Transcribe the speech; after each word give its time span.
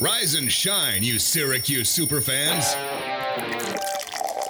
Rise 0.00 0.34
and 0.34 0.48
shine, 0.50 1.02
you 1.02 1.18
Syracuse 1.18 1.90
superfans. 1.90 2.76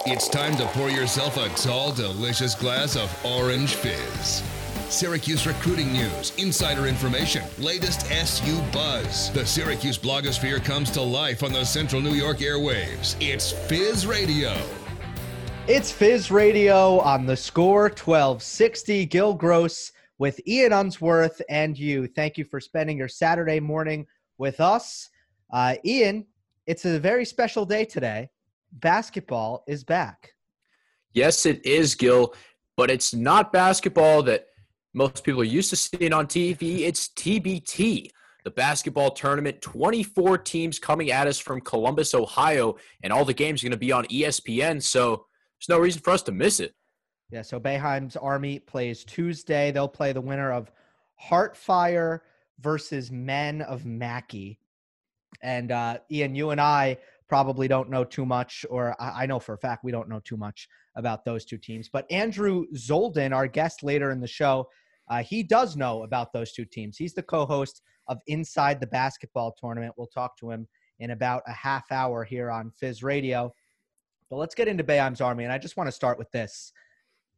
It's 0.05 0.27
time 0.27 0.55
to 0.57 0.65
pour 0.67 0.91
yourself 0.91 1.37
a 1.37 1.49
tall, 1.59 1.91
delicious 1.91 2.53
glass 2.53 2.95
of 2.95 3.25
orange 3.25 3.73
fizz. 3.73 4.43
Syracuse 4.89 5.47
recruiting 5.47 5.91
news, 5.91 6.33
insider 6.37 6.85
information, 6.85 7.43
latest 7.57 8.11
SU 8.11 8.61
buzz. 8.71 9.31
The 9.31 9.43
Syracuse 9.43 9.97
blogosphere 9.97 10.63
comes 10.63 10.91
to 10.91 11.01
life 11.01 11.41
on 11.41 11.51
the 11.51 11.65
Central 11.65 11.99
New 11.99 12.13
York 12.13 12.37
airwaves. 12.37 13.15
It's 13.19 13.51
Fizz 13.51 14.05
Radio. 14.05 14.55
It's 15.67 15.91
Fizz 15.91 16.29
Radio 16.29 16.99
on 16.99 17.25
the 17.25 17.35
score 17.35 17.85
1260. 17.85 19.07
Gil 19.07 19.33
Gross 19.33 19.93
with 20.19 20.39
Ian 20.47 20.73
Unsworth 20.73 21.41
and 21.49 21.75
you. 21.75 22.05
Thank 22.05 22.37
you 22.37 22.45
for 22.45 22.59
spending 22.59 22.99
your 22.99 23.07
Saturday 23.07 23.59
morning 23.59 24.05
with 24.37 24.59
us. 24.59 25.09
Uh, 25.51 25.75
Ian, 25.85 26.25
it's 26.67 26.85
a 26.85 26.99
very 26.99 27.25
special 27.25 27.65
day 27.65 27.85
today. 27.85 28.29
Basketball 28.73 29.63
is 29.67 29.83
back. 29.83 30.33
Yes, 31.13 31.45
it 31.45 31.65
is, 31.65 31.95
Gil, 31.95 32.35
but 32.77 32.91
it's 32.91 33.13
not 33.13 33.51
basketball 33.51 34.21
that 34.23 34.45
most 34.93 35.23
people 35.23 35.41
are 35.41 35.45
used 35.45 35.71
to 35.71 35.75
seeing 35.75 36.13
on 36.13 36.27
TV. 36.27 36.81
It's 36.81 37.09
TBT, 37.09 38.09
the 38.43 38.51
basketball 38.51 39.11
tournament. 39.11 39.61
24 39.61 40.37
teams 40.39 40.77
coming 40.77 41.11
at 41.11 41.27
us 41.27 41.39
from 41.39 41.61
Columbus, 41.61 42.13
Ohio, 42.13 42.75
and 43.03 43.11
all 43.11 43.25
the 43.25 43.33
games 43.33 43.63
are 43.63 43.65
going 43.65 43.71
to 43.71 43.77
be 43.77 43.91
on 43.91 44.05
ESPN. 44.05 44.81
So 44.81 45.25
there's 45.57 45.69
no 45.69 45.79
reason 45.79 46.01
for 46.01 46.11
us 46.11 46.21
to 46.23 46.31
miss 46.31 46.59
it. 46.59 46.75
Yeah, 47.31 47.41
so 47.43 47.59
Boeheim's 47.59 48.15
Army 48.15 48.59
plays 48.59 49.03
Tuesday. 49.03 49.71
They'll 49.71 49.87
play 49.87 50.13
the 50.13 50.21
winner 50.21 50.51
of 50.51 50.71
Heartfire 51.21 52.21
versus 52.59 53.11
Men 53.11 53.61
of 53.61 53.85
Mackey. 53.85 54.59
And 55.41 55.71
uh, 55.71 55.99
Ian, 56.11 56.35
you 56.35 56.51
and 56.51 56.59
I 56.59 56.97
probably 57.27 57.67
don't 57.67 57.89
know 57.89 58.03
too 58.03 58.25
much, 58.25 58.65
or 58.69 58.95
I, 58.99 59.23
I 59.23 59.25
know 59.25 59.39
for 59.39 59.53
a 59.53 59.57
fact 59.57 59.83
we 59.83 59.91
don't 59.91 60.09
know 60.09 60.19
too 60.23 60.37
much 60.37 60.67
about 60.95 61.23
those 61.25 61.45
two 61.45 61.57
teams. 61.57 61.89
But 61.89 62.11
Andrew 62.11 62.65
Zolden, 62.75 63.33
our 63.33 63.47
guest 63.47 63.83
later 63.83 64.11
in 64.11 64.19
the 64.19 64.27
show, 64.27 64.67
uh, 65.09 65.23
he 65.23 65.43
does 65.43 65.75
know 65.75 66.03
about 66.03 66.33
those 66.33 66.51
two 66.51 66.65
teams. 66.65 66.97
He's 66.97 67.13
the 67.13 67.23
co 67.23 67.45
host 67.45 67.81
of 68.07 68.19
Inside 68.27 68.79
the 68.79 68.87
Basketball 68.87 69.55
Tournament. 69.59 69.93
We'll 69.97 70.07
talk 70.07 70.37
to 70.39 70.51
him 70.51 70.67
in 70.99 71.11
about 71.11 71.43
a 71.47 71.53
half 71.53 71.91
hour 71.91 72.23
here 72.23 72.51
on 72.51 72.71
Fizz 72.71 73.03
Radio. 73.03 73.53
But 74.29 74.37
let's 74.37 74.55
get 74.55 74.67
into 74.67 74.83
Boeheim's 74.83 75.21
Army. 75.21 75.43
And 75.43 75.53
I 75.53 75.57
just 75.57 75.77
want 75.77 75.87
to 75.87 75.91
start 75.91 76.17
with 76.17 76.29
this. 76.31 76.73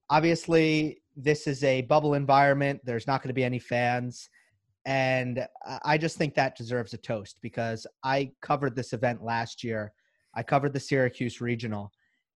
Obviously, 0.09 1.01
this 1.15 1.47
is 1.47 1.63
a 1.63 1.81
bubble 1.83 2.13
environment, 2.13 2.81
there's 2.83 3.07
not 3.07 3.21
going 3.21 3.29
to 3.29 3.33
be 3.33 3.43
any 3.43 3.59
fans. 3.59 4.29
And 4.85 5.47
I 5.85 5.97
just 5.97 6.17
think 6.17 6.33
that 6.35 6.57
deserves 6.57 6.93
a 6.93 6.97
toast 6.97 7.37
because 7.41 7.85
I 8.03 8.31
covered 8.41 8.75
this 8.75 8.93
event 8.93 9.23
last 9.23 9.63
year. 9.63 9.93
I 10.35 10.43
covered 10.43 10.73
the 10.73 10.79
Syracuse 10.79 11.39
Regional. 11.41 11.91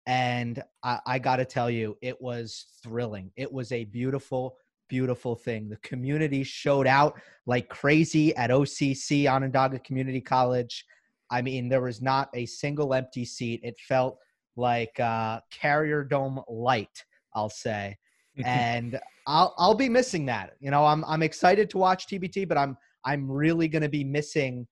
And 0.08 0.62
I, 0.84 1.00
I 1.06 1.20
got 1.20 1.36
to 1.36 1.46
tell 1.46 1.70
you, 1.70 1.96
it 2.02 2.20
was 2.20 2.66
thrilling. 2.82 3.32
It 3.36 3.52
was 3.52 3.72
a 3.72 3.86
beautiful, 3.86 4.58
beautiful 4.90 5.36
thing. 5.36 5.70
The 5.70 5.78
community 5.78 6.44
showed 6.44 6.88
out 6.88 7.22
like 7.46 7.70
crazy 7.70 8.36
at 8.36 8.50
OCC, 8.50 9.28
Onondaga 9.28 9.78
Community 9.80 10.22
College. 10.22 10.86
I 11.30 11.44
mean, 11.44 11.70
there 11.70 11.82
was 11.82 12.02
not 12.02 12.30
a 12.34 12.48
single 12.48 12.94
empty 12.96 13.24
seat. 13.24 13.62
It 13.64 13.80
felt 13.80 14.18
like 14.56 15.00
uh, 15.00 15.42
Carrier 15.52 16.04
Dome 16.04 16.42
light, 16.50 17.06
I'll 17.36 17.50
say. 17.50 17.98
and 18.46 19.00
I'll 19.28 19.54
I'll 19.58 19.76
be 19.76 19.90
missing 19.90 20.26
that. 20.28 20.54
You 20.60 20.72
know, 20.72 20.86
I'm 20.86 21.04
I'm 21.06 21.24
excited 21.24 21.70
to 21.72 21.78
watch 21.78 22.08
TBT, 22.08 22.48
but 22.48 22.58
I'm 22.58 22.78
I'm 23.06 23.30
really 23.30 23.68
going 23.68 23.82
to 23.82 23.90
be 23.90 24.04
missing, 24.04 24.68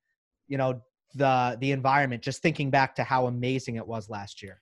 you 0.48 0.58
know, 0.58 0.82
the 1.16 1.58
the 1.60 1.72
environment. 1.72 2.24
Just 2.24 2.42
thinking 2.42 2.70
back 2.70 2.96
to 2.96 3.04
how 3.04 3.28
amazing 3.28 3.76
it 3.76 3.88
was 3.88 4.10
last 4.10 4.42
year. 4.42 4.62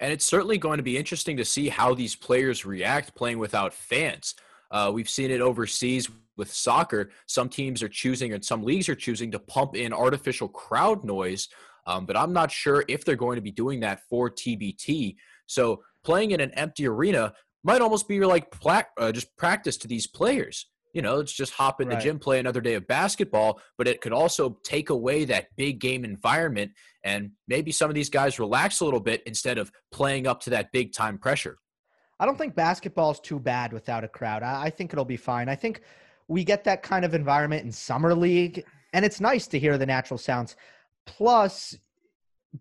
And 0.00 0.12
it's 0.12 0.24
certainly 0.24 0.56
going 0.56 0.78
to 0.78 0.82
be 0.82 0.96
interesting 0.96 1.36
to 1.36 1.44
see 1.44 1.68
how 1.68 1.94
these 1.94 2.16
players 2.16 2.64
react 2.64 3.14
playing 3.14 3.38
without 3.38 3.74
fans. 3.74 4.34
Uh, 4.70 4.90
we've 4.92 5.10
seen 5.10 5.30
it 5.30 5.42
overseas 5.42 6.08
with 6.38 6.50
soccer. 6.50 7.10
Some 7.26 7.50
teams 7.50 7.82
are 7.82 7.88
choosing, 7.88 8.32
and 8.32 8.42
some 8.42 8.62
leagues 8.62 8.88
are 8.88 8.94
choosing 8.94 9.30
to 9.32 9.38
pump 9.38 9.76
in 9.76 9.92
artificial 9.92 10.48
crowd 10.48 11.04
noise. 11.04 11.48
Um, 11.86 12.06
but 12.06 12.16
I'm 12.16 12.32
not 12.32 12.50
sure 12.50 12.84
if 12.88 13.04
they're 13.04 13.16
going 13.16 13.36
to 13.36 13.42
be 13.42 13.50
doing 13.50 13.80
that 13.80 14.00
for 14.08 14.30
TBT. 14.30 15.16
So 15.46 15.82
playing 16.04 16.30
in 16.30 16.40
an 16.40 16.52
empty 16.52 16.86
arena 16.86 17.34
might 17.62 17.80
almost 17.80 18.08
be 18.08 18.20
like 18.20 18.52
uh, 18.66 19.12
just 19.12 19.36
practice 19.36 19.76
to 19.78 19.88
these 19.88 20.06
players. 20.06 20.66
You 20.94 21.02
know, 21.02 21.20
it's 21.20 21.32
just 21.32 21.52
hop 21.52 21.80
in 21.80 21.88
right. 21.88 21.98
the 21.98 22.02
gym, 22.02 22.18
play 22.18 22.40
another 22.40 22.60
day 22.60 22.74
of 22.74 22.86
basketball, 22.88 23.60
but 23.78 23.86
it 23.86 24.00
could 24.00 24.12
also 24.12 24.58
take 24.64 24.90
away 24.90 25.24
that 25.26 25.46
big 25.56 25.78
game 25.78 26.04
environment 26.04 26.72
and 27.04 27.30
maybe 27.46 27.70
some 27.70 27.88
of 27.90 27.94
these 27.94 28.10
guys 28.10 28.38
relax 28.38 28.80
a 28.80 28.84
little 28.84 29.00
bit 29.00 29.22
instead 29.24 29.56
of 29.56 29.70
playing 29.92 30.26
up 30.26 30.40
to 30.40 30.50
that 30.50 30.72
big 30.72 30.92
time 30.92 31.16
pressure. 31.16 31.58
I 32.18 32.26
don't 32.26 32.36
think 32.36 32.54
basketball 32.54 33.12
is 33.12 33.20
too 33.20 33.38
bad 33.38 33.72
without 33.72 34.04
a 34.04 34.08
crowd. 34.08 34.42
I, 34.42 34.64
I 34.64 34.70
think 34.70 34.92
it'll 34.92 35.04
be 35.04 35.16
fine. 35.16 35.48
I 35.48 35.54
think 35.54 35.82
we 36.28 36.44
get 36.44 36.64
that 36.64 36.82
kind 36.82 37.04
of 37.04 37.14
environment 37.14 37.64
in 37.64 37.72
summer 37.72 38.14
league, 38.14 38.64
and 38.92 39.04
it's 39.04 39.20
nice 39.20 39.46
to 39.48 39.58
hear 39.58 39.78
the 39.78 39.86
natural 39.86 40.18
sounds. 40.18 40.56
Plus, 41.06 41.76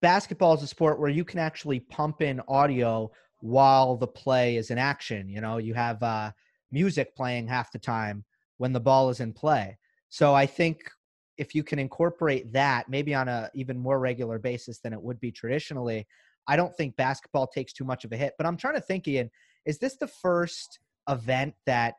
basketball 0.01 0.53
is 0.53 0.63
a 0.63 0.67
sport 0.67 0.99
where 0.99 1.09
you 1.09 1.25
can 1.25 1.39
actually 1.39 1.79
pump 1.79 2.21
in 2.21 2.41
audio 2.47 3.11
while 3.41 3.95
the 3.95 4.07
play 4.07 4.57
is 4.57 4.72
in 4.72 4.77
action. 4.77 5.29
You 5.29 5.41
know, 5.41 5.57
you 5.57 5.73
have 5.73 6.01
uh, 6.03 6.31
music 6.72 7.16
playing 7.16 7.47
half 7.47 7.72
the 7.72 7.79
time 7.79 8.25
when 8.57 8.73
the 8.73 8.79
ball 8.79 9.09
is 9.09 9.19
in 9.19 9.33
play. 9.33 9.77
So 10.09 10.33
I 10.33 10.45
think 10.45 10.89
if 11.38 11.55
you 11.55 11.63
can 11.63 11.79
incorporate 11.79 12.51
that 12.51 12.89
maybe 12.89 13.16
on 13.16 13.28
a 13.28 13.49
even 13.53 13.78
more 13.78 13.99
regular 13.99 14.39
basis 14.39 14.79
than 14.79 14.91
it 14.91 15.01
would 15.01 15.19
be 15.19 15.31
traditionally, 15.31 16.05
I 16.47 16.55
don't 16.55 16.75
think 16.75 16.95
basketball 16.97 17.47
takes 17.47 17.73
too 17.73 17.85
much 17.85 18.03
of 18.05 18.11
a 18.11 18.17
hit. 18.17 18.33
But 18.38 18.45
I'm 18.45 18.57
trying 18.57 18.75
to 18.75 18.81
think, 18.81 19.07
Ian, 19.07 19.31
is 19.66 19.78
this 19.78 19.95
the 19.95 20.07
first 20.07 20.79
event 21.07 21.53
that 21.66 21.95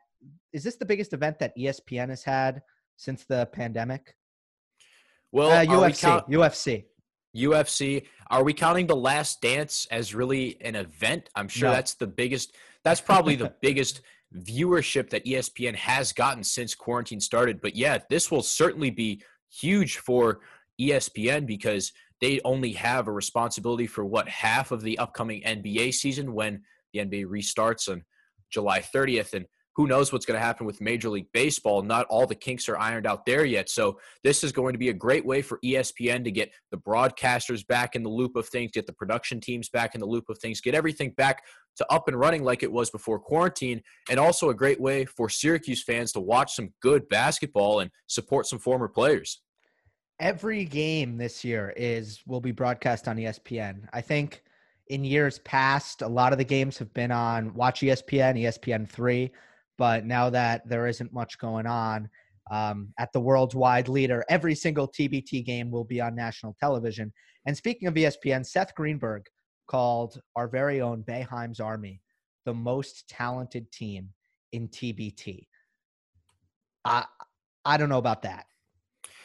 is 0.53 0.63
this 0.63 0.75
the 0.75 0.85
biggest 0.85 1.13
event 1.13 1.39
that 1.39 1.57
ESPN 1.57 2.09
has 2.09 2.23
had 2.23 2.61
since 2.97 3.23
the 3.23 3.47
pandemic? 3.51 4.15
Well, 5.31 5.49
uh, 5.49 5.65
UFC, 5.65 6.01
count- 6.01 6.29
UFC. 6.29 6.85
UFC. 7.35 8.05
Are 8.29 8.43
we 8.43 8.53
counting 8.53 8.87
the 8.87 8.95
Last 8.95 9.41
Dance 9.41 9.87
as 9.91 10.15
really 10.15 10.57
an 10.61 10.75
event? 10.75 11.29
I'm 11.35 11.47
sure 11.47 11.69
no. 11.69 11.75
that's 11.75 11.93
the 11.95 12.07
biggest. 12.07 12.55
That's 12.83 13.01
probably 13.01 13.35
the 13.35 13.53
biggest 13.61 14.01
viewership 14.35 15.09
that 15.09 15.25
ESPN 15.25 15.75
has 15.75 16.13
gotten 16.13 16.43
since 16.43 16.73
quarantine 16.73 17.19
started. 17.19 17.61
But 17.61 17.75
yeah, 17.75 17.99
this 18.09 18.31
will 18.31 18.43
certainly 18.43 18.89
be 18.89 19.21
huge 19.49 19.97
for 19.97 20.39
ESPN 20.79 21.45
because 21.45 21.91
they 22.21 22.39
only 22.45 22.71
have 22.73 23.07
a 23.07 23.11
responsibility 23.11 23.87
for 23.87 24.05
what 24.05 24.29
half 24.29 24.71
of 24.71 24.81
the 24.81 24.97
upcoming 24.99 25.41
NBA 25.41 25.93
season 25.93 26.33
when 26.33 26.61
the 26.93 26.99
NBA 26.99 27.25
restarts 27.25 27.89
on 27.89 28.03
July 28.49 28.79
30th. 28.79 29.33
And 29.33 29.45
who 29.75 29.87
knows 29.87 30.11
what's 30.11 30.25
going 30.25 30.39
to 30.39 30.45
happen 30.45 30.65
with 30.65 30.81
Major 30.81 31.09
League 31.09 31.31
Baseball. 31.33 31.81
Not 31.81 32.05
all 32.07 32.27
the 32.27 32.35
kinks 32.35 32.67
are 32.67 32.77
ironed 32.77 33.07
out 33.07 33.25
there 33.25 33.45
yet. 33.45 33.69
So, 33.69 33.99
this 34.23 34.43
is 34.43 34.51
going 34.51 34.73
to 34.73 34.79
be 34.79 34.89
a 34.89 34.93
great 34.93 35.25
way 35.25 35.41
for 35.41 35.59
ESPN 35.63 36.23
to 36.25 36.31
get 36.31 36.51
the 36.71 36.77
broadcasters 36.77 37.65
back 37.65 37.95
in 37.95 38.03
the 38.03 38.09
loop 38.09 38.35
of 38.35 38.47
things, 38.47 38.71
get 38.71 38.85
the 38.85 38.93
production 38.93 39.39
teams 39.39 39.69
back 39.69 39.95
in 39.95 40.01
the 40.01 40.07
loop 40.07 40.29
of 40.29 40.37
things, 40.39 40.61
get 40.61 40.75
everything 40.75 41.11
back 41.11 41.43
to 41.77 41.91
up 41.91 42.07
and 42.07 42.19
running 42.19 42.43
like 42.43 42.63
it 42.63 42.71
was 42.71 42.89
before 42.89 43.19
quarantine, 43.19 43.81
and 44.09 44.19
also 44.19 44.49
a 44.49 44.53
great 44.53 44.79
way 44.81 45.05
for 45.05 45.29
Syracuse 45.29 45.83
fans 45.83 46.11
to 46.13 46.19
watch 46.19 46.55
some 46.55 46.73
good 46.81 47.07
basketball 47.09 47.79
and 47.79 47.91
support 48.07 48.45
some 48.45 48.59
former 48.59 48.87
players. 48.87 49.41
Every 50.19 50.65
game 50.65 51.17
this 51.17 51.43
year 51.43 51.73
is 51.75 52.21
will 52.27 52.41
be 52.41 52.51
broadcast 52.51 53.07
on 53.07 53.17
ESPN. 53.17 53.87
I 53.93 54.01
think 54.01 54.43
in 54.87 55.03
years 55.03 55.39
past, 55.39 56.01
a 56.01 56.07
lot 56.07 56.33
of 56.33 56.37
the 56.37 56.43
games 56.43 56.77
have 56.77 56.93
been 56.93 57.11
on 57.11 57.53
Watch 57.53 57.79
ESPN, 57.79 58.39
ESPN 58.39 58.87
three 58.87 59.31
but 59.81 60.05
now 60.05 60.29
that 60.29 60.61
there 60.69 60.85
isn't 60.85 61.11
much 61.11 61.39
going 61.39 61.65
on 61.65 62.07
um, 62.51 62.93
at 62.99 63.11
the 63.13 63.19
worldwide 63.19 63.89
leader, 63.89 64.23
every 64.29 64.53
single 64.53 64.87
TBT 64.87 65.43
game 65.43 65.71
will 65.71 65.83
be 65.83 65.99
on 65.99 66.13
national 66.13 66.55
television. 66.59 67.11
And 67.47 67.57
speaking 67.57 67.87
of 67.87 67.95
ESPN, 67.95 68.45
Seth 68.45 68.75
Greenberg 68.75 69.25
called 69.67 70.21
our 70.35 70.47
very 70.47 70.81
own 70.81 71.01
Boeheim's 71.01 71.59
Army 71.59 71.99
the 72.45 72.53
most 72.53 73.09
talented 73.09 73.71
team 73.71 74.09
in 74.51 74.67
TBT. 74.67 75.47
I 76.85 77.05
I 77.65 77.77
don't 77.77 77.89
know 77.89 77.97
about 77.97 78.21
that. 78.21 78.45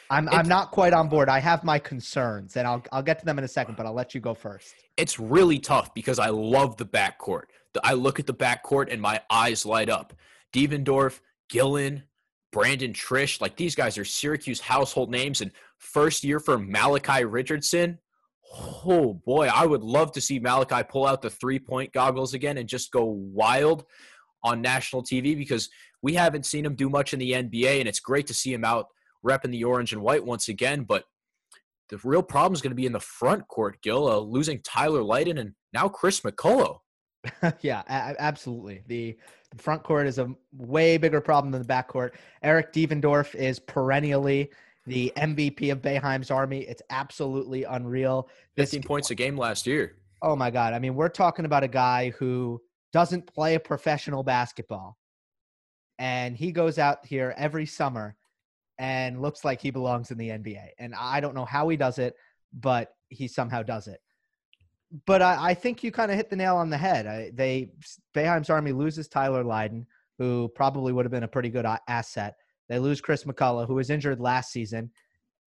I'm 0.09 0.27
I'm 0.29 0.47
not 0.47 0.71
quite 0.71 0.93
on 0.93 1.07
board. 1.07 1.29
I 1.29 1.37
have 1.37 1.63
my 1.63 1.77
concerns, 1.77 2.57
and 2.57 2.67
I'll 2.67 2.83
I'll 2.91 3.03
get 3.03 3.19
to 3.19 3.25
them 3.25 3.37
in 3.37 3.43
a 3.43 3.47
second, 3.47 3.77
but 3.77 3.85
I'll 3.85 3.93
let 3.93 4.15
you 4.15 4.21
go 4.21 4.33
first. 4.33 4.73
It's 4.95 5.19
really 5.19 5.59
tough 5.59 5.93
because 5.93 6.17
I 6.17 6.29
love 6.29 6.77
the 6.77 6.85
backcourt. 6.87 7.43
I 7.83 7.93
look 7.93 8.19
at 8.19 8.25
the 8.25 8.33
backcourt 8.33 8.91
and 8.91 8.99
my 8.99 9.21
eyes 9.29 9.63
light 9.63 9.89
up. 9.89 10.13
Devendorf, 10.53 11.19
Gillon, 11.49 12.03
Brandon 12.51 12.93
Triche. 12.93 13.41
Like 13.41 13.55
these 13.55 13.75
guys 13.75 13.97
are 13.97 14.05
Syracuse 14.05 14.59
household 14.59 15.11
names. 15.11 15.41
And 15.41 15.51
first 15.77 16.23
year 16.23 16.39
for 16.39 16.57
Malachi 16.57 17.25
Richardson, 17.25 17.99
oh 18.85 19.21
boy, 19.25 19.47
I 19.47 19.65
would 19.65 19.83
love 19.83 20.11
to 20.13 20.21
see 20.21 20.39
Malachi 20.39 20.83
pull 20.89 21.05
out 21.05 21.21
the 21.21 21.29
three 21.29 21.59
point 21.59 21.93
goggles 21.93 22.33
again 22.33 22.57
and 22.57 22.67
just 22.67 22.91
go 22.91 23.05
wild 23.05 23.85
on 24.43 24.61
national 24.61 25.03
TV 25.03 25.37
because 25.37 25.69
we 26.01 26.13
haven't 26.13 26.45
seen 26.45 26.65
him 26.65 26.75
do 26.75 26.89
much 26.89 27.13
in 27.13 27.19
the 27.19 27.31
NBA. 27.31 27.79
And 27.79 27.87
it's 27.87 27.99
great 27.99 28.27
to 28.27 28.33
see 28.33 28.53
him 28.53 28.63
out 28.63 28.87
repping 29.25 29.51
the 29.51 29.63
orange 29.63 29.93
and 29.93 30.01
white 30.01 30.25
once 30.25 30.47
again. 30.47 30.83
But 30.83 31.03
the 31.89 31.99
real 32.03 32.23
problem 32.23 32.53
is 32.53 32.61
going 32.61 32.71
to 32.71 32.75
be 32.75 32.85
in 32.85 32.91
the 32.91 32.99
front 32.99 33.47
court, 33.47 33.81
Gil, 33.81 34.07
uh, 34.07 34.17
losing 34.17 34.61
Tyler 34.61 35.03
Lydon 35.03 35.37
and 35.37 35.53
now 35.73 35.87
Chris 35.87 36.21
McCullough. 36.21 36.79
yeah, 37.61 37.81
a- 37.87 38.21
absolutely. 38.21 38.83
The, 38.87 39.17
the 39.51 39.61
front 39.61 39.83
court 39.83 40.07
is 40.07 40.19
a 40.19 40.33
way 40.53 40.97
bigger 40.97 41.21
problem 41.21 41.51
than 41.51 41.61
the 41.61 41.67
back 41.67 41.87
court. 41.87 42.15
Eric 42.43 42.73
Devendorf 42.73 43.35
is 43.35 43.59
perennially 43.59 44.51
the 44.85 45.11
MVP 45.17 45.71
of 45.71 45.81
Boeheim's 45.81 46.31
Army. 46.31 46.59
It's 46.61 46.81
absolutely 46.89 47.63
unreal. 47.63 48.29
15 48.55 48.83
points 48.83 49.11
a 49.11 49.15
game 49.15 49.37
last 49.37 49.67
year. 49.67 49.97
Oh 50.21 50.35
my 50.35 50.49
God. 50.49 50.73
I 50.73 50.79
mean, 50.79 50.95
we're 50.95 51.09
talking 51.09 51.45
about 51.45 51.63
a 51.63 51.67
guy 51.67 52.11
who 52.17 52.61
doesn't 52.93 53.27
play 53.27 53.55
a 53.55 53.59
professional 53.59 54.23
basketball. 54.23 54.97
And 55.99 56.37
he 56.37 56.51
goes 56.51 56.79
out 56.79 57.05
here 57.05 57.33
every 57.37 57.65
summer 57.65 58.15
and 58.77 59.21
looks 59.21 59.43
like 59.43 59.61
he 59.61 59.71
belongs 59.71 60.11
in 60.11 60.17
the 60.17 60.29
NBA. 60.29 60.69
And 60.79 60.93
I 60.95 61.19
don't 61.19 61.35
know 61.35 61.45
how 61.45 61.67
he 61.69 61.77
does 61.77 61.97
it, 61.97 62.15
but 62.53 62.93
he 63.09 63.27
somehow 63.27 63.63
does 63.63 63.87
it. 63.87 63.99
But 65.05 65.21
I, 65.21 65.49
I 65.49 65.53
think 65.53 65.83
you 65.83 65.91
kind 65.91 66.11
of 66.11 66.17
hit 66.17 66.29
the 66.29 66.35
nail 66.35 66.55
on 66.55 66.69
the 66.69 66.77
head. 66.77 67.07
I, 67.07 67.31
they 67.33 67.71
Boeheim's 68.15 68.49
Army 68.49 68.71
loses 68.71 69.07
Tyler 69.07 69.43
Lydon, 69.43 69.85
who 70.17 70.49
probably 70.55 70.93
would 70.93 71.05
have 71.05 71.11
been 71.11 71.23
a 71.23 71.27
pretty 71.27 71.49
good 71.49 71.65
asset. 71.87 72.35
They 72.69 72.79
lose 72.79 73.01
Chris 73.01 73.23
McCullough, 73.23 73.67
who 73.67 73.75
was 73.75 73.89
injured 73.89 74.19
last 74.19 74.51
season. 74.51 74.91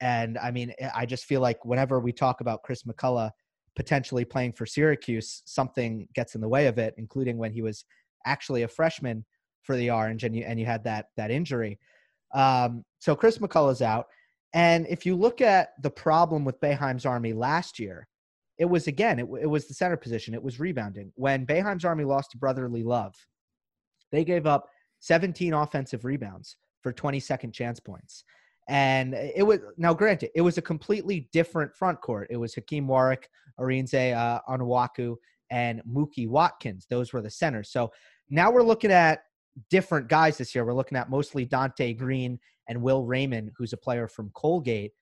And 0.01 0.39
I 0.39 0.51
mean, 0.51 0.73
I 0.95 1.05
just 1.07 1.25
feel 1.25 1.41
like 1.41 1.65
whenever 1.65 2.01
we 2.01 2.13
talk 2.13 2.41
about 2.41 2.63
Chris 2.63 2.85
McCullough 2.85 3.31
potentially 3.77 4.25
playing 4.25 4.53
for 4.53 4.67
Syracuse, 4.67 5.43
something 5.45 6.09
gets 6.15 6.35
in 6.35 6.41
the 6.41 6.49
way 6.49 6.67
of 6.67 6.79
it, 6.79 6.95
including 6.97 7.37
when 7.39 7.53
he 7.53 7.63
was 7.63 7.85
actually 8.27 8.63
a 8.63 8.69
freshman 8.69 9.25
for 9.63 9.77
the 9.77 9.91
Orange 9.91 10.25
and 10.25 10.35
you 10.35 10.45
and 10.45 10.59
you 10.59 10.67
had 10.67 10.85
that 10.85 11.07
that 11.17 11.31
injury. 11.31 11.79
Um, 12.35 12.85
so 12.99 13.15
Chris 13.15 13.39
McCullough's 13.39 13.83
out. 13.83 14.07
And 14.53 14.87
if 14.89 15.07
you 15.07 15.15
look 15.15 15.41
at 15.41 15.71
the 15.83 15.91
problem 15.91 16.45
with 16.45 16.61
Boeheim's 16.61 17.07
Army 17.07 17.33
last 17.33 17.79
year, 17.79 18.09
it 18.61 18.69
was 18.69 18.87
again, 18.87 19.19
it, 19.19 19.27
it 19.41 19.47
was 19.47 19.67
the 19.67 19.75
center 19.75 19.97
position. 19.97 20.35
It 20.35 20.43
was 20.43 20.61
rebounding. 20.61 21.11
When 21.17 21.47
Boeheim's 21.47 21.87
Army 21.87 22.05
lost 22.05 22.33
to 22.33 22.37
Brotherly 22.37 22.83
Love, 22.83 23.15
they 24.13 24.23
gave 24.23 24.47
up 24.47 24.69
17 24.99 25.55
offensive 25.55 26.05
rebounds 26.05 26.57
for 26.83 26.93
20 26.93 27.19
second 27.21 27.53
chance 27.53 27.81
points. 27.81 28.23
And 28.69 29.15
it 29.15 29.47
was 29.47 29.61
now 29.79 29.95
granted, 29.95 30.31
it 30.35 30.43
was 30.43 30.59
a 30.59 30.63
completely 30.63 31.31
different 31.33 31.75
front 31.75 32.03
court. 32.03 32.29
It 32.31 32.37
was 32.37 32.55
Hakim 32.55 32.87
Warrick, 32.87 33.31
Arinze 33.59 34.15
uh, 34.15 34.41
Onuaku, 34.47 35.17
and 35.51 35.81
Mookie 35.91 36.29
Watkins. 36.29 36.87
Those 36.89 37.15
were 37.15 37.23
the 37.23 37.31
centers. 37.31 37.71
So 37.71 37.91
now 38.29 38.51
we're 38.51 38.63
looking 38.63 38.93
at 38.93 39.23
different 39.71 40.09
guys 40.09 40.37
this 40.37 40.55
year. 40.55 40.67
We're 40.67 40.75
looking 40.75 40.99
at 40.99 41.09
mostly 41.09 41.47
Donte 41.47 41.97
Greene 41.97 42.39
and 42.69 42.83
Will 42.83 43.07
Rayman, 43.07 43.53
who's 43.57 43.73
a 43.73 43.79
player 43.79 44.07
from 44.07 44.31
Colgate. 44.35 44.93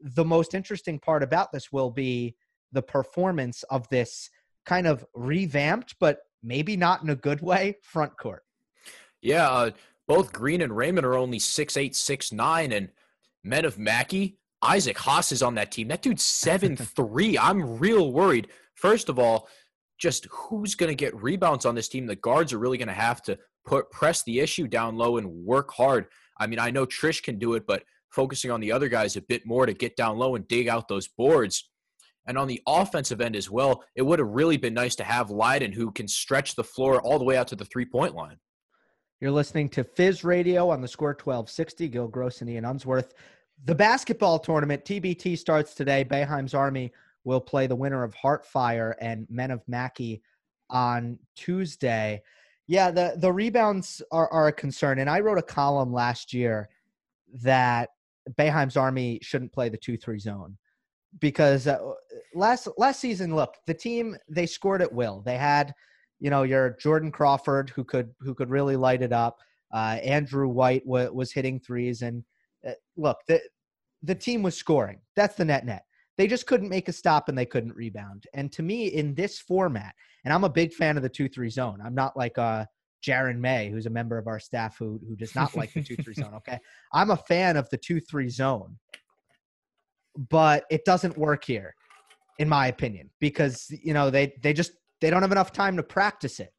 The 0.00 0.24
most 0.24 0.52
interesting 0.52 0.98
part 0.98 1.22
about 1.22 1.52
this 1.52 1.70
will 1.70 1.90
be 1.90 2.34
the 2.74 2.82
performance 2.82 3.62
of 3.64 3.88
this 3.88 4.28
kind 4.66 4.86
of 4.86 5.04
revamped, 5.14 5.96
but 5.98 6.18
maybe 6.42 6.76
not 6.76 7.02
in 7.02 7.10
a 7.10 7.16
good 7.16 7.40
way, 7.40 7.78
front 7.82 8.16
court. 8.18 8.42
Yeah, 9.22 9.48
uh, 9.48 9.70
both 10.06 10.32
Greene 10.32 10.60
and 10.60 10.72
Rayman 10.72 11.04
are 11.04 11.14
only 11.14 11.38
six 11.38 11.76
eight, 11.76 11.96
six 11.96 12.32
nine, 12.32 12.72
and 12.72 12.90
men 13.42 13.64
of 13.64 13.78
Mackey, 13.78 14.38
Isaac 14.62 14.98
Haas 14.98 15.32
is 15.32 15.42
on 15.42 15.54
that 15.54 15.70
team. 15.70 15.88
That 15.88 16.02
dude's 16.02 16.22
seven 16.24 16.76
three. 16.76 17.38
I'm 17.38 17.78
real 17.78 18.12
worried. 18.12 18.48
First 18.74 19.08
of 19.08 19.18
all, 19.18 19.48
just 19.98 20.26
who's 20.30 20.74
going 20.74 20.90
to 20.90 20.94
get 20.94 21.14
rebounds 21.22 21.64
on 21.64 21.74
this 21.74 21.88
team? 21.88 22.06
The 22.06 22.16
guards 22.16 22.52
are 22.52 22.58
really 22.58 22.78
going 22.78 22.88
to 22.88 22.94
have 22.94 23.22
to 23.22 23.38
put 23.64 23.90
press 23.90 24.22
the 24.24 24.40
issue 24.40 24.66
down 24.66 24.96
low 24.96 25.16
and 25.16 25.26
work 25.26 25.72
hard. 25.72 26.06
I 26.38 26.46
mean, 26.46 26.58
I 26.58 26.70
know 26.70 26.84
Triche 26.84 27.22
can 27.22 27.38
do 27.38 27.54
it, 27.54 27.66
but 27.66 27.84
focusing 28.10 28.50
on 28.50 28.60
the 28.60 28.72
other 28.72 28.88
guys 28.88 29.16
a 29.16 29.22
bit 29.22 29.46
more 29.46 29.66
to 29.66 29.72
get 29.72 29.96
down 29.96 30.18
low 30.18 30.34
and 30.34 30.46
dig 30.48 30.68
out 30.68 30.88
those 30.88 31.08
boards. 31.08 31.70
And 32.26 32.38
on 32.38 32.48
the 32.48 32.62
offensive 32.66 33.20
end 33.20 33.36
as 33.36 33.50
well, 33.50 33.84
it 33.94 34.02
would 34.02 34.18
have 34.18 34.28
really 34.28 34.56
been 34.56 34.74
nice 34.74 34.96
to 34.96 35.04
have 35.04 35.30
Lydon 35.30 35.72
who 35.72 35.90
can 35.92 36.08
stretch 36.08 36.54
the 36.54 36.64
floor 36.64 37.00
all 37.02 37.18
the 37.18 37.24
way 37.24 37.36
out 37.36 37.48
to 37.48 37.56
the 37.56 37.64
three 37.66 37.84
point 37.84 38.14
line. 38.14 38.38
You're 39.20 39.30
listening 39.30 39.68
to 39.70 39.84
Fizz 39.84 40.24
Radio 40.24 40.68
on 40.70 40.80
the 40.80 40.88
score 40.88 41.10
1260. 41.10 41.88
Gil 41.88 42.08
Gross 42.08 42.40
and 42.40 42.50
Ian 42.50 42.64
Unsworth. 42.64 43.14
The 43.64 43.74
basketball 43.74 44.38
tournament, 44.38 44.84
TBT, 44.84 45.38
starts 45.38 45.74
today. 45.74 46.04
Boeheim's 46.04 46.54
Army 46.54 46.92
will 47.24 47.40
play 47.40 47.66
the 47.66 47.76
winner 47.76 48.02
of 48.02 48.14
Heartfire 48.14 48.94
and 49.00 49.26
Men 49.30 49.50
of 49.50 49.62
Mackey 49.66 50.22
on 50.68 51.18
Tuesday. 51.36 52.22
Yeah, 52.66 52.90
the, 52.90 53.14
the 53.16 53.32
rebounds 53.32 54.02
are, 54.10 54.30
are 54.30 54.48
a 54.48 54.52
concern. 54.52 54.98
And 54.98 55.08
I 55.08 55.20
wrote 55.20 55.38
a 55.38 55.42
column 55.42 55.92
last 55.92 56.34
year 56.34 56.68
that 57.42 57.90
Boeheim's 58.38 58.76
Army 58.76 59.20
shouldn't 59.22 59.52
play 59.52 59.68
the 59.68 59.76
2 59.76 59.96
3 59.96 60.18
zone 60.18 60.56
because 61.20 61.66
uh, 61.66 61.78
last 62.34 62.68
last 62.76 63.00
season, 63.00 63.34
look, 63.34 63.54
the 63.66 63.74
team, 63.74 64.16
they 64.28 64.46
scored 64.46 64.82
at 64.82 64.92
will. 64.92 65.22
They 65.24 65.36
had 65.36 65.74
you 66.20 66.30
know 66.30 66.42
your 66.42 66.76
Jordan 66.80 67.10
Crawford 67.10 67.70
who 67.70 67.84
could 67.84 68.10
who 68.20 68.34
could 68.34 68.50
really 68.50 68.76
light 68.76 69.02
it 69.02 69.12
up. 69.12 69.38
Uh, 69.72 69.98
Andrew 70.02 70.48
White 70.48 70.84
w- 70.84 71.12
was 71.12 71.32
hitting 71.32 71.60
threes, 71.60 72.02
and 72.02 72.22
uh, 72.66 72.72
look, 72.96 73.18
the 73.28 73.40
the 74.02 74.14
team 74.14 74.42
was 74.42 74.56
scoring. 74.56 75.00
That's 75.16 75.36
the 75.36 75.44
net 75.44 75.64
net. 75.64 75.84
They 76.16 76.26
just 76.26 76.46
couldn't 76.46 76.68
make 76.68 76.88
a 76.88 76.92
stop 76.92 77.28
and 77.28 77.36
they 77.36 77.46
couldn't 77.46 77.74
rebound. 77.74 78.24
And 78.34 78.52
to 78.52 78.62
me, 78.62 78.86
in 78.86 79.14
this 79.14 79.40
format, 79.40 79.94
and 80.24 80.32
I'm 80.32 80.44
a 80.44 80.48
big 80.48 80.72
fan 80.72 80.96
of 80.96 81.02
the 81.02 81.08
two 81.08 81.28
three 81.28 81.50
zone. 81.50 81.80
I'm 81.84 81.94
not 81.94 82.16
like 82.16 82.38
uh 82.38 82.66
Jaron 83.04 83.38
May, 83.38 83.70
who's 83.70 83.86
a 83.86 83.90
member 83.90 84.16
of 84.16 84.26
our 84.26 84.40
staff 84.40 84.76
who 84.78 85.00
who 85.06 85.16
does 85.16 85.34
not 85.34 85.54
like 85.56 85.72
the 85.72 85.82
two 85.82 85.96
three 85.96 86.14
zone. 86.14 86.32
Okay, 86.36 86.58
I'm 86.92 87.10
a 87.10 87.16
fan 87.16 87.56
of 87.56 87.68
the 87.70 87.76
two 87.76 88.00
three 88.00 88.28
zone, 88.28 88.78
but 90.16 90.64
it 90.70 90.84
doesn't 90.84 91.16
work 91.16 91.44
here, 91.44 91.74
in 92.38 92.48
my 92.48 92.68
opinion, 92.68 93.10
because 93.20 93.70
you 93.70 93.94
know 93.94 94.10
they 94.10 94.34
they 94.42 94.52
just 94.52 94.72
they 95.00 95.10
don't 95.10 95.22
have 95.22 95.32
enough 95.32 95.52
time 95.52 95.76
to 95.76 95.82
practice 95.82 96.40
it. 96.40 96.52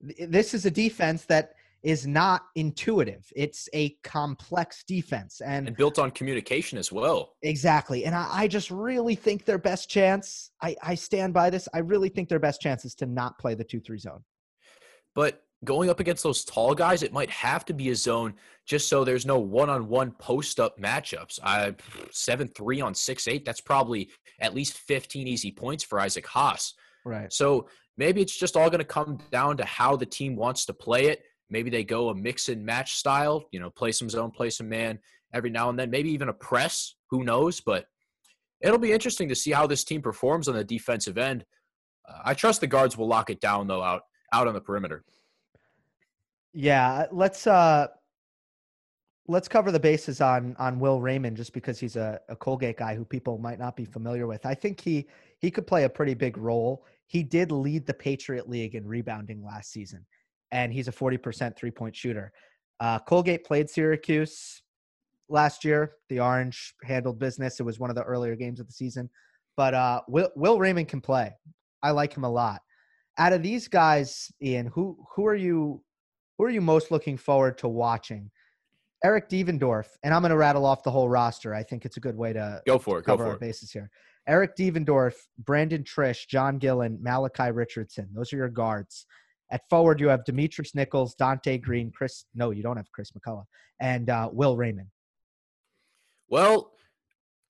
This 0.00 0.54
is 0.54 0.66
a 0.66 0.70
defense 0.70 1.24
that 1.26 1.52
is 1.84 2.06
not 2.06 2.46
intuitive. 2.54 3.30
It's 3.36 3.68
a 3.74 3.90
complex 4.02 4.84
defense 4.84 5.42
and, 5.42 5.68
and 5.68 5.76
built 5.76 5.98
on 5.98 6.10
communication 6.10 6.78
as 6.78 6.90
well. 6.90 7.34
Exactly. 7.42 8.06
And 8.06 8.14
I, 8.14 8.26
I, 8.30 8.48
just 8.48 8.70
really 8.70 9.14
think 9.14 9.44
their 9.44 9.58
best 9.58 9.90
chance, 9.90 10.50
I, 10.62 10.76
I 10.82 10.94
stand 10.94 11.34
by 11.34 11.50
this. 11.50 11.68
I 11.74 11.80
really 11.80 12.08
think 12.08 12.30
their 12.30 12.38
best 12.38 12.62
chance 12.62 12.86
is 12.86 12.94
to 12.96 13.06
not 13.06 13.38
play 13.38 13.54
the 13.54 13.64
2 13.64 13.80
3 13.80 13.98
zone. 13.98 14.24
But 15.14 15.43
going 15.64 15.90
up 15.90 16.00
against 16.00 16.22
those 16.22 16.44
tall 16.44 16.74
guys, 16.74 17.02
it 17.02 17.12
might 17.12 17.30
have 17.30 17.64
to 17.66 17.74
be 17.74 17.90
a 17.90 17.96
zone 17.96 18.34
just 18.66 18.88
so 18.88 19.04
there's 19.04 19.26
no 19.26 19.38
one 19.38 19.70
on 19.70 19.88
one 19.88 20.12
post 20.12 20.60
up 20.60 20.78
matchups. 20.78 21.38
I, 21.42 21.74
7 22.10 22.48
3 22.48 22.80
on 22.80 22.94
6 22.94 23.28
8, 23.28 23.44
that's 23.44 23.60
probably 23.60 24.10
at 24.40 24.54
least 24.54 24.74
15 24.78 25.26
easy 25.26 25.50
points 25.50 25.84
for 25.84 26.00
Isaac 26.00 26.26
Haas. 26.26 26.74
Right. 27.04 27.32
So 27.32 27.68
maybe 27.96 28.20
it's 28.20 28.36
just 28.36 28.56
all 28.56 28.70
going 28.70 28.78
to 28.78 28.84
come 28.84 29.18
down 29.30 29.56
to 29.58 29.64
how 29.64 29.96
the 29.96 30.06
team 30.06 30.36
wants 30.36 30.66
to 30.66 30.74
play 30.74 31.06
it. 31.06 31.22
Maybe 31.50 31.70
they 31.70 31.84
go 31.84 32.08
a 32.08 32.14
mix 32.14 32.48
and 32.48 32.64
match 32.64 32.94
style, 32.94 33.44
you 33.52 33.60
know, 33.60 33.70
play 33.70 33.92
some 33.92 34.08
zone, 34.08 34.30
play 34.30 34.50
some 34.50 34.68
man 34.68 34.98
every 35.32 35.50
now 35.50 35.68
and 35.68 35.78
then, 35.78 35.90
maybe 35.90 36.10
even 36.10 36.28
a 36.28 36.32
press. 36.32 36.94
Who 37.10 37.24
knows? 37.24 37.60
But 37.60 37.86
it'll 38.60 38.78
be 38.78 38.92
interesting 38.92 39.28
to 39.28 39.34
see 39.34 39.50
how 39.50 39.66
this 39.66 39.84
team 39.84 40.00
performs 40.00 40.48
on 40.48 40.54
the 40.54 40.64
defensive 40.64 41.18
end. 41.18 41.44
Uh, 42.08 42.20
I 42.24 42.34
trust 42.34 42.60
the 42.60 42.66
guards 42.66 42.96
will 42.96 43.08
lock 43.08 43.30
it 43.30 43.40
down 43.40 43.66
though 43.66 43.82
out 43.82 44.02
out 44.32 44.48
on 44.48 44.54
the 44.54 44.60
perimeter. 44.60 45.04
Yeah, 46.54 47.06
let's 47.10 47.46
uh 47.48 47.88
let's 49.26 49.48
cover 49.48 49.72
the 49.72 49.80
bases 49.80 50.20
on 50.20 50.54
on 50.58 50.78
Will 50.78 51.00
Rayman 51.00 51.34
just 51.34 51.52
because 51.52 51.80
he's 51.80 51.96
a, 51.96 52.20
a 52.28 52.36
Colgate 52.36 52.76
guy 52.76 52.94
who 52.94 53.04
people 53.04 53.38
might 53.38 53.58
not 53.58 53.76
be 53.76 53.84
familiar 53.84 54.28
with. 54.28 54.46
I 54.46 54.54
think 54.54 54.80
he 54.80 55.08
he 55.40 55.50
could 55.50 55.66
play 55.66 55.82
a 55.82 55.88
pretty 55.88 56.14
big 56.14 56.38
role. 56.38 56.86
He 57.06 57.24
did 57.24 57.50
lead 57.50 57.86
the 57.86 57.94
Patriot 57.94 58.48
League 58.48 58.76
in 58.76 58.86
rebounding 58.86 59.44
last 59.44 59.72
season, 59.72 60.06
and 60.52 60.72
he's 60.72 60.88
a 60.88 60.92
40% 60.92 61.56
three 61.56 61.72
point 61.72 61.96
shooter. 61.96 62.32
Uh, 62.78 63.00
Colgate 63.00 63.44
played 63.44 63.68
Syracuse 63.68 64.62
last 65.28 65.64
year. 65.64 65.94
The 66.08 66.20
Orange 66.20 66.74
handled 66.84 67.18
business. 67.18 67.58
It 67.58 67.64
was 67.64 67.80
one 67.80 67.90
of 67.90 67.96
the 67.96 68.04
earlier 68.04 68.36
games 68.36 68.60
of 68.60 68.66
the 68.66 68.72
season. 68.72 69.10
But 69.56 69.74
uh, 69.74 70.02
Will, 70.08 70.30
Will 70.36 70.58
Rayman 70.58 70.88
can 70.88 71.00
play. 71.00 71.32
I 71.82 71.90
like 71.90 72.16
him 72.16 72.24
a 72.24 72.30
lot. 72.30 72.62
Out 73.18 73.32
of 73.32 73.42
these 73.42 73.68
guys, 73.68 74.30
Ian, 74.42 74.66
who 74.66 74.98
who 75.14 75.26
are 75.26 75.36
you 75.36 75.82
who 76.38 76.44
are 76.44 76.50
you 76.50 76.60
most 76.60 76.90
looking 76.90 77.16
forward 77.16 77.58
to 77.58 77.68
watching? 77.68 78.30
Eric 79.04 79.28
Devendorf, 79.28 79.86
and 80.02 80.14
I'm 80.14 80.22
going 80.22 80.30
to 80.30 80.36
rattle 80.36 80.64
off 80.64 80.82
the 80.82 80.90
whole 80.90 81.08
roster. 81.08 81.54
I 81.54 81.62
think 81.62 81.84
it's 81.84 81.98
a 81.98 82.00
good 82.00 82.16
way 82.16 82.32
to 82.32 82.62
go 82.66 82.78
for 82.78 82.98
it. 82.98 83.02
Cover 83.02 83.18
go 83.18 83.24
for 83.24 83.30
our 83.30 83.36
it. 83.36 83.40
bases 83.40 83.70
here. 83.70 83.90
Eric 84.26 84.56
Devendorf, 84.56 85.14
Brandon 85.38 85.82
Triche, 85.84 86.26
John 86.26 86.58
Gillon, 86.58 86.98
Malachi 87.02 87.50
Richardson. 87.50 88.08
Those 88.14 88.32
are 88.32 88.36
your 88.36 88.48
guards. 88.48 89.06
At 89.50 89.68
forward, 89.68 90.00
you 90.00 90.08
have 90.08 90.24
Demetrius 90.24 90.74
Nichols, 90.74 91.14
Donte 91.20 91.60
Greene, 91.60 91.92
Chris. 91.94 92.24
No, 92.34 92.50
you 92.50 92.62
don't 92.62 92.78
have 92.78 92.90
Chris 92.92 93.12
McCullough, 93.12 93.44
and 93.80 94.08
uh, 94.08 94.30
Will 94.32 94.56
Rayman. 94.56 94.86
Well, 96.28 96.72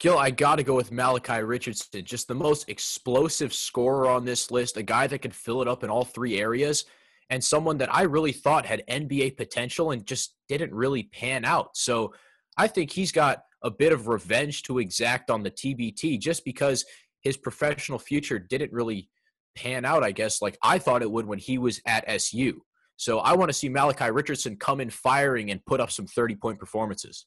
Gil, 0.00 0.18
I 0.18 0.30
got 0.30 0.56
to 0.56 0.64
go 0.64 0.74
with 0.74 0.90
Malachi 0.90 1.42
Richardson. 1.42 2.04
Just 2.04 2.26
the 2.26 2.34
most 2.34 2.68
explosive 2.68 3.54
scorer 3.54 4.08
on 4.08 4.24
this 4.24 4.50
list, 4.50 4.76
a 4.76 4.82
guy 4.82 5.06
that 5.06 5.22
can 5.22 5.30
fill 5.30 5.62
it 5.62 5.68
up 5.68 5.84
in 5.84 5.90
all 5.90 6.04
three 6.04 6.38
areas, 6.40 6.84
and 7.30 7.42
someone 7.42 7.78
that 7.78 7.94
I 7.94 8.02
really 8.02 8.32
thought 8.32 8.66
had 8.66 8.82
NBA 8.88 9.36
potential 9.36 9.90
and 9.90 10.06
just 10.06 10.34
didn't 10.48 10.74
really 10.74 11.04
pan 11.04 11.44
out. 11.44 11.76
So 11.76 12.14
I 12.56 12.66
think 12.66 12.90
he's 12.90 13.12
got 13.12 13.44
a 13.62 13.70
bit 13.70 13.92
of 13.92 14.08
revenge 14.08 14.62
to 14.64 14.78
exact 14.78 15.30
on 15.30 15.42
the 15.42 15.50
TBT 15.50 16.20
just 16.20 16.44
because 16.44 16.84
his 17.22 17.36
professional 17.36 17.98
future 17.98 18.38
didn't 18.38 18.72
really 18.72 19.08
pan 19.56 19.84
out, 19.84 20.04
I 20.04 20.12
guess, 20.12 20.42
like 20.42 20.58
I 20.62 20.78
thought 20.78 21.02
it 21.02 21.10
would 21.10 21.26
when 21.26 21.38
he 21.38 21.58
was 21.58 21.80
at 21.86 22.04
SU. 22.06 22.60
So 22.96 23.18
I 23.20 23.34
want 23.34 23.48
to 23.48 23.54
see 23.54 23.68
Malachi 23.68 24.10
Richardson 24.10 24.56
come 24.56 24.80
in 24.80 24.90
firing 24.90 25.50
and 25.50 25.64
put 25.64 25.80
up 25.80 25.90
some 25.90 26.06
30 26.06 26.36
point 26.36 26.58
performances. 26.58 27.26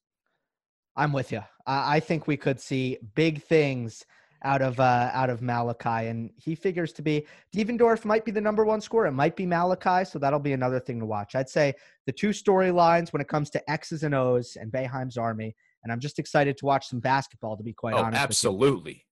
I'm 0.96 1.14
with 1.14 1.32
you. 1.32 1.42
I 1.66 2.00
think 2.00 2.28
we 2.28 2.38
could 2.38 2.60
see 2.60 2.98
big 3.16 3.44
things 3.44 4.06
out 4.44 4.62
of 4.62 4.80
uh, 4.80 5.10
out 5.14 5.30
of 5.30 5.42
Malachi, 5.42 6.08
and 6.08 6.30
he 6.38 6.56
figures 6.56 6.94
to 6.94 7.02
be 7.02 7.26
Devendorf 7.56 8.06
might 8.06 8.26
be 8.26 8.32
the 8.32 8.42
number 8.42 8.66
one 8.66 8.82
scorer. 8.82 9.08
It 9.08 9.14
might 9.14 9.36
be 9.36 9.46
Malachi, 9.46 10.06
so 10.06 10.20
that'll 10.20 10.40
be 10.40 10.54
another 10.54 10.80
thing 10.80 11.00
to 11.00 11.06
watch. 11.06 11.36
I'd 11.36 11.50
say 11.50 11.74
the 12.06 12.12
two 12.12 12.30
storylines 12.30 13.14
when 13.14 13.22
it 13.22 13.28
comes 13.28 13.50
to 13.52 13.72
X's 13.72 14.04
and 14.04 14.14
O's 14.14 14.58
and 14.60 14.72
Boeheim's 14.72 15.18
Army, 15.18 15.56
and 15.84 15.92
I'm 15.92 16.00
just 16.00 16.20
excited 16.20 16.58
to 16.58 16.66
watch 16.66 16.88
some 16.88 17.00
basketball. 17.00 17.58
To 17.58 17.64
be 17.64 17.74
quite 17.74 17.96
oh, 17.96 18.04
honest, 18.04 18.22
absolutely. 18.22 19.06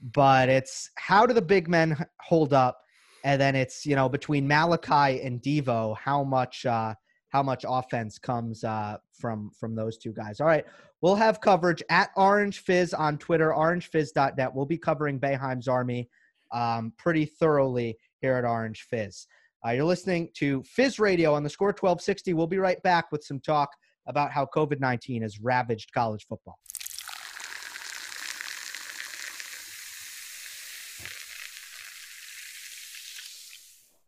But 0.00 0.48
it's 0.48 0.90
how 0.96 1.26
do 1.26 1.34
the 1.34 1.42
big 1.42 1.68
men 1.68 1.96
hold 2.20 2.52
up, 2.52 2.78
and 3.24 3.40
then 3.40 3.56
it's 3.56 3.86
you 3.86 3.96
know 3.96 4.08
between 4.08 4.46
Malachi 4.46 5.22
and 5.22 5.40
Devo, 5.42 5.96
how 5.96 6.24
much 6.24 6.66
uh, 6.66 6.94
how 7.28 7.42
much 7.42 7.64
offense 7.68 8.18
comes 8.18 8.64
uh, 8.64 8.96
from 9.12 9.50
from 9.58 9.74
those 9.74 9.98
two 9.98 10.12
guys. 10.12 10.40
All 10.40 10.46
right, 10.46 10.64
We'll 11.00 11.14
have 11.14 11.40
coverage 11.40 11.82
at 11.90 12.10
Orange 12.16 12.58
Fizz 12.60 12.92
on 12.92 13.18
Twitter, 13.18 13.50
orangefizz.net. 13.50 14.52
We'll 14.52 14.66
be 14.66 14.78
covering 14.78 15.20
Boeheim's 15.20 15.68
Army 15.68 16.08
um, 16.52 16.92
pretty 16.98 17.24
thoroughly 17.24 17.96
here 18.20 18.34
at 18.34 18.44
Orange 18.44 18.86
Fizz. 18.90 19.26
Uh, 19.64 19.70
you're 19.70 19.84
listening 19.84 20.28
to 20.34 20.62
Fizz 20.64 20.98
Radio 20.98 21.34
on 21.34 21.44
the 21.44 21.50
score 21.50 21.68
1260. 21.68 22.34
We'll 22.34 22.48
be 22.48 22.58
right 22.58 22.82
back 22.82 23.12
with 23.12 23.22
some 23.22 23.38
talk 23.40 23.68
about 24.08 24.32
how 24.32 24.46
COVID 24.54 24.80
19 24.80 25.22
has 25.22 25.38
ravaged 25.38 25.92
college 25.92 26.26
football. 26.28 26.58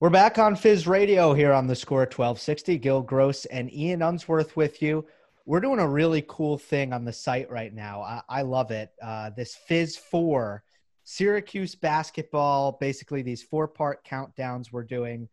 We're 0.00 0.10
back 0.10 0.38
on 0.38 0.56
Fizz 0.56 0.86
Radio 0.86 1.34
here 1.34 1.52
on 1.52 1.66
the 1.66 1.76
score 1.76 2.00
1260. 2.00 2.78
Gil 2.78 3.02
Gross 3.02 3.44
and 3.44 3.72
Ian 3.72 4.02
Unsworth 4.02 4.56
with 4.56 4.82
you 4.82 5.06
we're 5.50 5.60
doing 5.60 5.80
a 5.80 5.88
really 5.88 6.24
cool 6.28 6.58
thing 6.58 6.92
on 6.92 7.04
the 7.04 7.12
site 7.12 7.50
right 7.50 7.74
now. 7.74 8.02
I, 8.02 8.22
I 8.28 8.42
love 8.42 8.70
it. 8.70 8.92
Uh, 9.02 9.30
this 9.30 9.56
Fizz 9.66 9.96
Four, 9.96 10.62
Syracuse 11.02 11.74
basketball. 11.74 12.78
Basically, 12.80 13.22
these 13.22 13.42
four-part 13.42 14.04
countdowns 14.04 14.70
we're 14.70 14.84
doing. 14.84 15.28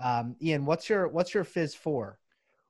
Um, 0.00 0.36
Ian, 0.42 0.66
what's 0.66 0.90
your 0.90 1.08
what's 1.08 1.32
your 1.32 1.44
Fizz 1.44 1.74
Four? 1.74 2.18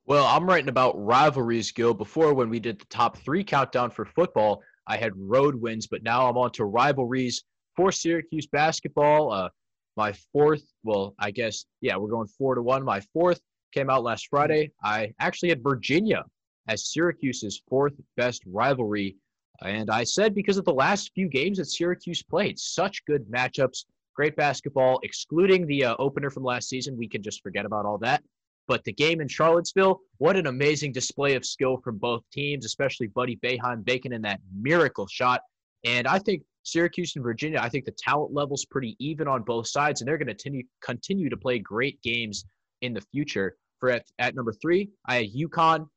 Well, 0.05 0.25
I'm 0.25 0.45
writing 0.45 0.69
about 0.69 0.93
rivalries, 0.97 1.71
Gil. 1.71 1.93
Before, 1.93 2.33
when 2.33 2.49
we 2.49 2.61
did 2.61 2.79
the 2.79 2.85
top 2.85 3.17
three 3.17 3.43
countdown 3.43 3.89
for 3.89 4.05
football, 4.05 4.61
I 4.87 4.95
had 4.95 5.11
road 5.17 5.55
wins, 5.55 5.87
but 5.87 6.01
now 6.01 6.29
I'm 6.29 6.37
on 6.37 6.51
to 6.51 6.63
rivalries 6.63 7.43
for 7.75 7.91
Syracuse 7.91 8.47
basketball. 8.47 9.33
Uh, 9.33 9.49
my 9.95 10.13
fourth, 10.33 10.63
well, 10.83 11.15
I 11.19 11.31
guess, 11.31 11.65
yeah, 11.81 11.95
we're 11.95 12.09
going 12.09 12.27
four 12.27 12.55
to 12.55 12.61
one. 12.61 12.83
My 12.83 13.01
fourth 13.13 13.39
came 13.73 13.89
out 13.89 14.03
last 14.03 14.27
Friday. 14.29 14.71
I 14.83 15.13
actually 15.19 15.49
had 15.49 15.63
Virginia 15.63 16.23
as 16.67 16.87
Syracuse's 16.87 17.61
fourth 17.69 17.93
best 18.17 18.43
rivalry. 18.45 19.15
And 19.61 19.89
I 19.89 20.03
said 20.03 20.35
because 20.35 20.57
of 20.57 20.65
the 20.65 20.73
last 20.73 21.11
few 21.13 21.29
games 21.29 21.57
that 21.57 21.65
Syracuse 21.65 22.23
played, 22.23 22.59
such 22.59 23.05
good 23.05 23.25
matchups, 23.29 23.85
great 24.15 24.35
basketball, 24.35 24.99
excluding 25.03 25.65
the 25.65 25.85
uh, 25.85 25.95
opener 25.99 26.29
from 26.29 26.43
last 26.43 26.69
season. 26.69 26.97
We 26.97 27.07
can 27.07 27.21
just 27.21 27.41
forget 27.41 27.65
about 27.65 27.85
all 27.85 27.97
that. 27.99 28.23
But 28.67 28.83
the 28.83 28.93
game 28.93 29.21
in 29.21 29.27
Charlottesville, 29.27 30.01
what 30.17 30.35
an 30.35 30.47
amazing 30.47 30.91
display 30.91 31.35
of 31.35 31.45
skill 31.45 31.77
from 31.83 31.97
both 31.97 32.23
teams, 32.33 32.65
especially 32.65 33.07
Buddy 33.07 33.37
Boeheim 33.37 33.85
baking 33.85 34.11
in 34.11 34.23
that 34.23 34.39
miracle 34.59 35.07
shot. 35.07 35.41
And 35.85 36.07
I 36.07 36.17
think 36.17 36.41
Syracuse 36.65 37.15
and 37.15 37.23
Virginia, 37.23 37.59
I 37.61 37.69
think 37.69 37.85
the 37.85 37.95
talent 37.97 38.33
level's 38.33 38.65
pretty 38.65 38.95
even 38.99 39.27
on 39.27 39.43
both 39.43 39.67
sides, 39.67 40.01
and 40.01 40.07
they're 40.07 40.17
going 40.17 40.35
to 40.35 40.63
continue, 40.81 41.29
to 41.29 41.37
play 41.37 41.59
great 41.59 42.01
games 42.01 42.45
in 42.81 42.93
the 42.93 43.01
future. 43.01 43.55
For 43.79 43.89
at, 43.89 44.05
at 44.19 44.35
number 44.35 44.53
three, 44.53 44.89
I 45.05 45.15
had 45.17 45.33
UConn 45.33 45.87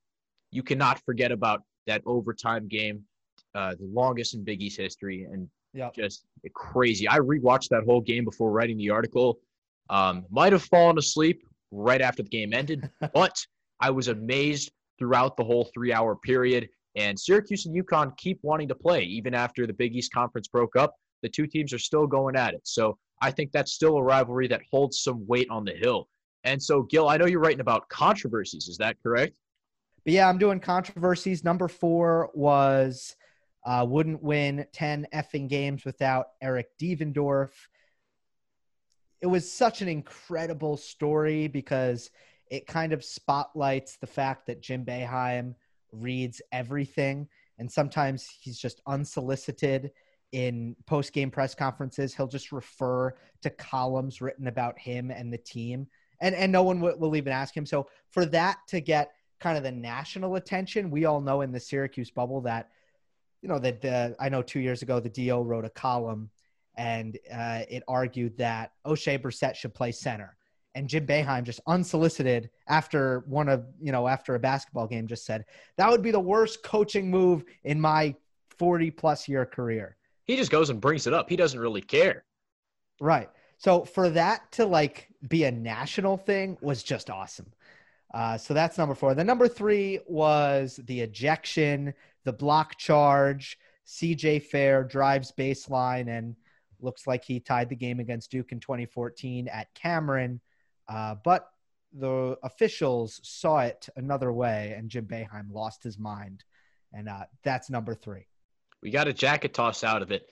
you 0.50 0.62
cannot 0.62 1.00
forget 1.04 1.32
about 1.32 1.62
that 1.86 2.02
overtime 2.06 2.68
game, 2.68 3.02
uh, 3.54 3.74
the 3.78 3.86
longest 3.86 4.34
in 4.34 4.44
Big 4.44 4.62
East 4.62 4.78
history, 4.78 5.26
and 5.30 5.48
yep. 5.74 5.94
just 5.94 6.24
crazy. 6.54 7.08
I 7.08 7.18
rewatched 7.18 7.68
that 7.68 7.84
whole 7.84 8.00
game 8.00 8.24
before 8.24 8.50
writing 8.50 8.76
the 8.76 8.90
article. 8.90 9.38
Um, 9.90 10.26
might 10.30 10.52
have 10.52 10.62
fallen 10.64 10.98
asleep 10.98 11.42
right 11.70 12.00
after 12.00 12.22
the 12.22 12.28
game 12.28 12.52
ended, 12.52 12.90
but 13.14 13.36
I 13.80 13.90
was 13.90 14.08
amazed 14.08 14.70
throughout 14.98 15.36
the 15.36 15.44
whole 15.44 15.70
three-hour 15.74 16.16
period. 16.16 16.68
And 16.98 17.18
Syracuse 17.18 17.64
and 17.64 17.76
UConn 17.76 18.16
keep 18.16 18.40
wanting 18.42 18.66
to 18.68 18.74
play 18.74 19.02
even 19.04 19.32
after 19.32 19.68
the 19.68 19.72
Big 19.72 19.94
East 19.94 20.12
Conference 20.12 20.48
broke 20.48 20.74
up. 20.74 20.96
The 21.22 21.28
two 21.28 21.46
teams 21.46 21.72
are 21.72 21.78
still 21.78 22.08
going 22.08 22.34
at 22.34 22.54
it. 22.54 22.62
So 22.64 22.98
I 23.22 23.30
think 23.30 23.52
that's 23.52 23.72
still 23.72 23.96
a 23.98 24.02
rivalry 24.02 24.48
that 24.48 24.62
holds 24.70 25.00
some 25.00 25.24
weight 25.28 25.48
on 25.48 25.64
the 25.64 25.72
hill. 25.72 26.08
And 26.42 26.60
so, 26.60 26.82
Gil, 26.82 27.08
I 27.08 27.16
know 27.16 27.26
you're 27.26 27.38
writing 27.38 27.60
about 27.60 27.88
controversies. 27.88 28.66
Is 28.66 28.78
that 28.78 28.96
correct? 29.00 29.34
But 30.04 30.12
yeah, 30.12 30.28
I'm 30.28 30.38
doing 30.38 30.58
controversies. 30.58 31.44
Number 31.44 31.68
four 31.68 32.30
was 32.34 33.14
uh, 33.64 33.86
wouldn't 33.88 34.22
win 34.22 34.66
10 34.72 35.06
effing 35.14 35.48
games 35.48 35.84
without 35.84 36.26
Eric 36.42 36.66
Devendorf. 36.80 37.50
It 39.20 39.26
was 39.26 39.52
such 39.52 39.82
an 39.82 39.88
incredible 39.88 40.76
story 40.76 41.46
because 41.46 42.10
it 42.50 42.66
kind 42.66 42.92
of 42.92 43.04
spotlights 43.04 43.98
the 43.98 44.06
fact 44.06 44.46
that 44.46 44.62
Jim 44.62 44.84
Boeheim 44.84 45.54
reads 45.92 46.40
everything. 46.52 47.28
And 47.58 47.70
sometimes 47.70 48.28
he's 48.40 48.58
just 48.58 48.80
unsolicited 48.86 49.90
in 50.32 50.76
post 50.86 51.12
game 51.12 51.30
press 51.30 51.54
conferences. 51.54 52.14
He'll 52.14 52.26
just 52.28 52.52
refer 52.52 53.14
to 53.42 53.50
columns 53.50 54.20
written 54.20 54.46
about 54.46 54.78
him 54.78 55.10
and 55.10 55.32
the 55.32 55.38
team. 55.38 55.86
And, 56.20 56.34
and 56.34 56.52
no 56.52 56.62
one 56.62 56.80
will, 56.80 56.98
will 56.98 57.16
even 57.16 57.32
ask 57.32 57.56
him. 57.56 57.66
So 57.66 57.88
for 58.10 58.26
that 58.26 58.58
to 58.68 58.80
get 58.80 59.12
kind 59.40 59.56
of 59.56 59.62
the 59.62 59.72
national 59.72 60.36
attention. 60.36 60.90
We 60.90 61.04
all 61.04 61.20
know 61.20 61.42
in 61.42 61.52
the 61.52 61.60
Syracuse 61.60 62.10
bubble 62.10 62.40
that, 62.42 62.70
you 63.42 63.48
know, 63.48 63.58
that 63.58 63.80
the, 63.80 64.16
I 64.18 64.28
know 64.28 64.42
two 64.42 64.60
years 64.60 64.82
ago 64.82 65.00
the 65.00 65.08
DO 65.08 65.42
wrote 65.42 65.64
a 65.64 65.70
column 65.70 66.30
and 66.76 67.18
uh, 67.32 67.62
it 67.68 67.82
argued 67.88 68.38
that 68.38 68.72
Oshae 68.86 69.20
Brissett 69.20 69.54
should 69.54 69.74
play 69.74 69.92
center. 69.92 70.36
And 70.74 70.88
Jim 70.88 71.06
Boeheim 71.06 71.44
just 71.44 71.60
unsolicited 71.66 72.50
after 72.68 73.24
one 73.26 73.48
of, 73.48 73.66
you 73.80 73.90
know, 73.90 74.06
after 74.06 74.34
a 74.34 74.38
basketball 74.38 74.86
game 74.86 75.06
just 75.06 75.24
said, 75.24 75.44
that 75.76 75.90
would 75.90 76.02
be 76.02 76.10
the 76.10 76.20
worst 76.20 76.62
coaching 76.62 77.10
move 77.10 77.44
in 77.64 77.80
my 77.80 78.14
40 78.58 78.90
plus 78.92 79.28
year 79.28 79.46
career. 79.46 79.96
He 80.24 80.36
just 80.36 80.50
goes 80.50 80.70
and 80.70 80.80
brings 80.80 81.06
it 81.06 81.14
up. 81.14 81.28
He 81.28 81.36
doesn't 81.36 81.58
really 81.58 81.80
care. 81.80 82.24
Right. 83.00 83.28
So 83.56 83.84
for 83.84 84.10
that 84.10 84.52
to 84.52 84.66
like 84.66 85.08
be 85.28 85.44
a 85.44 85.50
national 85.50 86.16
thing 86.16 86.58
was 86.60 86.82
just 86.82 87.10
awesome. 87.10 87.52
Uh, 88.14 88.38
so 88.38 88.54
that's 88.54 88.78
number 88.78 88.94
four. 88.94 89.14
The 89.14 89.24
number 89.24 89.48
three 89.48 90.00
was 90.06 90.80
the 90.84 91.00
ejection, 91.00 91.92
the 92.24 92.32
block 92.32 92.78
charge. 92.78 93.58
CJ 93.86 94.44
Fair 94.44 94.84
drives 94.84 95.32
baseline 95.36 96.08
and 96.08 96.36
looks 96.80 97.06
like 97.06 97.24
he 97.24 97.40
tied 97.40 97.68
the 97.68 97.76
game 97.76 98.00
against 98.00 98.30
Duke 98.30 98.52
in 98.52 98.60
2014 98.60 99.48
at 99.48 99.72
Cameron. 99.74 100.40
Uh, 100.88 101.16
but 101.24 101.48
the 101.92 102.36
officials 102.42 103.20
saw 103.22 103.60
it 103.60 103.88
another 103.96 104.32
way, 104.32 104.74
and 104.76 104.90
Jim 104.90 105.06
Boeheim 105.06 105.52
lost 105.52 105.82
his 105.82 105.98
mind. 105.98 106.44
And 106.92 107.08
uh, 107.08 107.24
that's 107.42 107.70
number 107.70 107.94
three. 107.94 108.26
We 108.82 108.90
got 108.90 109.08
a 109.08 109.12
jacket 109.12 109.54
toss 109.54 109.84
out 109.84 110.02
of 110.02 110.10
it. 110.10 110.28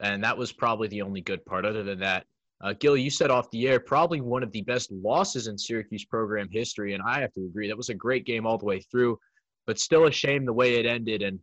And 0.00 0.24
that 0.24 0.38
was 0.38 0.52
probably 0.52 0.88
the 0.88 1.02
only 1.02 1.20
good 1.20 1.44
part. 1.44 1.66
Other 1.66 1.82
than 1.82 2.00
that, 2.00 2.26
uh, 2.62 2.74
Gil, 2.78 2.96
you 2.96 3.10
said 3.10 3.30
off 3.30 3.50
the 3.50 3.68
air, 3.68 3.80
probably 3.80 4.20
one 4.20 4.42
of 4.42 4.52
the 4.52 4.62
best 4.62 4.90
losses 4.92 5.46
in 5.46 5.56
Syracuse 5.56 6.04
program 6.04 6.48
history, 6.50 6.94
and 6.94 7.02
I 7.02 7.20
have 7.20 7.32
to 7.34 7.44
agree. 7.44 7.68
That 7.68 7.76
was 7.76 7.88
a 7.88 7.94
great 7.94 8.26
game 8.26 8.46
all 8.46 8.58
the 8.58 8.66
way 8.66 8.80
through, 8.80 9.18
but 9.66 9.78
still 9.78 10.06
a 10.06 10.12
shame 10.12 10.44
the 10.44 10.52
way 10.52 10.74
it 10.74 10.86
ended, 10.86 11.22
and 11.22 11.38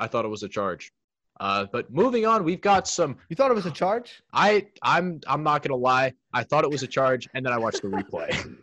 I 0.00 0.06
thought 0.06 0.24
it 0.24 0.28
was 0.28 0.42
a 0.42 0.48
charge. 0.48 0.92
Uh, 1.40 1.66
but 1.72 1.92
moving 1.92 2.26
on, 2.26 2.44
we've 2.44 2.60
got 2.60 2.86
some. 2.86 3.16
You 3.28 3.36
thought 3.36 3.50
it 3.50 3.54
was 3.54 3.66
a 3.66 3.70
charge? 3.70 4.22
I 4.32 4.66
I'm 4.82 5.20
I'm 5.26 5.42
not 5.42 5.62
gonna 5.62 5.80
lie. 5.80 6.12
I 6.32 6.44
thought 6.44 6.64
it 6.64 6.70
was 6.70 6.82
a 6.82 6.86
charge, 6.86 7.28
and 7.34 7.44
then 7.44 7.52
I 7.52 7.58
watched 7.58 7.82
the 7.82 7.88
replay. 7.88 8.30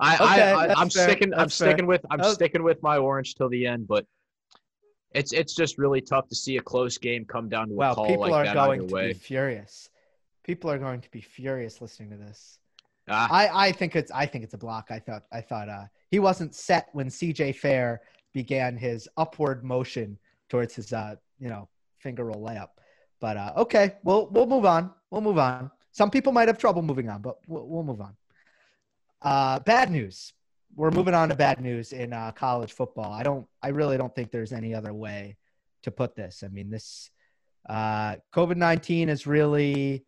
I, 0.00 0.14
okay, 0.14 0.52
I, 0.52 0.66
I 0.66 0.80
am 0.80 0.90
sticking 0.90 1.30
that's 1.30 1.40
I'm 1.40 1.48
fair. 1.48 1.68
sticking 1.70 1.86
with 1.86 2.04
I'm 2.10 2.18
was... 2.18 2.34
sticking 2.34 2.62
with 2.62 2.82
my 2.82 2.96
orange 2.96 3.34
till 3.36 3.48
the 3.48 3.66
end, 3.66 3.86
but 3.86 4.06
it's 5.14 5.32
it's 5.32 5.54
just 5.54 5.78
really 5.78 6.00
tough 6.00 6.28
to 6.28 6.34
see 6.34 6.56
a 6.56 6.62
close 6.62 6.98
game 6.98 7.24
come 7.24 7.48
down 7.48 7.68
to 7.68 7.74
a 7.74 7.76
well, 7.76 7.94
call 7.94 8.06
people 8.06 8.22
like 8.22 8.32
are 8.32 8.44
that 8.44 8.54
going 8.54 8.88
to 8.88 8.94
way. 8.94 9.08
be 9.08 9.14
furious 9.14 9.90
people 10.44 10.70
are 10.70 10.78
going 10.78 11.00
to 11.00 11.10
be 11.10 11.20
furious 11.20 11.80
listening 11.80 12.10
to 12.10 12.16
this. 12.16 12.58
Ah. 13.08 13.28
I, 13.30 13.68
I 13.68 13.72
think 13.72 13.96
it's 13.96 14.10
I 14.12 14.26
think 14.26 14.44
it's 14.44 14.54
a 14.54 14.58
block. 14.58 14.88
I 14.90 14.98
thought 14.98 15.24
I 15.32 15.40
thought 15.40 15.68
uh, 15.68 15.84
he 16.10 16.18
wasn't 16.18 16.54
set 16.54 16.88
when 16.92 17.08
CJ 17.08 17.56
Fair 17.56 18.00
began 18.32 18.76
his 18.76 19.08
upward 19.16 19.64
motion 19.64 20.18
towards 20.48 20.74
his 20.74 20.92
uh, 20.92 21.16
you 21.42 21.48
know 21.48 21.68
finger 21.98 22.24
roll 22.24 22.40
layup. 22.40 22.68
But 23.20 23.36
uh, 23.36 23.52
okay, 23.58 23.96
we'll 24.04 24.28
we'll 24.30 24.46
move 24.46 24.64
on. 24.64 24.92
We'll 25.10 25.20
move 25.20 25.38
on. 25.38 25.70
Some 25.90 26.10
people 26.10 26.32
might 26.32 26.48
have 26.48 26.58
trouble 26.58 26.82
moving 26.82 27.08
on, 27.10 27.20
but 27.20 27.36
we'll, 27.46 27.66
we'll 27.66 27.82
move 27.82 28.00
on. 28.00 28.16
Uh, 29.20 29.58
bad 29.60 29.90
news. 29.90 30.32
we're 30.74 30.90
moving 30.90 31.14
on 31.14 31.28
to 31.28 31.34
bad 31.34 31.60
news 31.60 31.92
in 31.92 32.12
uh, 32.12 32.32
college 32.32 32.72
football. 32.72 33.12
I 33.12 33.22
don't. 33.22 33.46
I 33.62 33.68
really 33.68 33.96
don't 33.96 34.14
think 34.14 34.30
there's 34.30 34.52
any 34.52 34.74
other 34.74 34.94
way 34.94 35.36
to 35.82 35.90
put 35.90 36.14
this. 36.14 36.42
I 36.44 36.48
mean, 36.48 36.70
this 36.70 37.10
uh, 37.68 38.16
COVID 38.32 38.56
nineteen 38.56 39.08
has 39.08 39.26
really 39.26 40.04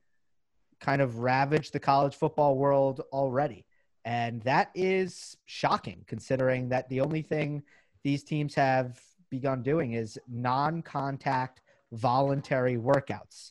kind 0.81 1.03
of 1.03 1.19
ravaged 1.19 1.73
the 1.73 1.81
college 1.81 2.15
football 2.15 2.57
world 2.57 3.03
already, 3.13 3.67
and 4.05 4.43
that 4.43 4.71
is 4.75 5.37
shocking 5.45 6.05
considering 6.07 6.71
that 6.71 6.89
the 6.89 7.01
only 7.01 7.23
thing 7.23 7.63
these 8.03 8.25
teams 8.25 8.55
have 8.55 9.01
begun 9.35 9.63
doing 9.63 9.93
is 9.93 10.19
non-contact 10.29 11.61
voluntary 11.93 12.77
workouts. 12.77 13.51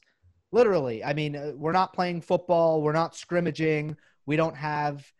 Literally, 0.51 1.03
I 1.03 1.13
mean, 1.13 1.35
uh, 1.35 1.51
we're 1.55 1.71
not 1.71 1.93
playing 1.93 2.21
football, 2.21 2.81
we're 2.81 2.93
not 2.93 3.15
scrimmaging, 3.15 3.95
we 4.25 4.35
don't 4.35 4.55
have 4.55 5.11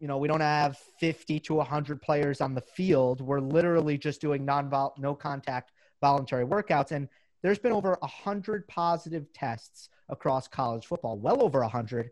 you 0.00 0.06
know, 0.06 0.18
we 0.18 0.28
don't 0.28 0.40
have 0.40 0.78
50 1.00 1.40
to 1.40 1.54
100 1.54 2.00
players 2.00 2.40
on 2.40 2.54
the 2.54 2.60
field. 2.60 3.20
We're 3.20 3.40
literally 3.40 3.98
just 3.98 4.20
doing 4.20 4.44
non-vol, 4.44 4.94
no 4.96 5.12
contact 5.12 5.72
voluntary 6.00 6.46
workouts 6.46 6.92
and 6.92 7.08
there's 7.42 7.58
been 7.58 7.72
over 7.72 7.96
100 8.00 8.66
positive 8.68 9.32
tests 9.32 9.88
across 10.08 10.48
college 10.48 10.86
football, 10.86 11.18
well 11.18 11.42
over 11.42 11.60
100. 11.60 12.10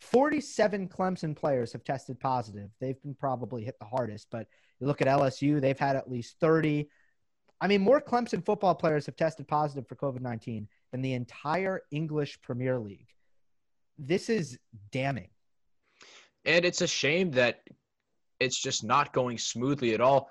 47 0.00 0.88
Clemson 0.88 1.34
players 1.36 1.72
have 1.72 1.84
tested 1.84 2.20
positive. 2.20 2.70
They've 2.80 3.00
been 3.02 3.14
probably 3.14 3.64
hit 3.64 3.78
the 3.78 3.86
hardest, 3.86 4.28
but 4.30 4.46
you 4.80 4.86
look 4.86 5.02
at 5.02 5.08
LSU, 5.08 5.60
they've 5.60 5.78
had 5.78 5.96
at 5.96 6.10
least 6.10 6.36
30. 6.40 6.88
I 7.60 7.68
mean, 7.68 7.80
more 7.80 8.00
Clemson 8.00 8.44
football 8.44 8.74
players 8.74 9.06
have 9.06 9.16
tested 9.16 9.48
positive 9.48 9.86
for 9.88 9.96
COVID 9.96 10.20
19 10.20 10.68
than 10.92 11.02
the 11.02 11.14
entire 11.14 11.82
English 11.90 12.40
Premier 12.42 12.78
League. 12.78 13.08
This 13.98 14.28
is 14.28 14.58
damning. 14.92 15.30
And 16.44 16.64
it's 16.64 16.82
a 16.82 16.86
shame 16.86 17.30
that 17.32 17.62
it's 18.38 18.60
just 18.60 18.84
not 18.84 19.12
going 19.12 19.38
smoothly 19.38 19.94
at 19.94 20.00
all. 20.00 20.30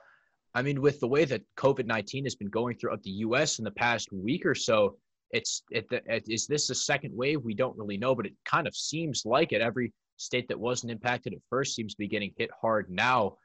I 0.54 0.62
mean, 0.62 0.82
with 0.82 1.00
the 1.00 1.08
way 1.08 1.26
that 1.26 1.44
COVID 1.58 1.86
19 1.86 2.24
has 2.26 2.36
been 2.36 2.50
going 2.50 2.78
throughout 2.78 3.04
the 3.04 3.12
US 3.12 3.60
in 3.60 3.66
the 3.66 3.72
past 3.72 4.10
week 4.14 4.46
or 4.46 4.56
so, 4.56 4.98
it's 5.32 5.64
it, 5.72 5.86
it, 5.92 6.24
is 6.30 6.48
this 6.48 6.70
a 6.70 6.76
second 6.76 7.16
wave? 7.16 7.42
We 7.44 7.56
don't 7.56 7.78
really 7.78 7.98
know, 7.98 8.16
but 8.16 8.26
it 8.26 8.34
kind 8.46 8.68
of 8.68 8.76
seems 8.76 9.24
like 9.26 9.52
it. 9.52 9.62
Every 9.62 9.92
state 10.18 10.48
that 10.48 10.60
wasn't 10.60 10.92
impacted 10.92 11.34
at 11.34 11.40
first 11.50 11.76
seems 11.76 11.94
to 11.94 11.98
be 11.98 12.08
getting 12.08 12.34
hit 12.38 12.50
hard 12.62 12.90
now. 12.90 13.38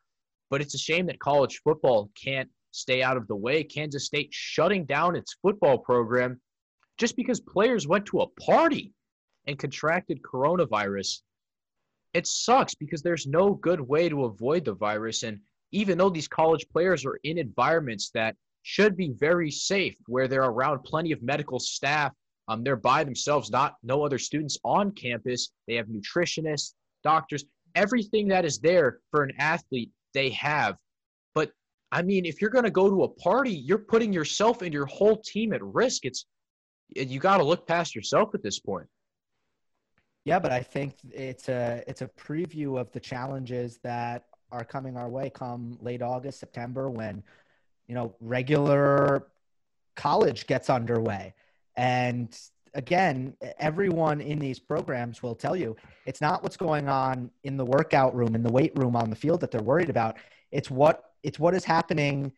But 0.50 0.60
it's 0.60 0.74
a 0.74 0.78
shame 0.78 1.06
that 1.06 1.20
college 1.20 1.60
football 1.62 2.10
can't 2.22 2.48
stay 2.72 3.02
out 3.02 3.16
of 3.16 3.26
the 3.28 3.36
way. 3.36 3.64
Kansas 3.64 4.06
State 4.06 4.28
shutting 4.32 4.84
down 4.84 5.16
its 5.16 5.36
football 5.40 5.78
program 5.78 6.40
just 6.98 7.16
because 7.16 7.40
players 7.40 7.86
went 7.88 8.06
to 8.06 8.20
a 8.20 8.28
party 8.42 8.92
and 9.46 9.58
contracted 9.58 10.20
coronavirus. 10.22 11.20
It 12.12 12.26
sucks 12.26 12.74
because 12.74 13.02
there's 13.02 13.26
no 13.26 13.54
good 13.54 13.80
way 13.80 14.08
to 14.08 14.24
avoid 14.24 14.64
the 14.64 14.74
virus. 14.74 15.22
And 15.22 15.38
even 15.72 15.96
though 15.96 16.10
these 16.10 16.28
college 16.28 16.66
players 16.70 17.06
are 17.06 17.18
in 17.22 17.38
environments 17.38 18.10
that 18.10 18.36
should 18.62 18.96
be 18.96 19.12
very 19.18 19.50
safe, 19.50 19.96
where 20.06 20.28
they're 20.28 20.42
around 20.42 20.82
plenty 20.82 21.12
of 21.12 21.22
medical 21.22 21.58
staff, 21.58 22.12
um, 22.48 22.64
they're 22.64 22.76
by 22.76 23.04
themselves, 23.04 23.50
not 23.50 23.76
no 23.82 24.04
other 24.04 24.18
students 24.18 24.58
on 24.64 24.90
campus. 24.92 25.52
They 25.68 25.76
have 25.76 25.86
nutritionists, 25.86 26.74
doctors, 27.04 27.44
everything 27.74 28.28
that 28.28 28.44
is 28.44 28.58
there 28.58 28.98
for 29.10 29.22
an 29.22 29.32
athlete 29.38 29.90
they 30.14 30.30
have. 30.30 30.76
But 31.34 31.52
I 31.92 32.02
mean, 32.02 32.24
if 32.24 32.40
you're 32.40 32.50
going 32.50 32.64
to 32.64 32.70
go 32.70 32.88
to 32.88 33.04
a 33.04 33.08
party, 33.08 33.52
you're 33.52 33.78
putting 33.78 34.12
yourself 34.12 34.62
and 34.62 34.72
your 34.72 34.86
whole 34.86 35.16
team 35.16 35.52
at 35.52 35.62
risk. 35.62 36.04
It's 36.04 36.26
you 36.94 37.20
got 37.20 37.38
to 37.38 37.44
look 37.44 37.66
past 37.66 37.94
yourself 37.94 38.34
at 38.34 38.42
this 38.42 38.58
point. 38.58 38.88
Yeah, 40.24 40.38
but 40.38 40.52
I 40.52 40.62
think 40.62 40.96
it's 41.10 41.48
a 41.48 41.82
it's 41.86 42.02
a 42.02 42.08
preview 42.08 42.78
of 42.78 42.92
the 42.92 43.00
challenges 43.00 43.78
that 43.82 44.24
are 44.52 44.64
coming 44.64 44.96
our 44.96 45.08
way 45.08 45.30
come 45.30 45.78
late 45.80 46.02
August, 46.02 46.40
September 46.40 46.90
when 46.90 47.22
you 47.86 47.94
know 47.94 48.14
regular 48.20 49.28
college 49.96 50.46
gets 50.46 50.68
underway. 50.68 51.34
And 51.76 52.36
again, 52.74 53.34
everyone 53.58 54.20
in 54.20 54.38
these 54.38 54.58
programs 54.58 55.22
will 55.22 55.34
tell 55.34 55.56
you 55.56 55.76
it's 56.06 56.20
not 56.20 56.42
what's 56.42 56.56
going 56.56 56.88
on 56.88 57.30
in 57.44 57.56
the 57.56 57.64
workout 57.64 58.14
room, 58.14 58.34
in 58.34 58.42
the 58.42 58.52
weight 58.52 58.72
room, 58.76 58.96
on 58.96 59.10
the 59.10 59.16
field 59.16 59.40
that 59.40 59.50
they're 59.50 59.62
worried 59.62 59.90
about. 59.90 60.16
It's 60.50 60.70
what 60.70 61.04
it's 61.22 61.38
what 61.38 61.54
is 61.54 61.64
happening 61.64 62.32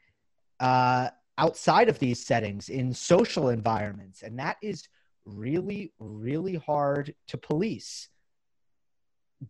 uh, 0.60 1.10
outside 1.38 1.88
of 1.88 1.98
these 1.98 2.24
settings 2.24 2.68
in 2.68 2.92
social 2.92 3.48
environments, 3.48 4.22
and 4.22 4.38
that 4.38 4.56
is 4.62 4.88
really, 5.24 5.92
really 5.98 6.56
hard 6.56 7.14
to 7.28 7.38
police. 7.38 8.08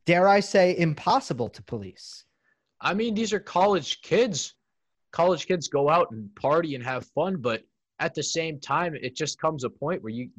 Dare 0.06 0.28
I 0.28 0.40
say, 0.40 0.76
impossible 0.76 1.48
to 1.50 1.62
police? 1.62 2.24
I 2.80 2.94
mean, 2.94 3.14
these 3.14 3.32
are 3.32 3.40
college 3.40 4.02
kids. 4.02 4.54
College 5.12 5.46
kids 5.46 5.68
go 5.68 5.88
out 5.90 6.10
and 6.10 6.34
party 6.34 6.74
and 6.74 6.82
have 6.84 7.06
fun, 7.14 7.36
but 7.36 7.62
at 8.00 8.14
the 8.14 8.22
same 8.22 8.58
time, 8.58 8.94
it 8.94 9.14
just 9.14 9.38
comes 9.38 9.64
a 9.64 9.70
point 9.70 10.02
where 10.02 10.12
you 10.12 10.30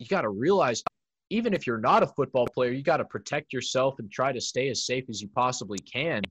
you 0.00 0.06
got 0.06 0.22
to 0.22 0.30
realize 0.30 0.82
even 1.28 1.54
if 1.54 1.66
you're 1.66 1.78
not 1.78 2.02
a 2.02 2.06
football 2.08 2.46
player, 2.52 2.72
you 2.72 2.82
got 2.82 2.96
to 2.96 3.04
protect 3.04 3.52
yourself 3.52 4.00
and 4.00 4.10
try 4.10 4.32
to 4.32 4.40
stay 4.40 4.68
as 4.68 4.84
safe 4.84 5.04
as 5.08 5.22
you 5.22 5.28
possibly 5.28 5.78
can. 5.78 6.22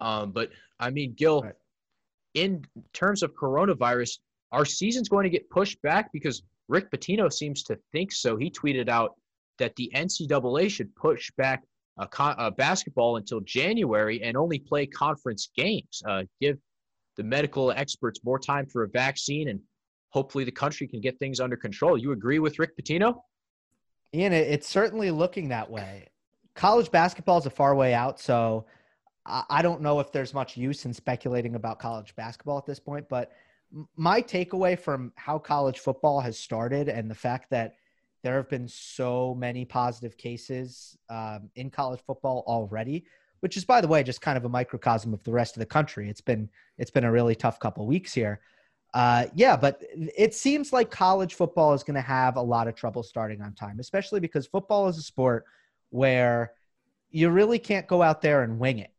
Um, 0.00 0.32
but 0.32 0.50
I 0.80 0.90
mean, 0.90 1.14
Gil, 1.16 1.42
right. 1.42 1.54
in 2.34 2.64
terms 2.92 3.22
of 3.22 3.32
coronavirus, 3.34 4.18
our 4.50 4.64
season's 4.64 5.08
going 5.08 5.24
to 5.24 5.30
get 5.30 5.48
pushed 5.50 5.80
back 5.82 6.10
because 6.12 6.42
Rick 6.68 6.90
Pitino 6.90 7.32
seems 7.32 7.62
to 7.64 7.78
think 7.92 8.10
so. 8.10 8.36
He 8.36 8.50
tweeted 8.50 8.88
out 8.88 9.14
that 9.58 9.76
the 9.76 9.92
NCAA 9.94 10.68
should 10.70 10.94
push 10.96 11.30
back 11.36 11.62
a, 11.98 12.08
a 12.38 12.50
basketball 12.50 13.18
until 13.18 13.40
January 13.40 14.22
and 14.22 14.36
only 14.36 14.58
play 14.58 14.86
conference 14.86 15.50
games. 15.56 16.02
Uh, 16.08 16.24
give 16.40 16.58
the 17.16 17.22
medical 17.22 17.70
experts 17.70 18.20
more 18.24 18.38
time 18.38 18.66
for 18.66 18.82
a 18.82 18.88
vaccine 18.88 19.48
and 19.48 19.60
hopefully 20.12 20.44
the 20.44 20.52
country 20.52 20.86
can 20.86 21.00
get 21.00 21.18
things 21.18 21.40
under 21.40 21.56
control. 21.56 21.98
You 21.98 22.12
agree 22.12 22.38
with 22.38 22.58
Rick 22.58 22.76
Pitino? 22.76 23.22
Ian, 24.14 24.32
it's 24.32 24.68
certainly 24.68 25.10
looking 25.10 25.48
that 25.48 25.70
way. 25.70 26.08
College 26.54 26.90
basketball 26.90 27.38
is 27.38 27.46
a 27.46 27.50
far 27.50 27.74
way 27.74 27.94
out, 27.94 28.20
so 28.20 28.66
I 29.24 29.62
don't 29.62 29.80
know 29.80 30.00
if 30.00 30.12
there's 30.12 30.34
much 30.34 30.56
use 30.56 30.84
in 30.84 30.92
speculating 30.92 31.54
about 31.54 31.78
college 31.78 32.14
basketball 32.14 32.58
at 32.58 32.66
this 32.66 32.78
point. 32.78 33.08
But 33.08 33.32
my 33.96 34.20
takeaway 34.20 34.78
from 34.78 35.12
how 35.16 35.38
college 35.38 35.78
football 35.78 36.20
has 36.20 36.38
started 36.38 36.88
and 36.88 37.10
the 37.10 37.14
fact 37.14 37.48
that 37.50 37.76
there 38.22 38.36
have 38.36 38.50
been 38.50 38.68
so 38.68 39.34
many 39.34 39.64
positive 39.64 40.16
cases 40.16 40.98
um, 41.08 41.48
in 41.56 41.70
college 41.70 42.00
football 42.06 42.44
already, 42.46 43.06
which 43.40 43.56
is, 43.56 43.64
by 43.64 43.80
the 43.80 43.88
way, 43.88 44.02
just 44.02 44.20
kind 44.20 44.36
of 44.36 44.44
a 44.44 44.48
microcosm 44.48 45.14
of 45.14 45.22
the 45.24 45.32
rest 45.32 45.56
of 45.56 45.60
the 45.60 45.66
country. 45.66 46.10
It's 46.10 46.20
been 46.20 46.50
it's 46.76 46.90
been 46.90 47.04
a 47.04 47.10
really 47.10 47.34
tough 47.34 47.58
couple 47.58 47.86
weeks 47.86 48.12
here. 48.12 48.40
Uh, 48.94 49.26
yeah, 49.34 49.56
but 49.56 49.82
it 50.16 50.34
seems 50.34 50.72
like 50.72 50.90
college 50.90 51.34
football 51.34 51.72
is 51.72 51.82
going 51.82 51.94
to 51.94 52.00
have 52.00 52.36
a 52.36 52.42
lot 52.42 52.68
of 52.68 52.74
trouble 52.74 53.02
starting 53.02 53.40
on 53.40 53.54
time, 53.54 53.80
especially 53.80 54.20
because 54.20 54.46
football 54.46 54.86
is 54.86 54.98
a 54.98 55.02
sport 55.02 55.44
where 55.90 56.52
you 57.10 57.30
really 57.30 57.58
can't 57.58 57.86
go 57.86 58.02
out 58.02 58.20
there 58.20 58.42
and 58.42 58.58
wing 58.58 58.78
it. 58.78 58.90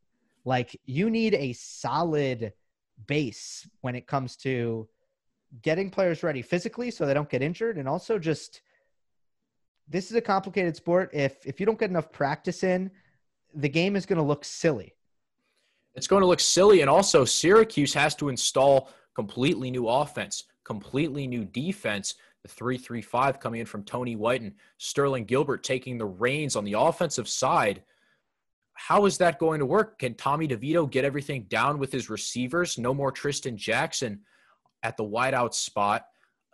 Like 0.46 0.80
you 0.86 1.10
need 1.10 1.36
a 1.36 1.54
solid 1.54 2.54
base 3.08 3.68
when 3.82 3.96
it 3.96 4.08
comes 4.08 4.36
to 4.38 4.88
getting 5.62 5.90
players 5.90 6.24
ready 6.24 6.42
physically 6.42 6.90
so 6.90 7.06
they 7.06 7.14
don't 7.14 7.30
get 7.30 7.42
injured 7.42 7.78
and 7.78 7.88
also 7.88 8.18
just 8.18 8.62
this 9.88 10.10
is 10.10 10.16
a 10.16 10.22
complicated 10.22 10.76
sport 10.76 11.10
if 11.14 11.46
if 11.46 11.60
you 11.60 11.66
don't 11.66 11.78
get 11.78 11.90
enough 11.90 12.12
practice 12.12 12.64
in 12.64 12.90
the 13.56 13.70
game 13.70 13.96
is 13.96 14.06
going 14.06 14.18
to 14.18 14.24
look 14.24 14.44
silly 14.44 14.96
it's 15.96 16.08
going 16.08 16.22
to 16.22 16.28
look 16.28 16.40
silly 16.40 16.82
and 16.82 16.90
also 16.90 17.24
Syracuse 17.24 17.94
has 17.94 18.16
to 18.16 18.30
install 18.30 18.90
completely 19.16 19.72
new 19.72 19.88
offense, 19.88 20.46
completely 20.64 21.28
new 21.28 21.46
defense. 21.46 22.16
The 22.44 22.50
3 22.50 22.78
3 22.78 23.02
5 23.02 23.40
coming 23.40 23.62
in 23.62 23.66
from 23.66 23.84
Tony 23.84 24.16
White 24.16 24.42
and 24.42 24.54
Sterling 24.78 25.26
Gilbert 25.26 25.64
taking 25.64 25.98
the 25.98 26.06
reins 26.06 26.56
on 26.56 26.66
the 26.66 26.74
offensive 26.74 27.28
side. 27.28 27.84
How 28.74 29.06
is 29.06 29.18
that 29.20 29.40
going 29.40 29.60
to 29.60 29.66
work? 29.66 30.00
Can 30.00 30.16
Tommy 30.16 30.48
DeVito 30.48 30.90
get 30.90 31.06
everything 31.06 31.44
down 31.44 31.80
with 31.80 31.92
his 31.92 32.10
receivers? 32.10 32.78
No 32.78 32.94
more 32.94 33.12
Trishton 33.12 33.56
Jackson 33.56 34.20
at 34.82 34.98
the 34.98 35.04
wideout 35.04 35.54
spot. 35.54 36.08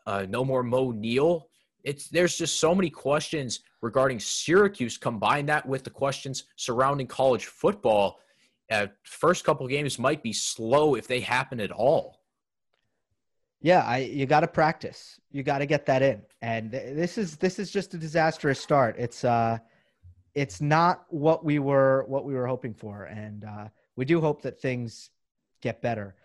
Uh, 0.05 0.25
no 0.29 0.45
more 0.45 0.63
Moe 0.63 0.91
Neal. 0.91 1.49
It's 1.83 2.07
there's 2.09 2.37
just 2.37 2.59
so 2.59 2.75
many 2.75 2.89
questions 2.89 3.61
regarding 3.81 4.19
Syracuse. 4.19 4.97
Combine 4.97 5.45
that 5.47 5.65
with 5.65 5.83
the 5.83 5.89
questions 5.89 6.45
surrounding 6.55 7.07
college 7.07 7.45
football. 7.45 8.19
Uh, 8.69 8.87
first 9.03 9.43
couple 9.43 9.67
games 9.67 9.97
might 9.97 10.21
be 10.21 10.33
slow 10.33 10.95
if 10.95 11.07
they 11.07 11.19
happen 11.19 11.59
at 11.59 11.71
all. 11.71 12.18
Yeah, 13.61 13.83
I 13.83 13.97
you 13.99 14.25
got 14.25 14.41
to 14.41 14.47
practice. 14.47 15.19
You 15.31 15.43
got 15.43 15.59
to 15.59 15.65
get 15.65 15.85
that 15.87 16.01
in. 16.01 16.21
And 16.41 16.71
this 16.71 17.17
is 17.17 17.37
this 17.37 17.59
is 17.59 17.71
just 17.71 17.93
a 17.93 17.97
disastrous 17.97 18.59
start. 18.59 18.95
It's 18.97 19.23
uh 19.23 19.57
it's 20.33 20.61
not 20.61 21.05
what 21.09 21.43
we 21.43 21.59
were 21.59 22.05
what 22.07 22.23
we 22.23 22.33
were 22.33 22.47
hoping 22.47 22.73
for 22.73 23.05
and 23.05 23.43
uh 23.43 23.67
we 23.95 24.05
do 24.05 24.21
hope 24.21 24.41
that 24.43 24.61
things 24.61 25.09
get 25.61 25.81
better. 25.81 26.15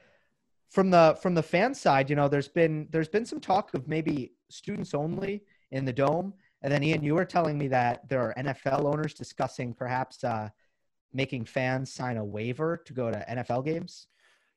From 0.70 0.90
the 0.90 1.18
from 1.20 1.35
the 1.35 1.42
fan 1.42 1.75
side, 1.75 2.09
you 2.09 2.16
know, 2.16 2.29
there's 2.29 2.49
been 2.49 2.87
there's 2.90 3.09
been 3.09 3.27
some 3.27 3.40
talk 3.40 3.75
of 3.75 3.88
maybe 3.88 4.33
students 4.49 4.94
only 4.94 5.42
in 5.73 5.85
the 5.85 5.92
dome. 5.92 6.35
And 6.62 6.73
then 6.73 6.83
Ian, 6.85 7.03
you 7.03 7.14
were 7.14 7.25
telling 7.25 7.59
me 7.59 7.68
that 7.68 8.09
there 8.09 8.20
are 8.23 8.35
NFL 8.35 8.85
owners 8.85 9.12
discussing 9.14 9.75
perhaps 9.75 10.23
uh 10.23 10.51
making 11.12 11.44
fans 11.44 11.92
sign 11.92 12.16
a 12.16 12.25
waiver 12.25 12.77
to 12.77 12.92
go 12.92 13.11
to 13.11 13.25
NFL 13.29 13.64
games? 13.64 14.09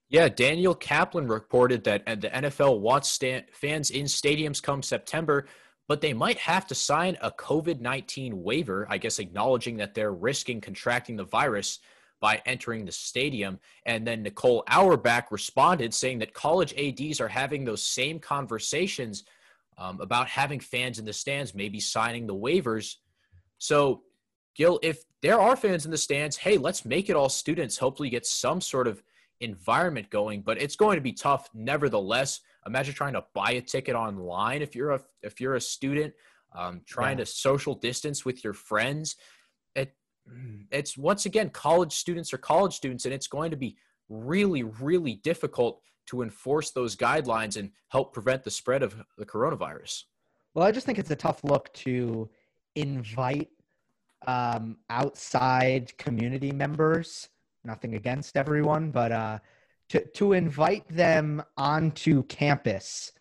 Yeah, 0.10 0.30
Daniel 0.30 0.74
Kaplan 0.74 1.28
reported 1.28 1.84
that 1.84 2.06
the 2.06 2.30
NFL 2.30 2.80
wants 2.80 3.18
fans 3.52 3.90
in 3.90 4.06
stadiums 4.06 4.64
come 4.64 4.82
September, 4.82 5.48
but 5.90 6.00
they 6.00 6.14
might 6.14 6.38
have 6.38 6.66
to 6.68 6.76
sign 6.76 7.18
a 7.22 7.32
COVID 7.32 7.82
19 7.82 8.42
waiver, 8.42 8.88
I 8.90 8.98
guess, 8.98 9.20
acknowledging 9.20 9.78
that 9.78 9.94
they're 9.94 10.14
risking 10.14 10.62
contracting 10.62 11.18
the 11.18 11.26
virus 11.26 11.80
by 12.22 12.42
entering 12.46 12.86
the 12.86 12.92
stadium. 12.92 13.60
And 13.86 14.08
then 14.08 14.24
Nicole 14.24 14.64
Auerbach 14.70 15.32
responded 15.32 15.94
saying 15.94 16.20
that 16.20 16.34
college 16.34 16.74
ADs 16.78 17.20
are 17.20 17.28
having 17.28 17.66
those 17.66 17.84
same 17.84 18.20
conversations 18.20 19.24
um, 19.78 20.02
about 20.02 20.28
having 20.28 20.60
fans 20.60 21.00
in 21.00 21.06
the 21.06 21.14
stands, 21.14 21.54
maybe 21.54 21.80
signing 21.80 22.26
the 22.26 22.36
waivers. 22.36 22.96
So, 23.60 24.04
Gil, 24.56 24.80
if 24.82 25.04
there 25.22 25.40
are 25.40 25.56
fans 25.56 25.86
in 25.86 25.92
the 25.92 25.98
stands, 25.98 26.38
hey, 26.38 26.58
let's 26.58 26.86
make 26.86 27.10
it 27.10 27.16
all 27.16 27.30
students, 27.30 27.78
hopefully 27.78 28.10
get 28.10 28.26
some 28.26 28.62
sort 28.62 28.88
of 28.88 29.04
environment 29.40 30.10
going, 30.10 30.42
but 30.42 30.62
it's 30.62 30.76
going 30.76 30.98
to 30.98 31.02
be 31.02 31.14
tough 31.14 31.50
nevertheless. 31.54 32.40
Imagine 32.66 32.94
trying 32.94 33.14
to 33.14 33.24
buy 33.34 33.52
a 33.52 33.62
ticket 33.62 33.96
online 33.96 34.62
if 34.62 34.76
you're 34.76 34.92
a 34.92 35.02
if 35.22 35.40
you're 35.40 35.56
a 35.56 35.62
student, 35.62 36.14
um, 36.56 36.82
trying 36.86 37.18
yeah. 37.18 37.26
to 37.26 37.32
social 37.32 37.76
distance 37.76 38.26
with 38.26 38.44
your 38.44 38.54
friends. 38.54 39.16
It 39.76 39.96
it's 40.72 40.98
once 40.98 41.26
again 41.26 41.50
college 41.50 41.94
students 41.94 42.34
are 42.34 42.38
college 42.38 42.74
students, 42.74 43.06
and 43.06 43.14
it's 43.14 43.28
going 43.28 43.52
to 43.52 43.58
be 43.58 43.78
really 44.10 44.64
really 44.64 45.16
difficult 45.16 45.82
to 46.08 46.22
enforce 46.22 46.72
those 46.72 46.96
guidelines 46.96 47.58
and 47.58 47.72
help 47.90 48.14
prevent 48.14 48.44
the 48.44 48.52
spread 48.52 48.82
of 48.82 48.96
the 49.18 49.26
coronavirus. 49.26 50.04
Well, 50.54 50.66
I 50.66 50.72
just 50.72 50.86
think 50.86 51.00
it's 51.00 51.12
a 51.12 51.16
tough 51.16 51.44
look 51.44 51.72
to 51.74 52.30
invite 52.76 53.50
um, 54.26 54.78
outside 54.90 55.96
community 55.98 56.52
members 56.52 57.30
nothing 57.68 57.94
against 57.94 58.38
everyone, 58.38 58.90
but 58.90 59.12
uh, 59.12 59.40
to 59.90 60.04
to 60.20 60.34
invite 60.34 60.88
them 60.90 61.44
onto 61.58 62.24
campus, 62.24 63.12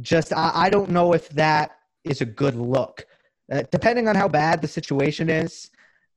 just 0.00 0.32
I, 0.32 0.50
I 0.54 0.70
don't 0.70 0.90
know 0.90 1.12
if 1.12 1.28
that 1.30 1.78
is 2.04 2.20
a 2.20 2.26
good 2.26 2.56
look. 2.56 3.06
Uh, 3.52 3.62
depending 3.70 4.08
on 4.08 4.14
how 4.14 4.28
bad 4.28 4.62
the 4.62 4.68
situation 4.68 5.28
is, 5.28 5.70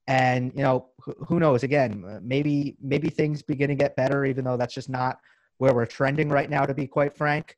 and 0.07 0.51
you 0.55 0.63
know 0.63 0.87
who, 1.27 1.39
knows. 1.39 1.63
Again, 1.63 2.19
maybe 2.23 2.77
maybe 2.81 3.09
things 3.09 3.41
begin 3.41 3.69
to 3.69 3.75
get 3.75 3.95
better, 3.95 4.25
even 4.25 4.45
though 4.45 4.57
that's 4.57 4.73
just 4.73 4.89
not 4.89 5.19
where 5.57 5.73
we're 5.73 5.85
trending 5.85 6.29
right 6.29 6.49
now. 6.49 6.65
To 6.65 6.73
be 6.73 6.87
quite 6.87 7.15
frank, 7.15 7.57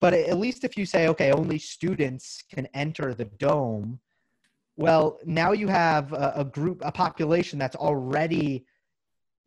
but 0.00 0.12
at 0.14 0.38
least 0.38 0.64
if 0.64 0.76
you 0.76 0.86
say, 0.86 1.08
okay, 1.08 1.32
only 1.32 1.58
students 1.58 2.42
can 2.52 2.66
enter 2.74 3.14
the 3.14 3.24
dome. 3.24 4.00
Well, 4.76 5.18
now 5.24 5.50
you 5.52 5.66
have 5.66 6.12
a, 6.12 6.32
a 6.36 6.44
group, 6.44 6.82
a 6.84 6.92
population 6.92 7.58
that's 7.58 7.74
already 7.74 8.64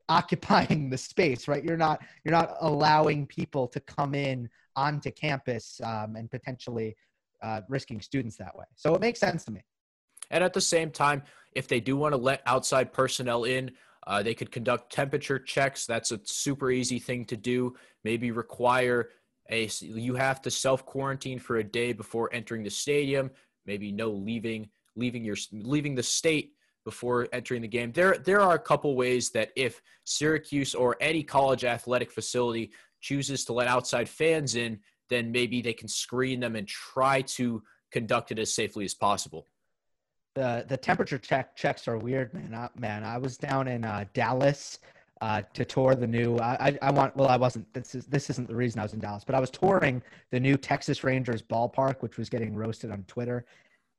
occupying 0.10 0.90
the 0.90 0.98
space 0.98 1.48
right? 1.48 1.64
You're 1.64 1.78
not 1.78 2.02
you're 2.24 2.34
not 2.34 2.56
allowing 2.62 3.26
people 3.28 3.68
to 3.70 3.80
come 3.82 4.16
in 4.16 4.50
onto 4.76 5.12
campus 5.12 5.80
um, 5.84 6.16
and 6.16 6.30
potentially 6.30 6.96
uh, 7.42 7.62
risking 7.68 8.02
students 8.02 8.38
that 8.38 8.56
way. 8.56 8.66
So 8.76 8.94
it 8.96 9.02
makes 9.02 9.20
sense 9.20 9.44
to 9.46 9.52
me. 9.52 9.62
And 10.30 10.44
at 10.44 10.54
the 10.54 10.62
same 10.62 10.92
time 10.92 11.24
if 11.54 11.68
they 11.68 11.80
do 11.80 11.98
want 11.98 12.14
to 12.14 12.18
let 12.18 12.42
outside 12.46 12.94
personnel 12.94 13.44
in 13.44 13.72
uh, 14.08 14.24
they 14.24 14.34
could 14.34 14.52
conduct 14.52 14.92
temperature 14.92 15.38
checks. 15.38 15.86
That's 15.86 16.12
a 16.12 16.20
super 16.24 16.72
easy 16.72 17.00
thing 17.00 17.26
to 17.26 17.38
do. 17.38 17.76
Maybe 18.04 18.32
require 18.32 19.10
a 19.50 19.70
you 19.80 20.16
have 20.16 20.42
to 20.44 20.52
self 20.52 20.86
quarantine 20.86 21.40
for 21.40 21.58
a 21.58 21.64
day 21.64 21.94
before 21.94 22.30
entering 22.34 22.64
the 22.64 22.70
stadium. 22.70 23.32
Maybe 23.66 23.92
no 23.92 24.10
leaving 24.10 24.70
leaving 24.96 25.24
your 25.24 25.38
leaving 25.52 25.96
the 25.96 26.04
state 26.04 26.54
before 26.84 27.28
entering 27.34 27.62
the 27.62 27.67
game. 27.67 27.91
There, 27.91 28.17
there 28.17 28.41
are 28.41 28.56
a 28.56 28.60
couple 28.60 28.96
ways 28.96 29.30
that 29.32 29.52
if 29.56 29.82
Syracuse 30.04 30.74
or 30.74 30.98
any 31.00 31.24
college 31.24 31.63
athletic 31.63 32.12
facility 32.12 32.72
chooses 33.02 33.46
to 33.46 33.54
let 33.54 33.67
outside 33.67 34.08
fans 34.10 34.56
in, 34.56 34.80
then 35.10 35.32
maybe 35.32 35.62
they 35.62 35.74
can 35.74 35.88
screen 35.88 36.39
them 36.39 36.56
and 36.56 36.67
try 36.67 37.22
to 37.22 37.62
conduct 37.91 38.32
it 38.32 38.39
as 38.39 38.54
safely 38.54 38.86
as 38.86 38.94
possible. 38.94 39.46
The 40.34 40.65
the 40.67 40.78
temperature 40.78 41.17
check 41.17 41.58
checks 41.58 41.88
are 41.89 41.98
weird, 41.98 42.34
man. 42.34 42.56
I, 42.56 42.70
man, 42.80 43.04
I 43.04 43.17
was 43.17 43.36
down 43.38 43.67
in 43.67 43.84
uh, 43.84 44.06
Dallas 44.13 44.80
uh, 45.20 45.41
to 45.54 45.65
tour 45.65 45.94
the 45.94 46.08
new. 46.08 46.39
I, 46.39 46.78
I 46.82 46.89
want. 46.91 47.15
Well, 47.17 47.28
I 47.28 47.36
wasn't. 47.36 47.72
This 47.74 47.94
is 47.94 48.06
this 48.06 48.30
isn't 48.30 48.48
the 48.48 48.56
reason 48.56 48.80
I 48.80 48.84
was 48.84 48.94
in 48.94 49.00
Dallas, 49.00 49.24
but 49.26 49.36
I 49.36 49.39
was 49.41 49.50
touring 49.50 50.02
the 50.32 50.39
new 50.39 50.56
Texas 50.56 51.04
Rangers 51.04 51.41
ballpark, 51.41 52.02
which 52.02 52.17
was 52.17 52.30
getting 52.30 52.56
roasted 52.56 52.91
on 52.91 53.04
Twitter. 53.04 53.46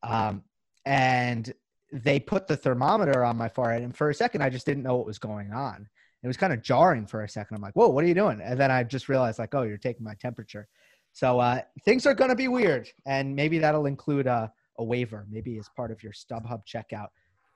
Um, 0.02 0.42
and 0.84 1.52
they 1.92 2.18
put 2.18 2.46
the 2.46 2.56
thermometer 2.56 3.22
on 3.24 3.36
my 3.36 3.48
forehead, 3.48 3.82
and 3.82 3.94
for 3.94 4.08
a 4.08 4.14
second, 4.14 4.42
I 4.42 4.48
just 4.48 4.64
didn't 4.64 4.82
know 4.82 4.96
what 4.96 5.06
was 5.06 5.18
going 5.18 5.52
on. 5.52 5.86
It 6.22 6.26
was 6.26 6.36
kind 6.36 6.52
of 6.52 6.62
jarring 6.62 7.06
for 7.06 7.22
a 7.22 7.28
second. 7.28 7.56
I'm 7.56 7.62
like, 7.62 7.74
"Whoa, 7.74 7.88
what 7.88 8.02
are 8.02 8.06
you 8.06 8.14
doing?" 8.14 8.40
And 8.40 8.58
then 8.58 8.70
I 8.70 8.82
just 8.82 9.08
realized, 9.08 9.38
like, 9.38 9.54
"Oh, 9.54 9.62
you're 9.62 9.76
taking 9.76 10.04
my 10.04 10.14
temperature." 10.14 10.68
So 11.12 11.38
uh, 11.40 11.60
things 11.84 12.06
are 12.06 12.14
going 12.14 12.30
to 12.30 12.36
be 12.36 12.48
weird, 12.48 12.88
and 13.06 13.36
maybe 13.36 13.58
that'll 13.58 13.86
include 13.86 14.26
a, 14.26 14.50
a 14.78 14.84
waiver. 14.84 15.26
Maybe 15.30 15.58
as 15.58 15.68
part 15.76 15.90
of 15.90 16.02
your 16.02 16.12
StubHub 16.12 16.62
checkout, 16.66 17.08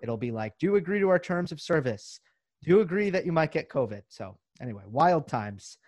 it'll 0.03 0.19
be 0.19 0.31
like, 0.31 0.59
"Do 0.59 0.67
you 0.67 0.77
agree 0.77 1.01
to 1.01 1.09
our 1.09 1.19
terms 1.19 1.51
of 1.51 1.61
service? 1.61 2.21
Do 2.63 2.71
you 2.71 2.81
agree 2.81 3.09
that 3.11 3.25
you 3.25 3.33
might 3.33 3.53
get 3.53 3.71
COVID?" 3.71 4.03
So 4.09 4.37
anyway, 4.61 4.83
wild 4.87 5.29
times. 5.29 5.79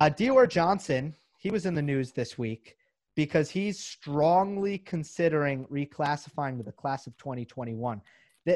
Uh, 0.00 0.08
Dior 0.08 0.48
Johnson, 0.48 1.14
he 1.38 1.50
was 1.50 1.66
in 1.66 1.74
the 1.74 1.82
news 1.82 2.12
this 2.12 2.38
week 2.38 2.76
because 3.20 3.50
he's 3.50 3.78
strongly 3.78 4.78
considering 4.78 5.66
reclassifying 5.66 6.56
to 6.56 6.62
the 6.62 6.72
class 6.72 7.06
of 7.06 7.14
2021. 7.18 8.00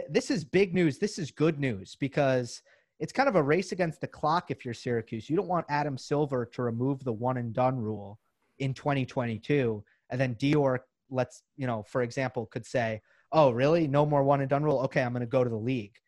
This 0.09 0.31
is 0.31 0.43
big 0.43 0.73
news. 0.73 0.97
This 0.97 1.19
is 1.19 1.31
good 1.31 1.61
news 1.61 1.99
because 2.01 2.63
it's 2.99 3.13
kind 3.13 3.29
of 3.29 3.37
a 3.37 3.43
race 3.43 3.73
against 3.73 4.01
the 4.01 4.07
clock 4.07 4.51
if 4.51 4.65
you're 4.65 4.73
Syracuse. 4.73 5.29
You 5.29 5.37
don't 5.37 5.49
want 5.49 5.67
Adam 5.69 5.99
Silver 5.99 6.47
to 6.47 6.63
remove 6.63 7.05
the 7.05 7.13
one 7.13 7.37
and 7.37 7.53
done 7.53 7.77
rule 7.77 8.19
in 8.59 8.73
2022. 8.73 9.85
And 10.09 10.19
then 10.19 10.35
Dior, 10.37 10.79
let's, 11.11 11.43
you 11.59 11.67
know, 11.67 11.83
for 11.83 12.01
example, 12.01 12.47
could 12.47 12.65
say, 12.65 13.03
oh, 13.33 13.51
really? 13.51 13.87
No 13.87 14.07
more 14.07 14.25
one 14.25 14.41
and 14.41 14.49
done 14.49 14.63
rule? 14.63 14.79
Okay, 14.85 15.03
I'm 15.03 15.13
going 15.13 15.21
to 15.21 15.27
go 15.27 15.45
to 15.45 15.51
the 15.51 15.57
league. 15.57 15.99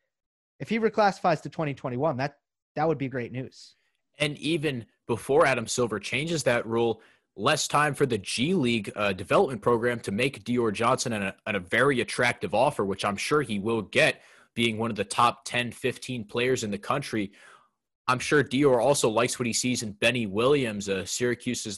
If 0.61 0.71
he 0.71 0.81
reclassifies 0.81 1.43
to 1.43 1.51
2021, 1.51 2.17
that, 2.17 2.39
that 2.75 2.89
would 2.89 2.97
be 2.97 3.09
great 3.09 3.33
news. 3.33 3.75
And 4.19 4.39
even 4.39 4.87
before 5.07 5.45
Adam 5.45 5.67
Silver 5.67 5.99
changes 5.99 6.43
that 6.45 6.67
rule, 6.67 7.03
less 7.37 7.69
time 7.69 7.95
for 7.95 8.07
the 8.07 8.19
G 8.19 8.55
League 8.55 8.91
uh, 8.97 9.13
development 9.13 9.63
program 9.63 10.01
to 10.01 10.13
make 10.13 10.45
Dior 10.45 10.73
Johnson 10.73 11.13
an, 11.13 11.33
a 11.47 11.61
very 11.61 12.01
attractive 12.01 12.55
offer, 12.55 12.85
which 12.85 13.05
I'm 13.05 13.17
sure 13.17 13.43
he 13.43 13.59
will 13.59 13.83
get, 13.83 14.23
being 14.55 14.79
one 14.79 14.91
of 14.91 14.97
the 14.97 15.05
top 15.05 15.45
10, 15.45 15.71
15 15.71 16.25
players 16.25 16.65
in 16.65 16.71
the 16.71 16.79
country. 16.79 17.33
I'm 18.09 18.19
sure 18.19 18.43
Dior 18.43 18.83
also 18.83 19.11
likes 19.11 19.39
what 19.39 19.47
he 19.47 19.53
sees 19.53 19.83
in 19.83 19.93
Benny 19.93 20.27
Williams, 20.27 20.89
uh, 20.89 21.05
Syracuse's 21.05 21.77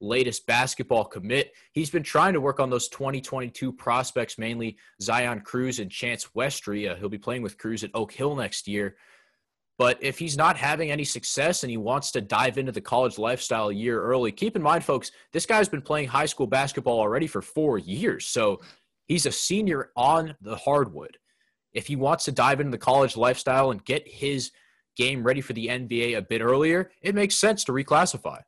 latest 0.00 0.46
basketball 0.46 1.04
commit. 1.04 1.52
He's 1.72 1.90
been 1.90 2.02
trying 2.02 2.34
to 2.34 2.40
work 2.40 2.60
on 2.60 2.70
those 2.70 2.88
2022 2.88 3.72
prospects, 3.72 4.38
mainly 4.38 4.76
Zion 5.00 5.40
Cruz 5.40 5.78
and 5.78 5.90
Chance 5.90 6.28
Westry. 6.36 6.90
Uh, 6.90 6.96
he'll 6.96 7.08
be 7.08 7.18
playing 7.18 7.42
with 7.42 7.58
Cruz 7.58 7.82
at 7.82 7.90
Oak 7.94 8.12
Hill 8.12 8.36
next 8.36 8.68
year. 8.68 8.96
But 9.78 9.96
if 10.00 10.18
he's 10.18 10.36
not 10.36 10.56
having 10.56 10.90
any 10.90 11.04
success 11.04 11.62
and 11.62 11.70
he 11.70 11.76
wants 11.76 12.10
to 12.10 12.20
dive 12.20 12.58
into 12.58 12.72
the 12.72 12.80
college 12.80 13.16
lifestyle 13.16 13.68
a 13.68 13.74
year 13.74 14.02
early, 14.02 14.32
keep 14.32 14.56
in 14.56 14.62
mind, 14.62 14.82
folks, 14.82 15.12
this 15.32 15.46
guy's 15.46 15.68
been 15.68 15.82
playing 15.82 16.08
high 16.08 16.26
school 16.26 16.48
basketball 16.48 16.98
already 16.98 17.28
for 17.28 17.40
four 17.40 17.78
years. 17.78 18.26
So 18.26 18.60
he's 19.06 19.24
a 19.24 19.32
senior 19.32 19.90
on 19.96 20.34
the 20.40 20.56
hardwood. 20.56 21.16
If 21.72 21.86
he 21.86 21.94
wants 21.94 22.24
to 22.24 22.32
dive 22.32 22.58
into 22.58 22.72
the 22.72 22.78
college 22.78 23.16
lifestyle 23.16 23.70
and 23.70 23.84
get 23.84 24.06
his 24.08 24.50
game 24.96 25.22
ready 25.22 25.40
for 25.40 25.52
the 25.52 25.68
NBA 25.68 26.16
a 26.16 26.22
bit 26.22 26.40
earlier, 26.40 26.90
it 27.00 27.14
makes 27.14 27.36
sense 27.36 27.62
to 27.64 27.72
reclassify. 27.72 28.40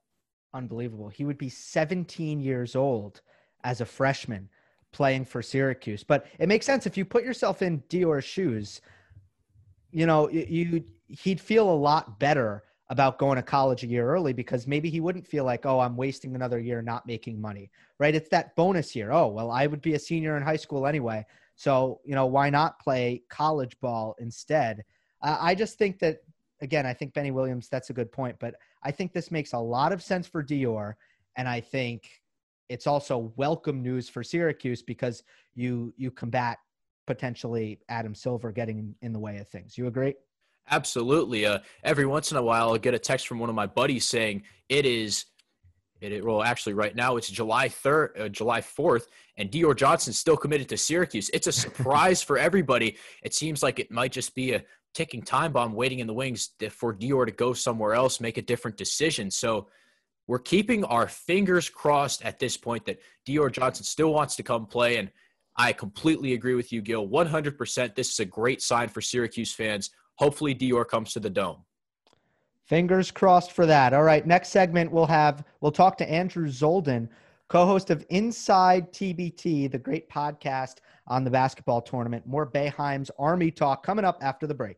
Unbelievable. 0.53 1.09
He 1.09 1.25
would 1.25 1.39
be 1.39 1.49
17 1.49 2.41
years 2.41 2.75
old 2.75 3.21
as 3.63 3.81
a 3.81 3.87
freshman 3.87 4.49
playing 4.93 5.27
for 5.27 5.43
Syracuse. 5.43 6.03
But 6.03 6.27
it 6.41 6.49
makes 6.49 6.67
sense 6.67 6.87
if 6.87 6.97
you 6.97 7.05
put 7.05 7.23
yourself 7.23 7.63
in 7.63 7.85
Dior's 7.89 8.25
shoes. 8.25 8.81
You 9.93 10.07
know, 10.07 10.29
you 10.29 10.85
he'd 11.11 11.41
feel 11.41 11.69
a 11.69 11.75
lot 11.75 12.19
better 12.19 12.63
about 12.89 13.19
going 13.19 13.37
to 13.37 13.43
college 13.43 13.85
a 13.85 13.87
year 13.87 14.09
early 14.09 14.33
because 14.33 14.67
maybe 14.67 14.91
he 14.91 15.01
wouldn't 15.01 15.27
feel 15.27 15.45
like, 15.45 15.65
oh, 15.65 15.79
I'm 15.79 15.97
wasting 15.97 16.35
another 16.35 16.59
year 16.59 16.83
not 16.83 17.07
making 17.07 17.41
money, 17.41 17.71
right? 17.99 18.15
It's 18.15 18.29
that 18.31 18.57
bonus 18.57 18.97
year. 18.97 19.13
Oh, 19.13 19.29
well, 19.29 19.51
I 19.51 19.69
would 19.69 19.81
be 19.81 19.95
a 19.95 19.99
senior 19.99 20.37
in 20.37 20.43
high 20.43 20.57
school 20.57 20.87
anyway. 20.87 21.25
So, 21.55 22.01
you 22.05 22.15
know, 22.17 22.27
why 22.27 22.51
not 22.51 22.81
play 22.81 23.23
college 23.29 23.79
ball 23.81 24.17
instead? 24.19 24.83
Uh, 25.23 25.37
I 25.41 25.55
just 25.55 25.79
think 25.79 26.01
that, 26.01 26.19
again, 26.63 26.85
I 26.85 26.93
think 26.93 27.15
Benny 27.15 27.31
Williams, 27.31 27.69
that's 27.69 27.91
a 27.91 27.93
good 27.93 28.11
point, 28.11 28.37
but 28.41 28.55
I 28.83 28.91
think 28.91 29.13
this 29.13 29.31
makes 29.31 29.53
a 29.53 29.59
lot 29.59 29.93
of 29.93 30.03
sense 30.03 30.27
for 30.27 30.43
Dior. 30.43 30.95
And 31.37 31.49
I 31.49 31.61
think 31.61 32.09
it's 32.69 32.87
also 32.87 33.33
welcome 33.37 33.83
news 33.83 34.09
for 34.09 34.25
Syracuse 34.25 34.83
because 34.83 35.23
you 35.55 35.93
you 35.97 36.11
combat 36.11 36.59
potentially 37.07 37.81
Adam 37.89 38.15
Silver 38.15 38.53
getting 38.53 38.95
in 39.03 39.13
the 39.13 39.19
way 39.19 39.39
of 39.39 39.49
things. 39.49 39.77
You 39.77 39.87
agree? 39.87 40.15
Absolutely. 40.69 41.47
Uh, 41.47 41.61
every 41.85 42.07
once 42.07 42.31
in 42.31 42.37
a 42.37 42.43
while, 42.43 42.71
I'll 42.71 42.79
get 42.79 42.95
a 42.95 42.99
text 42.99 43.29
from 43.29 43.39
one 43.39 43.49
of 43.49 43.55
my 43.55 43.67
buddies 43.67 44.07
saying 44.07 44.43
it 44.69 44.87
is 44.87 45.27
It, 46.01 46.25
well, 46.25 46.43
actually, 46.43 46.75
right 46.75 46.97
now 46.97 47.17
it's 47.17 47.29
July 47.29 47.69
third, 47.69 48.17
uh, 48.19 48.29
July 48.29 48.61
fourth, 48.63 49.07
and 49.37 49.51
Dior 49.51 49.77
Johnson's 49.77 50.19
still 50.19 50.37
committed 50.37 50.69
to 50.71 50.77
Syracuse. 50.77 51.31
It's 51.35 51.47
a 51.47 51.53
surprise 51.53 52.23
for 52.23 52.39
everybody. 52.39 52.97
It 53.23 53.35
seems 53.35 53.63
like 53.63 53.79
it 53.79 53.91
might 53.91 54.13
just 54.13 54.35
be 54.35 54.53
a 54.53 54.65
ticking 54.95 55.23
time 55.23 55.53
bomb 55.53 55.75
waiting 55.75 55.99
in 55.99 56.07
the 56.07 56.15
wings 56.15 56.51
for 56.71 56.95
Dior 56.95 57.27
to 57.27 57.33
go 57.33 57.53
somewhere 57.53 57.95
else, 57.95 58.21
make 58.21 58.39
a 58.39 58.43
different 58.43 58.77
decision. 58.77 59.31
So 59.31 59.69
we're 60.27 60.39
keeping 60.39 60.85
our 60.85 61.07
fingers 61.09 61.69
crossed 61.69 62.25
at 62.25 62.39
this 62.39 62.57
point 62.57 62.87
that 62.87 63.01
Dior 63.27 63.53
Johnson 63.53 63.85
still 63.85 64.13
wants 64.13 64.37
to 64.37 64.43
come 64.43 64.67
play. 64.67 64.97
And 64.97 65.11
I 65.57 65.73
completely 65.73 66.33
agree 66.33 66.55
with 66.55 66.73
you, 66.73 66.81
Gil. 66.81 67.07
100%. 67.07 67.95
This 67.95 68.13
is 68.13 68.21
a 68.21 68.25
great 68.25 68.63
sign 68.63 68.89
for 68.89 69.01
Syracuse 69.01 69.53
fans. 69.53 69.91
Hopefully, 70.21 70.55
Dior 70.55 70.87
comes 70.87 71.15
to 71.15 71.21
the 71.21 71.31
dome. 71.31 71.65
Fingers 72.67 73.11
crossed 73.11 73.53
for 73.53 73.65
that. 73.65 73.95
All 73.95 74.03
right, 74.03 74.27
next 74.27 74.51
segment 74.51 74.93
we'll 74.93 75.07
have 75.07 75.45
we'll 75.63 75.73
talk 75.73 75.97
to 75.97 76.11
Andrew 76.11 76.47
Zolden, 76.47 77.09
co-host 77.49 77.89
of 77.89 78.05
Inside 78.11 78.93
TBT, 78.93 79.71
the 79.73 79.79
great 79.79 80.11
podcast 80.11 80.77
on 81.07 81.25
the 81.25 81.31
basketball 81.31 81.81
tournament. 81.81 82.27
More 82.27 82.47
Boeheim's 82.47 83.11
Army 83.19 83.51
talk 83.51 83.83
coming 83.83 84.05
up 84.05 84.19
after 84.21 84.47
the 84.47 84.53
break. 84.53 84.77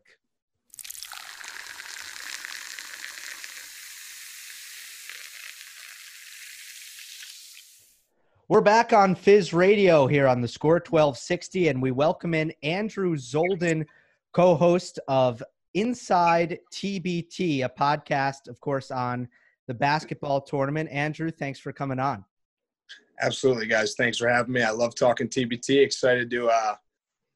We're 8.47 8.61
back 8.61 8.93
on 8.93 9.13
Fizz 9.13 9.53
Radio 9.53 10.07
here 10.07 10.27
on 10.27 10.39
the 10.39 10.47
Score 10.47 10.75
1260, 10.75 11.67
and 11.67 11.81
we 11.81 11.91
welcome 11.91 12.33
in 12.33 12.53
Andrew 12.63 13.17
Zolden, 13.17 13.85
co 14.33 14.55
host 14.55 14.99
of 15.07 15.41
Inside 15.75 16.59
TBT, 16.71 17.65
a 17.65 17.69
podcast, 17.69 18.47
of 18.47 18.59
course, 18.59 18.91
on 18.91 19.27
the 19.67 19.73
basketball 19.73 20.41
tournament. 20.41 20.89
Andrew, 20.91 21.31
thanks 21.31 21.59
for 21.59 21.73
coming 21.73 21.99
on. 21.99 22.23
Absolutely, 23.21 23.65
guys. 23.65 23.95
Thanks 23.95 24.17
for 24.17 24.27
having 24.27 24.53
me. 24.53 24.61
I 24.61 24.69
love 24.69 24.93
talking 24.93 25.27
TBT. 25.27 25.83
Excited 25.83 26.29
to 26.29 26.49
uh, 26.49 26.75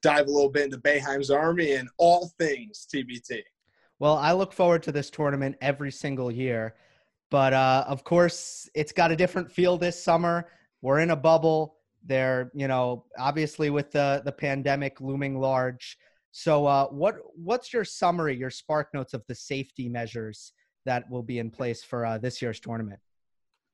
dive 0.03 0.27
a 0.27 0.31
little 0.31 0.49
bit 0.49 0.65
into 0.65 0.77
Boeheim's 0.77 1.31
Army 1.31 1.73
and 1.73 1.89
all 1.97 2.31
things 2.37 2.87
TBT. 2.93 3.41
Well, 3.99 4.17
I 4.17 4.33
look 4.33 4.53
forward 4.53 4.83
to 4.83 4.91
this 4.91 5.09
tournament 5.09 5.55
every 5.61 5.91
single 5.91 6.31
year. 6.31 6.75
But 7.29 7.53
uh, 7.53 7.85
of 7.87 8.03
course, 8.03 8.69
it's 8.73 8.91
got 8.91 9.11
a 9.11 9.15
different 9.15 9.51
feel 9.51 9.77
this 9.77 10.01
summer. 10.01 10.49
We're 10.81 10.99
in 10.99 11.09
a 11.09 11.15
bubble. 11.15 11.77
They're, 12.05 12.51
you 12.53 12.67
know, 12.67 13.05
obviously 13.17 13.69
with 13.69 13.91
the 13.91 14.21
the 14.23 14.31
pandemic 14.31 15.01
looming 15.01 15.39
large. 15.39 15.97
So, 16.39 16.67
uh, 16.67 16.85
what 16.89 17.15
what's 17.33 17.73
your 17.73 17.83
summary, 17.83 18.37
your 18.37 18.51
spark 18.51 18.93
notes 18.93 19.15
of 19.15 19.23
the 19.27 19.33
safety 19.33 19.89
measures 19.89 20.53
that 20.85 21.09
will 21.09 21.23
be 21.23 21.39
in 21.39 21.49
place 21.49 21.83
for 21.83 22.05
uh, 22.05 22.19
this 22.19 22.43
year's 22.43 22.59
tournament? 22.59 22.99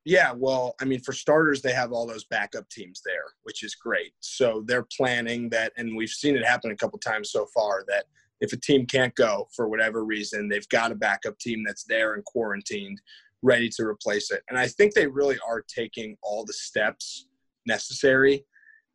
Yeah, 0.06 0.32
well, 0.32 0.74
I 0.80 0.86
mean, 0.86 1.02
for 1.02 1.12
starters, 1.12 1.62
they 1.62 1.74
have 1.74 1.92
all 1.92 2.08
those 2.08 2.24
backup 2.24 2.70
teams 2.70 3.02
there, 3.04 3.26
which 3.42 3.66
is 3.66 3.76
great. 3.76 4.14
So 4.22 4.64
they're 4.66 4.88
planning 4.96 5.50
that, 5.50 5.74
and 5.76 5.98
we've 5.98 6.08
seen 6.08 6.38
it 6.38 6.46
happen 6.46 6.72
a 6.72 6.76
couple 6.78 6.98
times 7.00 7.32
so 7.32 7.48
far 7.54 7.84
that 7.90 8.06
if 8.40 8.54
a 8.54 8.58
team 8.58 8.86
can't 8.86 9.14
go 9.16 9.50
for 9.54 9.68
whatever 9.68 10.06
reason, 10.06 10.48
they've 10.48 10.70
got 10.70 10.94
a 10.94 10.96
backup 10.96 11.38
team 11.40 11.66
that's 11.68 11.84
there 11.84 12.14
and 12.14 12.24
quarantined, 12.24 13.02
ready 13.42 13.68
to 13.76 13.84
replace 13.84 14.32
it. 14.32 14.42
And 14.48 14.58
I 14.58 14.70
think 14.70 14.94
they 14.94 15.08
really 15.08 15.38
are 15.46 15.66
taking 15.68 16.16
all 16.24 16.46
the 16.46 16.54
steps 16.54 17.28
necessary 17.66 18.46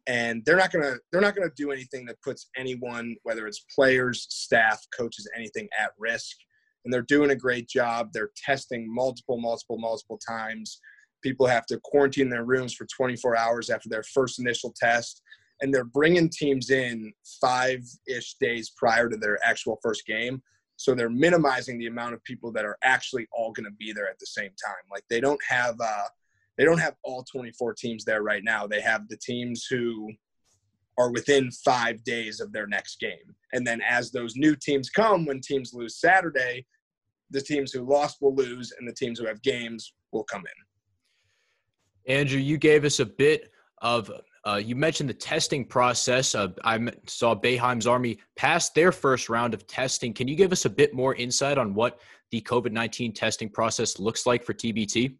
and 0.08 0.42
they're 0.44 0.56
not 0.56 0.72
gonna 0.72 0.96
they're 1.12 1.20
not 1.20 1.36
gonna 1.36 1.52
do 1.54 1.70
anything 1.70 2.06
that 2.06 2.20
puts 2.22 2.48
anyone, 2.56 3.14
whether 3.22 3.46
it's 3.46 3.64
players, 3.74 4.26
staff, 4.30 4.84
coaches, 4.96 5.28
anything 5.36 5.68
at 5.78 5.90
risk. 5.98 6.36
And 6.84 6.92
they're 6.92 7.02
doing 7.02 7.30
a 7.30 7.36
great 7.36 7.68
job. 7.68 8.08
They're 8.12 8.30
testing 8.34 8.92
multiple, 8.92 9.38
multiple, 9.38 9.78
multiple 9.78 10.18
times. 10.26 10.80
People 11.22 11.46
have 11.46 11.66
to 11.66 11.78
quarantine 11.84 12.30
their 12.30 12.44
rooms 12.44 12.72
for 12.72 12.86
24 12.86 13.36
hours 13.36 13.68
after 13.68 13.88
their 13.88 14.04
first 14.04 14.38
initial 14.38 14.72
test, 14.80 15.20
and 15.60 15.74
they're 15.74 15.84
bringing 15.84 16.30
teams 16.30 16.70
in 16.70 17.12
five-ish 17.40 18.34
days 18.40 18.72
prior 18.76 19.10
to 19.10 19.16
their 19.16 19.38
actual 19.44 19.78
first 19.82 20.06
game. 20.06 20.40
So 20.76 20.94
they're 20.94 21.10
minimizing 21.10 21.78
the 21.78 21.88
amount 21.88 22.14
of 22.14 22.22
people 22.22 22.52
that 22.52 22.64
are 22.64 22.78
actually 22.84 23.26
all 23.32 23.52
going 23.52 23.66
to 23.66 23.72
be 23.72 23.92
there 23.92 24.08
at 24.08 24.20
the 24.20 24.26
same 24.26 24.52
time. 24.64 24.84
Like 24.90 25.02
they 25.10 25.20
don't 25.20 25.40
have 25.46 25.74
uh, 25.80 26.04
they 26.58 26.64
don't 26.64 26.80
have 26.80 26.96
all 27.04 27.22
24 27.22 27.74
teams 27.74 28.04
there 28.04 28.22
right 28.22 28.42
now. 28.44 28.66
They 28.66 28.80
have 28.80 29.08
the 29.08 29.16
teams 29.16 29.66
who 29.70 30.10
are 30.98 31.12
within 31.12 31.50
five 31.64 32.02
days 32.02 32.40
of 32.40 32.52
their 32.52 32.66
next 32.66 32.98
game. 32.98 33.34
And 33.52 33.64
then 33.64 33.80
as 33.88 34.10
those 34.10 34.34
new 34.34 34.56
teams 34.56 34.90
come, 34.90 35.24
when 35.24 35.40
teams 35.40 35.72
lose 35.72 36.00
Saturday, 36.00 36.66
the 37.30 37.40
teams 37.40 37.70
who 37.72 37.88
lost 37.88 38.18
will 38.20 38.34
lose, 38.34 38.72
and 38.78 38.88
the 38.88 38.92
teams 38.92 39.20
who 39.20 39.26
have 39.26 39.40
games 39.42 39.94
will 40.12 40.24
come 40.24 40.42
in. 42.06 42.12
Andrew, 42.12 42.40
you 42.40 42.58
gave 42.58 42.84
us 42.84 43.00
a 43.00 43.06
bit 43.06 43.50
of. 43.80 44.10
Uh, 44.46 44.56
you 44.56 44.74
mentioned 44.74 45.10
the 45.10 45.14
testing 45.14 45.64
process. 45.64 46.34
Uh, 46.34 46.48
I 46.64 46.78
saw 47.06 47.34
Boeheim's 47.34 47.86
Army 47.86 48.18
pass 48.34 48.70
their 48.70 48.92
first 48.92 49.28
round 49.28 49.52
of 49.52 49.66
testing. 49.66 50.14
Can 50.14 50.26
you 50.26 50.36
give 50.36 50.52
us 50.52 50.64
a 50.64 50.70
bit 50.70 50.94
more 50.94 51.14
insight 51.16 51.58
on 51.58 51.74
what 51.74 52.00
the 52.30 52.40
COVID 52.40 52.72
19 52.72 53.12
testing 53.12 53.50
process 53.50 53.98
looks 53.98 54.24
like 54.24 54.42
for 54.42 54.54
TBT? 54.54 55.16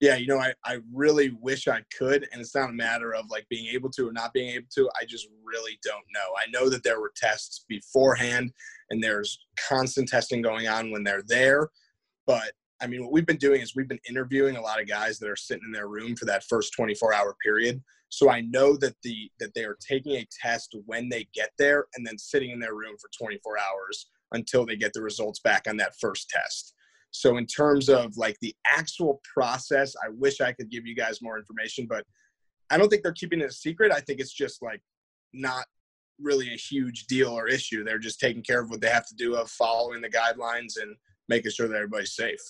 Yeah, 0.00 0.16
you 0.16 0.26
know, 0.26 0.38
I, 0.38 0.52
I 0.64 0.78
really 0.92 1.30
wish 1.40 1.68
I 1.68 1.82
could. 1.96 2.28
And 2.30 2.40
it's 2.40 2.54
not 2.54 2.70
a 2.70 2.74
matter 2.74 3.14
of 3.14 3.30
like 3.30 3.46
being 3.48 3.66
able 3.74 3.90
to 3.92 4.08
or 4.08 4.12
not 4.12 4.34
being 4.34 4.50
able 4.50 4.66
to. 4.74 4.90
I 5.00 5.06
just 5.06 5.28
really 5.42 5.78
don't 5.82 6.04
know. 6.14 6.34
I 6.36 6.50
know 6.50 6.68
that 6.68 6.82
there 6.82 7.00
were 7.00 7.12
tests 7.16 7.64
beforehand 7.68 8.52
and 8.90 9.02
there's 9.02 9.38
constant 9.68 10.08
testing 10.08 10.42
going 10.42 10.68
on 10.68 10.90
when 10.90 11.02
they're 11.02 11.24
there. 11.26 11.70
But 12.26 12.52
I 12.82 12.86
mean, 12.86 13.02
what 13.02 13.12
we've 13.12 13.26
been 13.26 13.38
doing 13.38 13.62
is 13.62 13.74
we've 13.74 13.88
been 13.88 13.98
interviewing 14.08 14.56
a 14.56 14.60
lot 14.60 14.80
of 14.80 14.86
guys 14.86 15.18
that 15.18 15.30
are 15.30 15.36
sitting 15.36 15.64
in 15.64 15.72
their 15.72 15.88
room 15.88 16.14
for 16.14 16.26
that 16.26 16.44
first 16.44 16.74
24 16.74 17.14
hour 17.14 17.34
period. 17.42 17.82
So 18.10 18.30
I 18.30 18.42
know 18.42 18.76
that 18.76 18.96
the 19.02 19.30
that 19.40 19.54
they 19.54 19.64
are 19.64 19.78
taking 19.80 20.16
a 20.16 20.28
test 20.42 20.76
when 20.84 21.08
they 21.08 21.26
get 21.34 21.50
there 21.58 21.86
and 21.96 22.06
then 22.06 22.18
sitting 22.18 22.50
in 22.50 22.60
their 22.60 22.74
room 22.74 22.96
for 23.00 23.08
24 23.18 23.56
hours 23.58 24.10
until 24.32 24.66
they 24.66 24.76
get 24.76 24.92
the 24.92 25.02
results 25.02 25.40
back 25.40 25.66
on 25.66 25.78
that 25.78 25.94
first 25.98 26.28
test. 26.28 26.74
So 27.20 27.38
in 27.38 27.46
terms 27.46 27.88
of 27.88 28.16
like 28.16 28.36
the 28.40 28.54
actual 28.70 29.20
process, 29.34 29.94
I 30.04 30.10
wish 30.10 30.40
I 30.40 30.52
could 30.52 30.70
give 30.70 30.86
you 30.86 30.94
guys 30.94 31.22
more 31.22 31.38
information, 31.38 31.86
but 31.86 32.04
I 32.70 32.76
don't 32.76 32.88
think 32.88 33.02
they're 33.02 33.12
keeping 33.12 33.40
it 33.40 33.50
a 33.50 33.52
secret. 33.52 33.90
I 33.90 34.00
think 34.00 34.20
it's 34.20 34.32
just 34.32 34.62
like 34.62 34.82
not 35.32 35.64
really 36.20 36.52
a 36.52 36.56
huge 36.56 37.06
deal 37.06 37.30
or 37.30 37.48
issue. 37.48 37.84
They're 37.84 37.98
just 37.98 38.20
taking 38.20 38.42
care 38.42 38.60
of 38.60 38.70
what 38.70 38.80
they 38.80 38.88
have 38.88 39.06
to 39.06 39.14
do 39.14 39.36
of 39.36 39.50
following 39.50 40.02
the 40.02 40.10
guidelines 40.10 40.80
and 40.80 40.94
making 41.28 41.52
sure 41.52 41.68
that 41.68 41.74
everybody's 41.74 42.14
safe. 42.14 42.40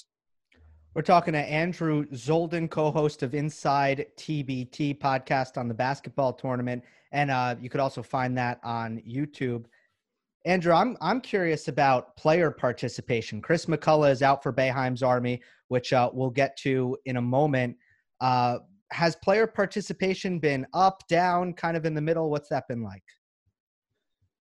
We're 0.95 1.03
talking 1.03 1.35
to 1.35 1.41
Andrew 1.41 2.07
Zolden, 2.07 2.71
co-host 2.71 3.23
of 3.23 3.35
Inside 3.35 4.07
TBT 4.17 4.99
podcast 4.99 5.59
on 5.59 5.69
the 5.69 5.75
basketball 5.75 6.33
tournament, 6.33 6.83
and 7.13 7.31
uh, 7.31 7.55
you 7.61 7.69
could 7.69 7.81
also 7.81 8.03
find 8.03 8.37
that 8.39 8.61
on 8.65 9.03
YouTube. 9.07 9.67
Andrew, 10.47 10.73
I'm 10.73 10.97
I'm 11.01 11.21
curious 11.21 11.67
about 11.67 12.17
player 12.17 12.53
participation. 12.53 13.43
Chris 13.43 13.67
McCullough 13.67 14.13
is 14.13 14.23
out 14.23 14.45
for 14.45 14.53
Boeheim's 14.53 15.03
Army, 15.03 15.43
which 15.69 15.93
uh, 15.93 16.09
we'll 16.13 16.31
get 16.31 16.57
to 16.59 16.97
in 17.05 17.17
a 17.17 17.21
moment. 17.21 17.77
Uh, 18.21 18.59
has 18.93 19.17
player 19.17 19.49
participation 19.49 20.39
been 20.39 20.65
up, 20.73 21.03
down, 21.09 21.53
kind 21.53 21.77
of 21.77 21.85
in 21.85 21.95
the 21.95 22.01
middle? 22.01 22.31
What's 22.31 22.49
that 22.51 22.69
been 22.69 22.85
like? 22.85 23.03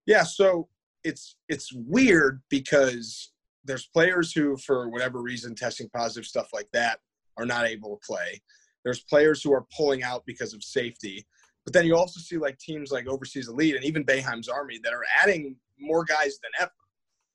Yeah, 0.05 0.21
so 0.21 0.69
it's 1.03 1.37
it's 1.49 1.73
weird 1.73 2.43
because 2.49 3.31
there's 3.63 3.87
players 3.87 4.31
who, 4.31 4.57
for 4.57 4.89
whatever 4.89 5.23
reason, 5.23 5.55
testing 5.55 5.89
positive 5.89 6.27
stuff 6.27 6.49
like 6.53 6.69
that, 6.73 6.99
are 7.37 7.47
not 7.47 7.65
able 7.65 7.97
to 7.97 8.05
play. 8.05 8.39
There's 8.83 9.03
players 9.03 9.41
who 9.41 9.51
are 9.53 9.65
pulling 9.75 10.03
out 10.03 10.21
because 10.27 10.53
of 10.53 10.63
safety. 10.63 11.25
But 11.65 11.73
then 11.73 11.87
you 11.87 11.97
also 11.97 12.19
see 12.19 12.37
like 12.37 12.59
teams 12.59 12.91
like 12.91 13.07
Overseas 13.07 13.47
Elite 13.47 13.75
and 13.75 13.83
even 13.83 14.05
Boeheim's 14.05 14.47
Army 14.47 14.79
that 14.83 14.93
are 14.93 15.03
adding 15.19 15.55
more 15.79 16.03
guys 16.03 16.39
than 16.41 16.51
ever. 16.59 16.71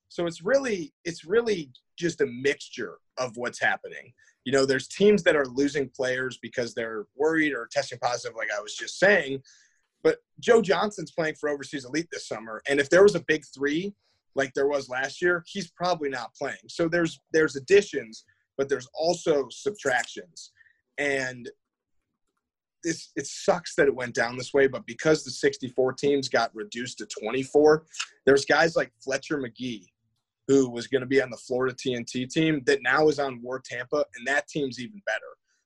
So 0.09 0.25
it's 0.25 0.43
really 0.43 0.93
it's 1.05 1.25
really 1.25 1.71
just 1.97 2.21
a 2.21 2.25
mixture 2.25 2.97
of 3.17 3.37
what's 3.37 3.61
happening. 3.61 4.13
You 4.43 4.51
know, 4.51 4.65
there's 4.65 4.87
teams 4.87 5.23
that 5.23 5.35
are 5.35 5.45
losing 5.45 5.89
players 5.95 6.39
because 6.41 6.73
they're 6.73 7.05
worried 7.15 7.53
or 7.53 7.69
testing 7.71 7.99
positive, 7.99 8.35
like 8.35 8.49
I 8.55 8.61
was 8.61 8.75
just 8.75 8.99
saying. 8.99 9.41
But 10.03 10.17
Joe 10.39 10.61
Johnson's 10.61 11.11
playing 11.11 11.35
for 11.39 11.49
Overseas 11.49 11.85
Elite 11.85 12.07
this 12.11 12.27
summer, 12.27 12.61
and 12.67 12.79
if 12.79 12.89
there 12.89 13.03
was 13.03 13.15
a 13.15 13.23
big 13.27 13.43
three 13.53 13.93
like 14.35 14.53
there 14.53 14.67
was 14.67 14.89
last 14.89 15.21
year, 15.21 15.43
he's 15.47 15.71
probably 15.71 16.09
not 16.09 16.33
playing. 16.35 16.57
So 16.67 16.87
there's 16.87 17.19
there's 17.33 17.55
additions, 17.55 18.25
but 18.57 18.69
there's 18.69 18.87
also 18.93 19.47
subtractions. 19.49 20.51
And 20.97 21.49
this 22.83 23.11
it 23.15 23.27
sucks 23.27 23.75
that 23.75 23.87
it 23.87 23.95
went 23.95 24.15
down 24.15 24.37
this 24.37 24.53
way, 24.53 24.67
but 24.67 24.85
because 24.85 25.23
the 25.23 25.31
64 25.31 25.93
teams 25.93 26.29
got 26.29 26.53
reduced 26.55 26.97
to 26.99 27.07
24, 27.21 27.85
there's 28.25 28.45
guys 28.45 28.75
like 28.75 28.91
Fletcher 29.03 29.37
Magee, 29.37 29.91
who 30.47 30.69
was 30.69 30.87
going 30.87 31.01
to 31.01 31.07
be 31.07 31.21
on 31.21 31.29
the 31.29 31.37
Florida 31.37 31.75
TNT 31.75 32.29
team 32.29 32.61
that 32.65 32.79
now 32.83 33.07
is 33.07 33.19
on 33.19 33.41
War 33.41 33.61
Tampa, 33.63 34.05
and 34.15 34.27
that 34.27 34.47
team's 34.47 34.79
even 34.79 35.01
better. 35.05 35.19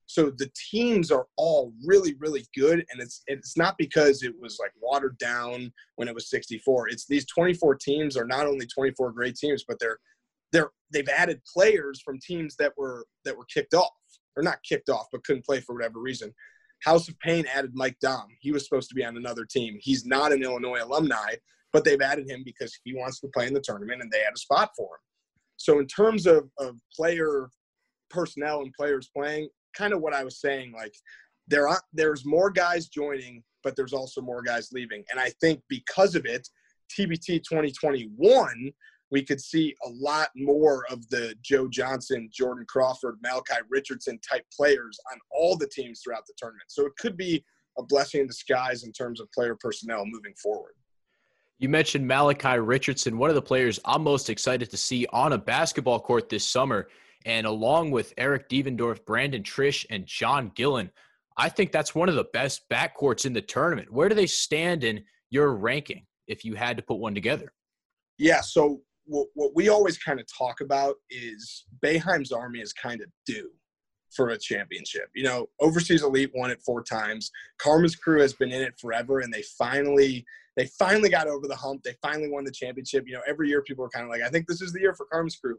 So 0.07 0.29
the 0.29 0.51
teams 0.71 1.11
are 1.11 1.25
all 1.35 1.73
really, 1.83 2.15
really 2.19 2.45
good, 2.55 2.85
and 2.91 3.01
it's 3.01 3.23
it's 3.27 3.57
not 3.57 3.75
because 3.77 4.23
it 4.23 4.33
was 4.39 4.57
like 4.59 4.71
watered 4.79 5.17
down 5.17 5.71
when 5.95 6.07
it 6.07 6.13
was 6.13 6.29
64. 6.29 6.89
It's 6.89 7.07
these 7.07 7.25
24 7.25 7.75
teams 7.75 8.15
are 8.15 8.25
not 8.25 8.45
only 8.45 8.67
24 8.67 9.11
great 9.11 9.35
teams, 9.35 9.63
but 9.67 9.77
they're 9.79 9.97
they're 10.51 10.69
they've 10.91 11.09
added 11.09 11.41
players 11.51 12.01
from 12.01 12.19
teams 12.19 12.55
that 12.57 12.73
were 12.77 13.05
that 13.25 13.35
were 13.35 13.45
kicked 13.45 13.73
off. 13.73 13.91
or 14.37 14.43
not 14.43 14.61
kicked 14.67 14.89
off, 14.89 15.07
but 15.11 15.23
couldn't 15.23 15.45
play 15.45 15.59
for 15.61 15.73
whatever 15.73 15.99
reason. 15.99 16.33
House 16.85 17.09
of 17.09 17.19
Pain 17.19 17.45
added 17.51 17.71
Mike 17.73 17.97
Daum. 18.03 18.27
He 18.39 18.51
was 18.51 18.63
supposed 18.63 18.89
to 18.89 18.95
be 18.95 19.03
on 19.03 19.17
another 19.17 19.43
team. 19.43 19.77
He's 19.81 20.05
not 20.05 20.31
an 20.31 20.43
Illinois 20.43 20.83
alumni, 20.83 21.33
but 21.73 21.83
they've 21.83 22.01
added 22.01 22.29
him 22.29 22.43
because 22.45 22.77
he 22.83 22.93
wants 22.93 23.19
to 23.21 23.27
play 23.29 23.47
in 23.47 23.53
the 23.55 23.59
tournament 23.59 24.03
and 24.03 24.11
they 24.11 24.19
had 24.19 24.35
a 24.35 24.39
spot 24.39 24.69
for 24.77 24.85
him. 24.85 25.01
So 25.57 25.79
in 25.79 25.87
terms 25.87 26.27
of, 26.27 26.47
of 26.59 26.75
player 26.95 27.49
personnel 28.11 28.61
and 28.61 28.71
players 28.73 29.09
playing, 29.15 29.49
kind 29.75 29.93
of 29.93 30.01
what 30.01 30.13
I 30.13 30.23
was 30.23 30.39
saying, 30.39 30.73
like 30.73 30.93
there 31.47 31.67
are 31.67 31.81
there's 31.91 32.23
more 32.23 32.51
guys 32.51 32.87
joining, 32.87 33.43
but 33.63 33.75
there's 33.75 33.93
also 33.93 34.21
more 34.21 34.43
guys 34.43 34.69
leaving. 34.71 35.03
And 35.09 35.19
I 35.19 35.31
think 35.41 35.61
because 35.67 36.13
of 36.13 36.25
it, 36.25 36.47
TBT 36.97 37.43
2021, 37.43 38.71
we 39.11 39.23
could 39.23 39.39
see 39.39 39.75
a 39.85 39.89
lot 39.89 40.29
more 40.35 40.85
of 40.89 41.07
the 41.09 41.35
Joe 41.41 41.67
Johnson, 41.67 42.29
Jordan 42.31 42.65
Crawford, 42.67 43.17
Malachi 43.21 43.61
Richardson 43.69 44.19
type 44.27 44.45
players 44.55 44.99
on 45.11 45.19
all 45.31 45.55
the 45.57 45.67
teams 45.67 46.01
throughout 46.01 46.25
the 46.25 46.33
tournament. 46.37 46.65
So 46.67 46.85
it 46.85 46.93
could 46.97 47.15
be 47.15 47.43
a 47.77 47.83
blessing 47.83 48.21
in 48.21 48.27
disguise 48.27 48.83
in 48.83 48.91
terms 48.91 49.19
of 49.21 49.31
player 49.31 49.55
personnel 49.59 50.05
moving 50.05 50.33
forward. 50.41 50.73
You 51.59 51.69
mentioned 51.69 52.05
Malachi 52.05 52.59
Richardson, 52.59 53.17
one 53.17 53.29
of 53.29 53.35
the 53.35 53.41
players 53.41 53.79
I'm 53.85 54.03
most 54.03 54.29
excited 54.29 54.69
to 54.71 54.77
see 54.77 55.05
on 55.13 55.33
a 55.33 55.37
basketball 55.37 55.99
court 55.99 56.27
this 56.27 56.45
summer. 56.45 56.87
And 57.25 57.47
along 57.47 57.91
with 57.91 58.13
Eric 58.17 58.49
Devendorf, 58.49 59.05
Brandon 59.05 59.41
Triche, 59.41 59.85
and 59.89 60.05
John 60.05 60.51
Gillon, 60.53 60.91
I 61.37 61.49
think 61.49 61.71
that's 61.71 61.95
one 61.95 62.09
of 62.09 62.15
the 62.15 62.25
best 62.33 62.67
backcourts 62.69 63.25
in 63.25 63.33
the 63.33 63.41
tournament. 63.41 63.91
Where 63.91 64.09
do 64.09 64.15
they 64.15 64.27
stand 64.27 64.83
in 64.83 65.03
your 65.29 65.55
ranking 65.55 66.05
if 66.27 66.45
you 66.45 66.55
had 66.55 66.77
to 66.77 66.83
put 66.83 66.99
one 66.99 67.15
together? 67.15 67.51
Yeah, 68.17 68.41
so 68.41 68.81
what, 69.05 69.27
what 69.33 69.55
we 69.55 69.69
always 69.69 69.97
kind 69.97 70.19
of 70.19 70.25
talk 70.27 70.61
about 70.61 70.95
is 71.09 71.65
Boeheim's 71.83 72.31
Army 72.31 72.59
is 72.59 72.73
kind 72.73 73.01
of 73.01 73.07
due 73.25 73.49
for 74.15 74.29
a 74.29 74.37
championship. 74.37 75.09
You 75.13 75.23
know, 75.23 75.47
Overseas 75.59 76.03
Elite 76.03 76.31
won 76.33 76.51
it 76.51 76.61
four 76.65 76.83
times. 76.83 77.31
Carmen's 77.57 77.95
crew 77.95 78.21
has 78.21 78.33
been 78.33 78.51
in 78.51 78.61
it 78.61 78.79
forever, 78.79 79.19
and 79.19 79.33
they 79.33 79.43
finally 79.57 80.25
they 80.55 80.67
finally 80.79 81.09
got 81.09 81.27
over 81.27 81.47
the 81.47 81.55
hump. 81.55 81.83
They 81.83 81.95
finally 82.01 82.29
won 82.29 82.45
the 82.45 82.51
championship. 82.51 83.05
You 83.07 83.15
know, 83.15 83.21
every 83.27 83.49
year 83.49 83.61
people 83.61 83.83
are 83.83 83.89
kind 83.89 84.05
of 84.05 84.09
like, 84.09 84.21
I 84.21 84.29
think 84.29 84.47
this 84.47 84.61
is 84.61 84.71
the 84.71 84.79
year 84.79 84.93
for 84.93 85.05
Carmen's 85.11 85.35
crew. 85.35 85.57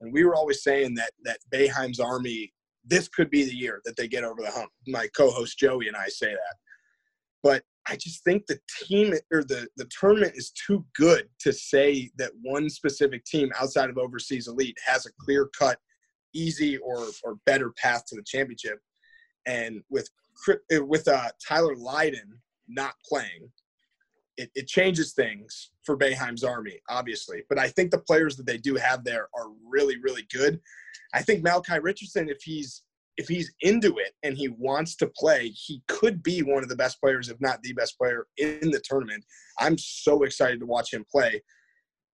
And 0.00 0.12
we 0.12 0.24
were 0.24 0.34
always 0.34 0.62
saying 0.62 0.94
that 0.96 1.12
that 1.24 1.38
Boeheim's 1.52 2.00
Army, 2.00 2.52
this 2.84 3.08
could 3.08 3.30
be 3.30 3.44
the 3.44 3.54
year 3.54 3.80
that 3.84 3.96
they 3.96 4.06
get 4.06 4.24
over 4.24 4.42
the 4.42 4.50
hump. 4.50 4.70
My 4.86 5.08
co-host 5.16 5.58
Joey 5.58 5.88
and 5.88 5.96
I 5.96 6.08
say 6.08 6.30
that. 6.32 6.56
But 7.42 7.62
I 7.86 7.96
just 7.96 8.24
think 8.24 8.46
the 8.46 8.58
team 8.82 9.14
or 9.30 9.44
the, 9.44 9.68
the 9.76 9.88
tournament 9.98 10.32
is 10.36 10.52
too 10.52 10.84
good 10.96 11.28
to 11.40 11.52
say 11.52 12.10
that 12.16 12.32
one 12.42 12.70
specific 12.70 13.24
team 13.24 13.50
outside 13.60 13.90
of 13.90 13.98
overseas 13.98 14.48
elite 14.48 14.78
has 14.86 15.06
a 15.06 15.10
clear 15.20 15.50
cut, 15.58 15.78
easy 16.34 16.78
or 16.78 17.06
or 17.22 17.36
better 17.46 17.72
path 17.72 18.06
to 18.06 18.16
the 18.16 18.22
championship. 18.24 18.78
And 19.46 19.82
with 19.90 20.08
with 20.70 21.06
uh, 21.08 21.28
Tyler 21.46 21.76
Lydon 21.76 22.40
not 22.68 22.94
playing, 23.06 23.50
it, 24.36 24.50
it 24.54 24.66
changes 24.66 25.12
things 25.12 25.70
for 25.84 25.96
Boeheim's 25.96 26.42
Army, 26.42 26.80
obviously. 26.88 27.42
But 27.48 27.58
I 27.58 27.68
think 27.68 27.90
the 27.90 27.98
players 27.98 28.36
that 28.36 28.46
they 28.46 28.58
do 28.58 28.76
have 28.76 29.04
there 29.04 29.28
are 29.36 29.48
really, 29.68 29.96
really 29.98 30.26
good. 30.32 30.60
I 31.12 31.22
think 31.22 31.42
Malachi 31.42 31.78
Richardson, 31.78 32.28
if 32.28 32.42
he's 32.42 32.82
if 33.16 33.28
he's 33.28 33.52
into 33.60 33.98
it 33.98 34.12
and 34.22 34.36
he 34.36 34.48
wants 34.48 34.96
to 34.96 35.06
play, 35.06 35.48
he 35.48 35.82
could 35.88 36.22
be 36.22 36.42
one 36.42 36.62
of 36.62 36.68
the 36.68 36.76
best 36.76 37.00
players, 37.00 37.28
if 37.28 37.40
not 37.40 37.62
the 37.62 37.72
best 37.72 37.96
player 37.98 38.26
in 38.38 38.70
the 38.70 38.82
tournament. 38.84 39.24
I'm 39.58 39.78
so 39.78 40.24
excited 40.24 40.60
to 40.60 40.66
watch 40.66 40.92
him 40.92 41.04
play. 41.10 41.42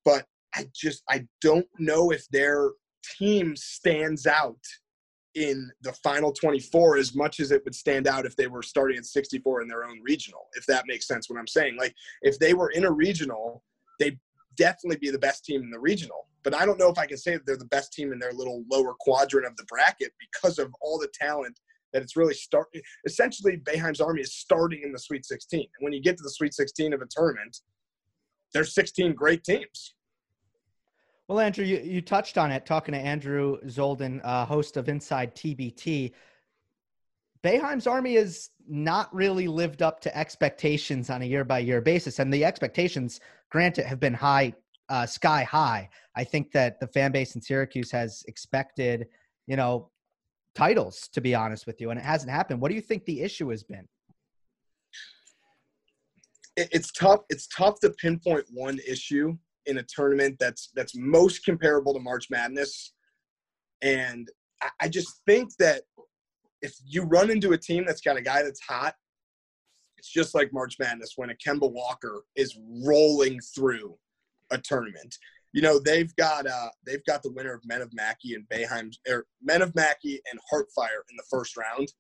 But 0.04 0.26
I 0.54 0.66
just 0.74 1.02
I 1.08 1.26
don't 1.40 1.66
know 1.78 2.10
if 2.10 2.26
their 2.28 2.70
team 3.18 3.56
stands 3.56 4.26
out 4.26 4.58
in 5.36 5.70
the 5.82 5.92
final 5.92 6.32
24 6.32 6.96
as 6.96 7.14
much 7.14 7.38
as 7.38 7.52
it 7.52 7.62
would 7.64 7.74
stand 7.74 8.08
out 8.08 8.26
if 8.26 8.34
they 8.36 8.48
were 8.48 8.62
starting 8.62 8.98
at 8.98 9.06
64 9.06 9.62
in 9.62 9.68
their 9.68 9.84
own 9.84 10.00
regional, 10.02 10.48
if 10.54 10.66
that 10.66 10.84
makes 10.88 11.06
sense 11.06 11.30
what 11.30 11.38
I'm 11.38 11.46
saying. 11.46 11.76
Like 11.78 11.94
if 12.22 12.38
they 12.38 12.52
were 12.52 12.70
in 12.70 12.84
a 12.84 12.90
regional, 12.90 13.62
they'd 13.98 14.18
definitely 14.56 14.98
be 14.98 15.10
the 15.10 15.18
best 15.18 15.44
team 15.44 15.62
in 15.62 15.70
the 15.70 15.78
regional 15.78 16.26
but 16.42 16.55
I 16.55 16.64
don't 16.64 16.79
know 16.79 16.88
if 16.88 16.98
I 16.98 17.07
can 17.07 17.18
say 17.18 17.33
that 17.33 17.46
they're 17.46 17.57
the 17.57 17.64
best 17.66 17.92
team 17.92 18.12
in 18.12 18.18
their 18.18 18.33
little 18.33 18.64
lower 18.70 18.94
quadrant 18.98 19.46
of 19.46 19.57
the 19.57 19.64
bracket 19.64 20.12
because 20.18 20.59
of 20.59 20.72
all 20.81 20.98
the 20.98 21.09
talent 21.12 21.59
that 21.92 22.03
it's 22.03 22.16
really 22.16 22.35
starting. 22.35 22.81
Essentially, 23.05 23.59
Boeheim's 23.59 24.00
Army 24.00 24.22
is 24.22 24.35
starting 24.35 24.83
in 24.85 24.92
the 24.92 24.98
Sweet 24.98 25.26
16. 25.26 25.61
And 25.61 25.68
when 25.85 25.92
you 25.92 26.00
get 26.00 26.16
to 26.16 26.22
the 26.22 26.31
Sweet 26.31 26.55
16 26.55 26.92
of 26.92 27.03
a 27.03 27.07
tournament, 27.11 27.59
there's 28.55 28.74
16 28.74 29.14
great 29.14 29.44
teams. 29.44 29.94
Well, 31.29 31.40
Andrew, 31.40 31.64
you, 31.64 31.79
you 31.79 32.00
touched 32.00 32.38
on 32.38 32.50
it 32.50 32.66
talking 32.66 32.92
to 32.92 32.98
Andrew 32.98 33.59
Zolden, 33.66 34.20
uh, 34.24 34.44
host 34.44 34.76
of 34.76 34.88
Inside 34.88 35.35
TBT. 35.37 36.12
Boeheim's 37.44 37.87
Army 37.87 38.16
has 38.16 38.50
not 38.68 39.14
really 39.14 39.48
lived 39.48 39.83
up 39.83 40.00
to 40.00 40.16
expectations 40.16 41.09
on 41.09 41.22
a 41.22 41.24
year 41.24 41.44
by 41.44 41.61
year 41.61 41.81
basis. 41.81 42.18
And 42.18 42.33
the 42.33 42.44
expectations, 42.44 43.20
granted, 43.50 43.87
have 43.87 44.00
been 44.00 44.14
high 44.14 44.55
uh, 44.90 45.07
sky 45.07 45.44
high. 45.44 45.88
I 46.16 46.24
think 46.24 46.53
that 46.53 46.81
the 46.81 46.88
fan 46.88 47.12
base 47.12 47.35
in 47.35 47.40
Syracuse 47.40 47.90
has 47.92 48.22
expected, 48.26 49.07
you 49.46 49.57
know, 49.57 49.90
titles, 50.55 51.09
to 51.12 51.20
be 51.20 51.35
honest 51.35 51.66
with 51.66 51.81
you, 51.81 51.90
and 51.90 51.98
it 51.98 52.05
hasn't 52.05 52.31
happened. 52.31 52.61
What 52.61 52.68
do 52.68 52.74
you 52.74 52.81
think 52.81 53.05
the 53.05 53.22
issue 53.22 53.48
has 53.50 53.62
been? 53.62 53.88
It's 56.57 56.90
tough. 56.90 57.20
It's 57.31 57.46
tough 57.46 57.81
to 57.81 57.90
pinpoint 57.90 58.44
one 58.53 58.79
issue 58.87 59.38
in 59.66 59.79
a 59.79 59.85
tournament 59.85 60.37
that's 60.38 60.70
that's 60.74 60.94
most 60.96 61.44
comparable 61.44 61.94
to 61.94 62.00
March 62.00 62.26
Madness, 62.29 62.92
and 63.81 64.29
I 64.81 64.88
just 64.88 65.22
think 65.26 65.50
that 65.59 65.83
if 66.61 66.74
you 66.85 67.05
run 67.05 67.31
into 67.31 67.53
a 67.53 67.59
team 67.59 67.85
that's 67.87 68.03
got 68.03 68.18
a 68.18 68.20
guy 68.20 68.42
that's 68.42 68.61
hot, 68.61 68.94
it's 69.96 70.11
just 70.11 70.35
like 70.35 70.53
March 70.53 70.76
Madness 70.79 71.12
when 71.16 71.31
a 71.31 71.35
Kemba 71.35 71.70
Walker 71.70 72.24
is 72.37 72.59
rolling 72.85 73.40
through 73.55 73.96
a 74.50 74.58
tournament. 74.58 75.16
You 75.52 75.62
know, 75.62 75.78
they've 75.78 76.14
got 76.16 76.46
uh 76.46 76.68
they've 76.86 77.04
got 77.04 77.22
the 77.22 77.32
winner 77.32 77.54
of 77.54 77.64
Men 77.64 77.82
of 77.82 77.92
Mackey 77.92 78.34
and 78.34 78.48
Boeheim 78.48 78.92
or 79.08 79.26
Men 79.42 79.62
of 79.62 79.74
Mackey 79.74 80.20
and 80.30 80.40
Heartfire 80.52 81.02
in 81.10 81.16
the 81.16 81.24
first 81.30 81.56
round. 81.56 81.92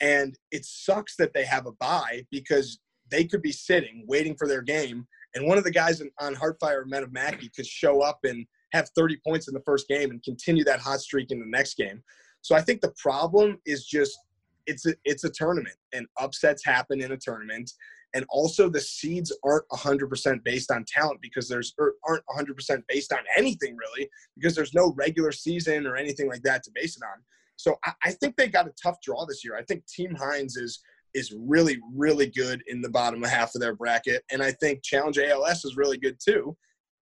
And 0.00 0.38
it 0.50 0.64
sucks 0.64 1.16
that 1.16 1.34
they 1.34 1.44
have 1.44 1.66
a 1.66 1.72
bye 1.72 2.24
because 2.30 2.78
they 3.10 3.24
could 3.24 3.42
be 3.42 3.52
sitting 3.52 4.04
waiting 4.08 4.34
for 4.34 4.48
their 4.48 4.62
game 4.62 5.06
and 5.34 5.46
one 5.46 5.58
of 5.58 5.64
the 5.64 5.70
guys 5.70 6.02
on 6.20 6.34
Heartfire 6.34 6.86
Men 6.86 7.02
of 7.02 7.12
Mackey 7.12 7.50
could 7.54 7.66
show 7.66 8.02
up 8.02 8.20
and 8.24 8.46
have 8.72 8.88
30 8.96 9.18
points 9.26 9.48
in 9.48 9.54
the 9.54 9.62
first 9.64 9.88
game 9.88 10.10
and 10.10 10.22
continue 10.22 10.64
that 10.64 10.80
hot 10.80 11.00
streak 11.00 11.30
in 11.30 11.40
the 11.40 11.46
next 11.46 11.76
game. 11.76 12.02
So 12.42 12.54
I 12.54 12.60
think 12.60 12.80
the 12.80 12.94
problem 12.98 13.58
is 13.66 13.86
just 13.86 14.18
it's 14.66 14.86
a, 14.86 14.94
it's 15.04 15.24
a 15.24 15.30
tournament 15.30 15.76
and 15.92 16.06
upsets 16.18 16.64
happen 16.64 17.00
in 17.00 17.12
a 17.12 17.16
tournament 17.16 17.70
and 18.14 18.24
also 18.28 18.68
the 18.68 18.80
seeds 18.80 19.36
aren't 19.44 19.68
100% 19.68 20.42
based 20.44 20.70
on 20.70 20.84
talent 20.86 21.20
because 21.22 21.48
there's 21.48 21.74
er, 21.80 21.94
aren't 22.06 22.24
100% 22.26 22.82
based 22.88 23.12
on 23.12 23.20
anything 23.36 23.76
really 23.76 24.08
because 24.36 24.54
there's 24.54 24.74
no 24.74 24.92
regular 24.96 25.32
season 25.32 25.86
or 25.86 25.96
anything 25.96 26.28
like 26.28 26.42
that 26.42 26.62
to 26.64 26.70
base 26.74 26.96
it 26.96 27.02
on. 27.04 27.22
So 27.56 27.76
I, 27.84 27.92
I 28.04 28.10
think 28.12 28.36
they 28.36 28.48
got 28.48 28.66
a 28.66 28.72
tough 28.82 29.00
draw 29.02 29.26
this 29.26 29.44
year. 29.44 29.56
I 29.56 29.62
think 29.62 29.86
team 29.86 30.14
hines 30.14 30.56
is 30.56 30.80
is 31.12 31.34
really 31.36 31.76
really 31.92 32.26
good 32.26 32.62
in 32.68 32.80
the 32.80 32.88
bottom 32.88 33.22
half 33.22 33.54
of 33.54 33.60
their 33.60 33.74
bracket. 33.74 34.22
And 34.30 34.42
i 34.42 34.52
think 34.52 34.82
challenge 34.82 35.18
als 35.18 35.64
is 35.64 35.76
really 35.76 35.98
good 35.98 36.18
too. 36.24 36.56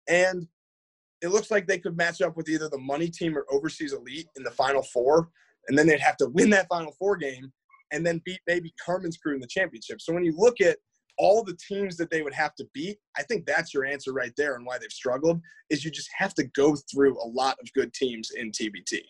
And 0.09 0.47
it 1.21 1.29
looks 1.29 1.51
like 1.51 1.67
they 1.67 1.79
could 1.79 1.97
match 1.97 2.23
up 2.23 2.37
with 2.37 2.49
either 2.49 2.69
the 2.69 2.79
money 2.79 3.09
team 3.09 3.37
or 3.37 3.45
overseas 3.51 3.93
elite 3.93 4.29
in 4.37 4.43
the 4.43 4.51
final 4.51 4.83
four. 4.83 5.29
And 5.69 5.77
then 5.77 5.87
they'd 5.87 6.01
have 6.01 6.17
to 6.19 6.29
win 6.29 6.49
that 6.51 6.69
final 6.69 6.93
four 6.99 7.17
game 7.17 7.53
and 7.93 8.07
then 8.07 8.23
beat 8.25 8.41
maybe 8.47 8.73
Carmen's 8.85 9.17
crew 9.17 9.35
in 9.35 9.41
the 9.41 9.47
championship. 9.47 10.01
So 10.01 10.13
when 10.13 10.25
you 10.25 10.35
look 10.37 10.61
at 10.61 10.79
all 11.19 11.43
the 11.43 11.57
teams 11.57 11.97
that 11.97 12.11
they 12.11 12.23
would 12.23 12.35
have 12.35 12.55
to 12.57 12.67
beat, 12.73 12.99
I 13.17 13.23
think 13.23 13.47
that's 13.47 13.75
your 13.75 13.85
answer 13.85 14.13
right 14.13 14.33
there 14.37 14.55
and 14.55 14.65
why 14.65 14.79
they've 14.79 14.91
struggled 14.91 15.41
is 15.71 15.85
you 15.85 15.91
just 15.91 16.11
have 16.17 16.35
to 16.35 16.45
go 16.45 16.77
through 16.91 17.21
a 17.23 17.27
lot 17.27 17.57
of 17.61 17.73
good 17.73 17.93
teams 17.93 18.31
in 18.31 18.51
TBT. 18.51 19.01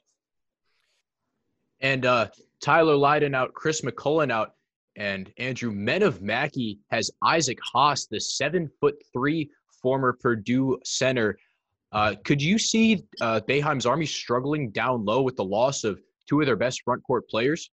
And 1.80 2.06
uh, 2.06 2.28
Tyler 2.62 2.96
Lydon 2.96 3.34
out, 3.34 3.54
Chris 3.54 3.82
McCullough 3.82 4.30
out, 4.32 4.54
and 4.96 5.32
Andrew 5.38 5.70
Men 5.70 6.02
of 6.02 6.22
Mackey 6.22 6.80
has 6.90 7.10
Isaac 7.22 7.58
Haas, 7.62 8.06
the 8.06 8.20
seven 8.20 8.68
foot 8.80 8.96
three 9.12 9.48
former 9.80 10.16
Purdue 10.20 10.78
center. 10.84 11.38
Uh, 11.92 12.14
could 12.24 12.42
you 12.42 12.58
see 12.58 13.04
uh, 13.20 13.40
Boeheim's 13.48 13.86
Army 13.86 14.06
struggling 14.06 14.70
down 14.70 15.04
low 15.04 15.22
with 15.22 15.36
the 15.36 15.44
loss 15.44 15.84
of 15.84 16.00
two 16.28 16.40
of 16.40 16.46
their 16.46 16.56
best 16.56 16.82
front 16.82 17.02
court 17.04 17.28
players? 17.28 17.70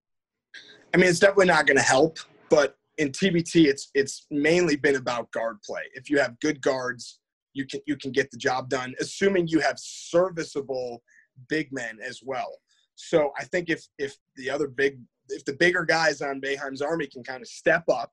I 0.93 0.97
mean, 0.97 1.09
it's 1.09 1.19
definitely 1.19 1.47
not 1.47 1.65
going 1.65 1.77
to 1.77 1.83
help, 1.83 2.19
but 2.49 2.77
in 2.97 3.09
TBT, 3.11 3.65
it's 3.65 3.89
it's 3.93 4.25
mainly 4.31 4.75
been 4.75 4.95
about 4.95 5.31
guard 5.31 5.57
play. 5.61 5.83
If 5.93 6.09
you 6.09 6.19
have 6.19 6.39
good 6.39 6.61
guards, 6.61 7.19
you 7.53 7.65
can 7.65 7.81
you 7.85 7.97
can 7.97 8.11
get 8.11 8.31
the 8.31 8.37
job 8.37 8.69
done, 8.69 8.93
assuming 8.99 9.47
you 9.47 9.59
have 9.59 9.77
serviceable 9.77 11.03
big 11.49 11.71
men 11.71 11.99
as 12.03 12.21
well. 12.23 12.59
So 12.95 13.31
I 13.37 13.43
think 13.45 13.69
if 13.69 13.85
if 13.97 14.15
the 14.35 14.49
other 14.49 14.67
big 14.67 14.99
if 15.29 15.43
the 15.45 15.53
bigger 15.53 15.83
guys 15.83 16.21
on 16.21 16.41
Boeheim's 16.41 16.81
army 16.81 17.07
can 17.07 17.23
kind 17.23 17.41
of 17.41 17.47
step 17.47 17.83
up 17.89 18.11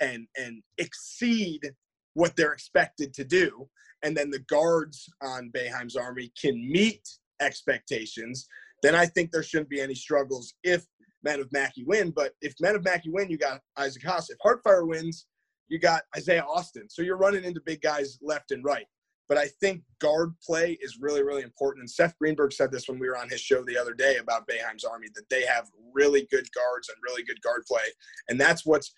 and 0.00 0.26
and 0.36 0.62
exceed 0.78 1.72
what 2.14 2.36
they're 2.36 2.52
expected 2.52 3.14
to 3.14 3.24
do, 3.24 3.68
and 4.02 4.16
then 4.16 4.30
the 4.30 4.40
guards 4.40 5.08
on 5.22 5.50
Boeheim's 5.54 5.96
army 5.96 6.32
can 6.40 6.56
meet 6.70 7.08
expectations, 7.40 8.46
then 8.82 8.94
I 8.94 9.06
think 9.06 9.30
there 9.30 9.42
shouldn't 9.42 9.70
be 9.70 9.80
any 9.80 9.94
struggles 9.94 10.54
if 10.62 10.84
Men 11.22 11.40
of 11.40 11.50
Mackey 11.52 11.84
win. 11.84 12.10
But 12.10 12.32
if 12.40 12.54
Men 12.60 12.76
of 12.76 12.84
Mackey 12.84 13.10
win, 13.10 13.30
you 13.30 13.38
got 13.38 13.60
Isaac 13.76 14.04
Haas. 14.04 14.30
If 14.30 14.38
Heartfire 14.44 14.86
wins, 14.86 15.26
you 15.68 15.78
got 15.78 16.02
Isaiah 16.16 16.44
Austin. 16.44 16.88
So 16.88 17.02
you're 17.02 17.16
running 17.16 17.44
into 17.44 17.60
big 17.64 17.80
guys 17.80 18.18
left 18.22 18.50
and 18.50 18.64
right. 18.64 18.86
But 19.28 19.38
I 19.38 19.46
think 19.60 19.82
guard 20.00 20.32
play 20.44 20.76
is 20.80 20.98
really, 21.00 21.22
really 21.22 21.42
important. 21.42 21.82
And 21.82 21.90
Seth 21.90 22.18
Greenberg 22.18 22.52
said 22.52 22.72
this 22.72 22.88
when 22.88 22.98
we 22.98 23.08
were 23.08 23.16
on 23.16 23.28
his 23.28 23.40
show 23.40 23.62
the 23.62 23.78
other 23.78 23.94
day 23.94 24.16
about 24.16 24.48
Boeheim's 24.48 24.84
Army 24.84 25.06
that 25.14 25.28
they 25.30 25.44
have 25.46 25.68
really 25.94 26.26
good 26.32 26.48
guards 26.52 26.88
and 26.88 26.96
really 27.04 27.22
good 27.22 27.40
guard 27.42 27.62
play. 27.68 27.84
And 28.28 28.40
that's 28.40 28.66
what's 28.66 28.92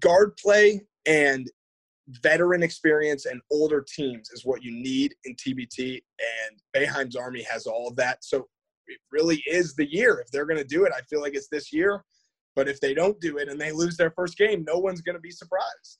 guard 0.00 0.36
play 0.36 0.82
and 1.06 1.50
veteran 2.22 2.62
experience 2.62 3.24
and 3.24 3.40
older 3.50 3.82
teams 3.96 4.28
is 4.30 4.44
what 4.44 4.62
you 4.62 4.70
need 4.70 5.14
in 5.24 5.34
TBT. 5.36 6.02
And 6.20 6.62
Boeheim's 6.76 7.16
Army 7.16 7.42
has 7.44 7.66
all 7.66 7.88
of 7.88 7.96
that. 7.96 8.22
So 8.22 8.48
it 8.86 8.98
really 9.10 9.42
is 9.46 9.74
the 9.74 9.90
year. 9.90 10.20
If 10.20 10.30
they're 10.30 10.46
going 10.46 10.58
to 10.58 10.64
do 10.64 10.84
it, 10.84 10.92
I 10.96 11.00
feel 11.02 11.20
like 11.20 11.34
it's 11.34 11.48
this 11.48 11.72
year. 11.72 12.04
But 12.54 12.68
if 12.68 12.80
they 12.80 12.94
don't 12.94 13.18
do 13.20 13.38
it 13.38 13.48
and 13.48 13.60
they 13.60 13.72
lose 13.72 13.96
their 13.96 14.10
first 14.10 14.36
game, 14.36 14.64
no 14.66 14.78
one's 14.78 15.00
going 15.00 15.14
to 15.14 15.20
be 15.20 15.30
surprised. 15.30 15.98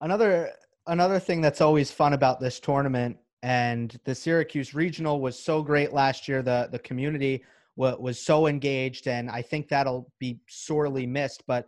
Another 0.00 0.50
another 0.86 1.18
thing 1.18 1.40
that's 1.40 1.60
always 1.60 1.90
fun 1.90 2.12
about 2.12 2.40
this 2.40 2.60
tournament 2.60 3.16
and 3.44 4.00
the 4.04 4.14
Syracuse 4.14 4.74
regional 4.74 5.20
was 5.20 5.38
so 5.38 5.62
great 5.62 5.92
last 5.92 6.26
year. 6.26 6.42
The 6.42 6.66
the 6.72 6.78
community 6.78 7.44
was, 7.76 7.98
was 7.98 8.18
so 8.18 8.46
engaged, 8.46 9.06
and 9.06 9.30
I 9.30 9.42
think 9.42 9.68
that'll 9.68 10.10
be 10.18 10.40
sorely 10.48 11.06
missed. 11.06 11.44
But 11.46 11.66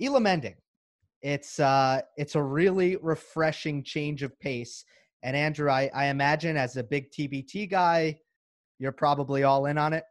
Elam 0.00 0.26
ending, 0.26 0.56
it's 1.22 1.58
uh, 1.58 2.02
it's 2.18 2.34
a 2.34 2.42
really 2.42 2.96
refreshing 2.96 3.82
change 3.82 4.22
of 4.22 4.38
pace. 4.40 4.84
And 5.22 5.34
Andrew, 5.34 5.70
I, 5.70 5.90
I 5.94 6.06
imagine 6.06 6.58
as 6.58 6.76
a 6.76 6.84
big 6.84 7.10
TBT 7.10 7.70
guy, 7.70 8.18
you're 8.78 8.92
probably 8.92 9.42
all 9.42 9.66
in 9.66 9.78
on 9.78 9.92
it. 9.92 10.04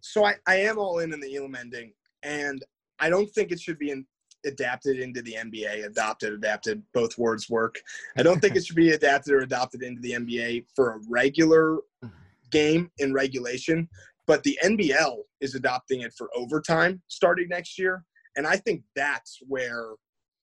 So 0.00 0.24
I, 0.24 0.34
I 0.46 0.56
am 0.56 0.78
all 0.78 1.00
in 1.00 1.12
on 1.12 1.20
the 1.20 1.36
Elam 1.36 1.54
ending, 1.54 1.92
and 2.22 2.62
I 3.00 3.10
don't 3.10 3.28
think 3.28 3.50
it 3.50 3.60
should 3.60 3.78
be 3.78 3.90
in, 3.90 4.06
adapted 4.44 5.00
into 5.00 5.20
the 5.22 5.34
NBA. 5.34 5.84
Adopted, 5.84 6.32
adapted, 6.32 6.82
both 6.94 7.18
words 7.18 7.50
work. 7.50 7.80
I 8.16 8.22
don't 8.22 8.40
think 8.40 8.56
it 8.56 8.64
should 8.64 8.76
be 8.76 8.90
adapted 8.92 9.34
or 9.34 9.40
adopted 9.40 9.82
into 9.82 10.00
the 10.00 10.12
NBA 10.12 10.66
for 10.74 10.92
a 10.92 11.00
regular 11.08 11.78
mm-hmm. 12.04 12.08
game 12.50 12.90
in 12.98 13.12
regulation. 13.12 13.88
But 14.26 14.42
the 14.42 14.58
NBL 14.62 15.18
is 15.40 15.54
adopting 15.54 16.00
it 16.00 16.12
for 16.16 16.28
overtime 16.34 17.02
starting 17.08 17.48
next 17.48 17.78
year, 17.78 18.04
and 18.36 18.46
I 18.46 18.56
think 18.56 18.82
that's 18.94 19.38
where 19.46 19.92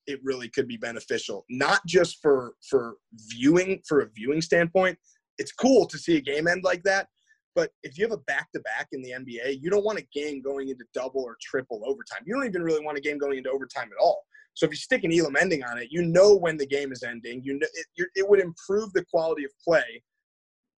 it 0.08 0.20
really 0.24 0.50
could 0.50 0.68
be 0.68 0.78
beneficial. 0.78 1.46
Not 1.50 1.86
just 1.86 2.22
for 2.22 2.54
for 2.70 2.96
viewing 3.14 3.82
for 3.88 4.02
a 4.02 4.10
viewing 4.10 4.42
standpoint. 4.42 4.98
It's 5.38 5.52
cool 5.52 5.88
to 5.88 5.98
see 5.98 6.18
a 6.18 6.22
game 6.22 6.48
end 6.48 6.64
like 6.64 6.84
that, 6.84 7.08
but 7.56 7.72
if 7.84 7.98
you 7.98 8.06
have 8.06 8.12
a 8.12 8.18
back 8.18 8.52
to 8.54 8.60
back 8.62 8.88
in 8.92 9.02
the 9.02 9.12
NBA, 9.12 9.60
you 9.62 9.70
don't 9.70 9.86
want 9.86 10.00
a 10.00 10.08
game 10.14 10.42
going 10.42 10.70
into 10.70 10.86
double 10.94 11.24
or 11.24 11.38
triple 11.42 11.82
overtime. 11.86 12.22
You 12.26 12.36
don't 12.36 12.46
even 12.46 12.64
really 12.64 12.84
want 12.84 12.98
a 12.98 13.02
game 13.02 13.18
going 13.18 13.38
into 13.38 13.52
overtime 13.52 13.90
at 13.92 14.02
all. 14.02 14.24
So 14.56 14.66
if 14.66 14.72
you 14.72 14.78
stick 14.78 15.04
an 15.04 15.14
Elam 15.14 15.36
ending 15.40 15.64
on 15.64 15.78
it, 15.80 15.88
you 15.92 16.04
know 16.04 16.36
when 16.36 16.58
the 16.58 16.66
game 16.66 16.92
is 16.92 17.04
ending. 17.04 17.42
You 17.44 17.60
know 17.60 17.68
it, 17.74 18.08
it 18.16 18.30
would 18.30 18.40
improve 18.40 18.94
the 18.94 19.06
quality 19.06 19.44
of 19.46 19.52
play. 19.64 20.04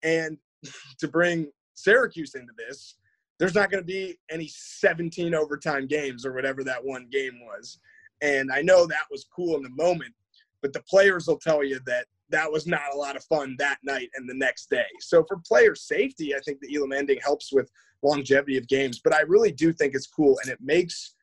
And 0.04 0.38
to 1.00 1.08
bring 1.08 1.52
Syracuse 1.74 2.36
into 2.36 2.54
this, 2.58 2.96
there's 3.40 3.56
not 3.56 3.70
going 3.70 3.84
to 3.84 3.88
be 3.88 4.18
any 4.32 4.50
17 4.50 5.34
overtime 5.36 5.88
games 5.88 6.26
or 6.26 6.34
whatever 6.34 6.64
that 6.64 6.84
one 6.84 7.08
game 7.12 7.40
was. 7.46 7.80
And 8.22 8.50
I 8.52 8.62
know 8.62 8.86
that 8.86 9.06
was 9.12 9.26
cool 9.36 9.58
in 9.58 9.64
the 9.64 9.70
moment, 9.70 10.14
but 10.62 10.72
the 10.72 10.82
players 10.90 11.28
will 11.28 11.38
tell 11.38 11.64
you 11.64 11.80
that 11.86 12.08
that 12.30 12.52
was 12.52 12.66
not 12.66 12.94
a 12.94 12.98
lot 12.98 13.16
of 13.16 13.24
fun 13.26 13.56
that 13.60 13.78
night 13.84 14.10
and 14.16 14.28
the 14.28 14.34
next 14.34 14.70
day. 14.70 14.86
So 15.00 15.24
for 15.28 15.38
player 15.48 15.76
safety, 15.76 16.36
I 16.36 16.40
think 16.40 16.60
the 16.60 16.76
Elam 16.76 16.92
ending 16.92 17.20
helps 17.24 17.52
with 17.54 17.70
longevity 18.02 18.58
of 18.58 18.68
games. 18.68 19.00
But 19.04 19.14
I 19.14 19.22
really 19.22 19.52
do 19.52 19.72
think 19.72 19.94
it's 19.94 20.08
cool, 20.08 20.38
and 20.44 20.52
it 20.52 20.60
makes 20.62 21.16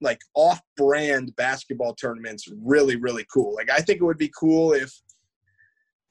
like 0.00 0.20
off-brand 0.34 1.34
basketball 1.36 1.94
tournaments 1.94 2.48
really, 2.60 2.96
really 2.96 3.24
cool. 3.32 3.54
Like 3.54 3.70
I 3.70 3.78
think 3.78 4.00
it 4.00 4.04
would 4.04 4.18
be 4.18 4.32
cool 4.38 4.72
if 4.72 4.92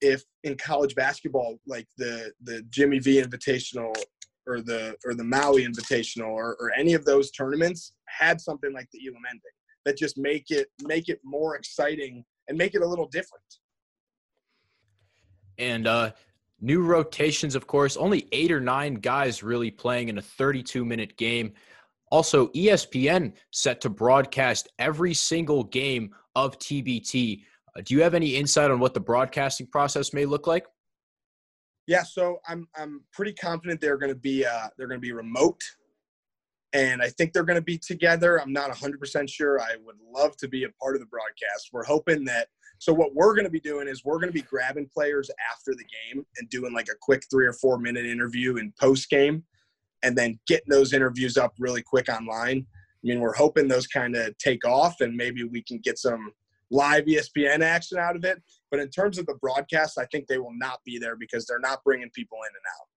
if 0.01 0.23
in 0.43 0.57
college 0.57 0.95
basketball, 0.95 1.59
like 1.67 1.87
the 1.97 2.31
the 2.43 2.63
Jimmy 2.69 2.99
V 2.99 3.21
Invitational 3.21 3.93
or 4.47 4.61
the 4.61 4.95
or 5.05 5.13
the 5.13 5.23
Maui 5.23 5.65
Invitational 5.65 6.29
or, 6.29 6.55
or 6.59 6.71
any 6.77 6.93
of 6.93 7.05
those 7.05 7.31
tournaments 7.31 7.93
had 8.05 8.41
something 8.41 8.73
like 8.73 8.89
the 8.91 8.99
Elam 9.07 9.21
ending 9.29 9.41
that 9.85 9.97
just 9.97 10.17
make 10.17 10.49
it 10.49 10.67
make 10.83 11.09
it 11.09 11.19
more 11.23 11.55
exciting 11.55 12.23
and 12.47 12.57
make 12.57 12.75
it 12.75 12.81
a 12.81 12.87
little 12.87 13.07
different. 13.07 13.43
And 15.57 15.87
uh, 15.87 16.11
new 16.59 16.83
rotations, 16.83 17.55
of 17.55 17.67
course, 17.67 17.97
only 17.97 18.27
eight 18.31 18.51
or 18.51 18.61
nine 18.61 18.95
guys 18.95 19.43
really 19.43 19.71
playing 19.71 20.09
in 20.09 20.17
a 20.17 20.21
32 20.21 20.85
minute 20.85 21.17
game. 21.17 21.53
Also, 22.11 22.47
ESPN 22.49 23.33
set 23.51 23.81
to 23.81 23.89
broadcast 23.89 24.69
every 24.79 25.13
single 25.13 25.63
game 25.63 26.13
of 26.35 26.59
TBT. 26.59 27.43
Uh, 27.75 27.81
do 27.85 27.93
you 27.93 28.03
have 28.03 28.13
any 28.13 28.35
insight 28.35 28.69
on 28.69 28.79
what 28.79 28.93
the 28.93 28.99
broadcasting 28.99 29.67
process 29.67 30.13
may 30.13 30.25
look 30.25 30.45
like? 30.45 30.65
Yeah, 31.87 32.03
so 32.03 32.39
I'm 32.47 32.67
I'm 32.75 33.03
pretty 33.11 33.33
confident 33.33 33.81
they're 33.81 33.97
going 33.97 34.13
to 34.13 34.19
be 34.19 34.45
uh, 34.45 34.67
they're 34.77 34.87
going 34.87 34.99
to 34.99 35.01
be 35.01 35.13
remote, 35.13 35.61
and 36.73 37.01
I 37.01 37.09
think 37.09 37.33
they're 37.33 37.43
going 37.43 37.59
to 37.59 37.63
be 37.63 37.77
together. 37.77 38.39
I'm 38.39 38.53
not 38.53 38.69
100 38.69 38.99
percent 38.99 39.29
sure. 39.29 39.59
I 39.59 39.75
would 39.85 39.97
love 40.13 40.37
to 40.37 40.47
be 40.47 40.63
a 40.63 40.69
part 40.81 40.95
of 40.95 41.01
the 41.01 41.07
broadcast. 41.07 41.69
We're 41.71 41.83
hoping 41.83 42.25
that 42.25 42.47
so 42.81 42.91
what 42.91 43.13
we're 43.13 43.35
going 43.35 43.45
to 43.45 43.51
be 43.51 43.59
doing 43.59 43.87
is 43.87 44.03
we're 44.03 44.17
going 44.17 44.29
to 44.29 44.33
be 44.33 44.41
grabbing 44.41 44.89
players 44.91 45.29
after 45.51 45.75
the 45.75 45.83
game 45.83 46.25
and 46.37 46.49
doing 46.49 46.73
like 46.73 46.87
a 46.87 46.97
quick 46.99 47.23
three 47.29 47.45
or 47.45 47.53
four 47.53 47.77
minute 47.77 48.07
interview 48.07 48.57
in 48.57 48.73
post 48.79 49.07
game, 49.07 49.43
and 50.01 50.17
then 50.17 50.39
getting 50.47 50.69
those 50.69 50.91
interviews 50.91 51.37
up 51.37 51.53
really 51.59 51.83
quick 51.83 52.09
online. 52.09 52.65
I 52.67 53.07
mean, 53.07 53.19
we're 53.19 53.35
hoping 53.35 53.67
those 53.67 53.85
kind 53.85 54.15
of 54.15 54.35
take 54.39 54.65
off, 54.65 54.99
and 54.99 55.15
maybe 55.15 55.43
we 55.43 55.61
can 55.61 55.77
get 55.77 55.99
some 55.99 56.31
live 56.71 57.05
ESPN 57.05 57.61
action 57.61 57.99
out 57.99 58.15
of 58.15 58.23
it. 58.23 58.41
But 58.71 58.79
in 58.79 58.89
terms 58.89 59.19
of 59.19 59.27
the 59.27 59.35
broadcast, 59.35 59.99
I 59.99 60.05
think 60.05 60.25
they 60.25 60.39
will 60.39 60.55
not 60.57 60.79
be 60.83 60.97
there 60.97 61.15
because 61.15 61.45
they're 61.45 61.59
not 61.59 61.83
bringing 61.83 62.09
people 62.15 62.39
in 62.41 62.49
and 62.49 62.65
out. 62.79 62.87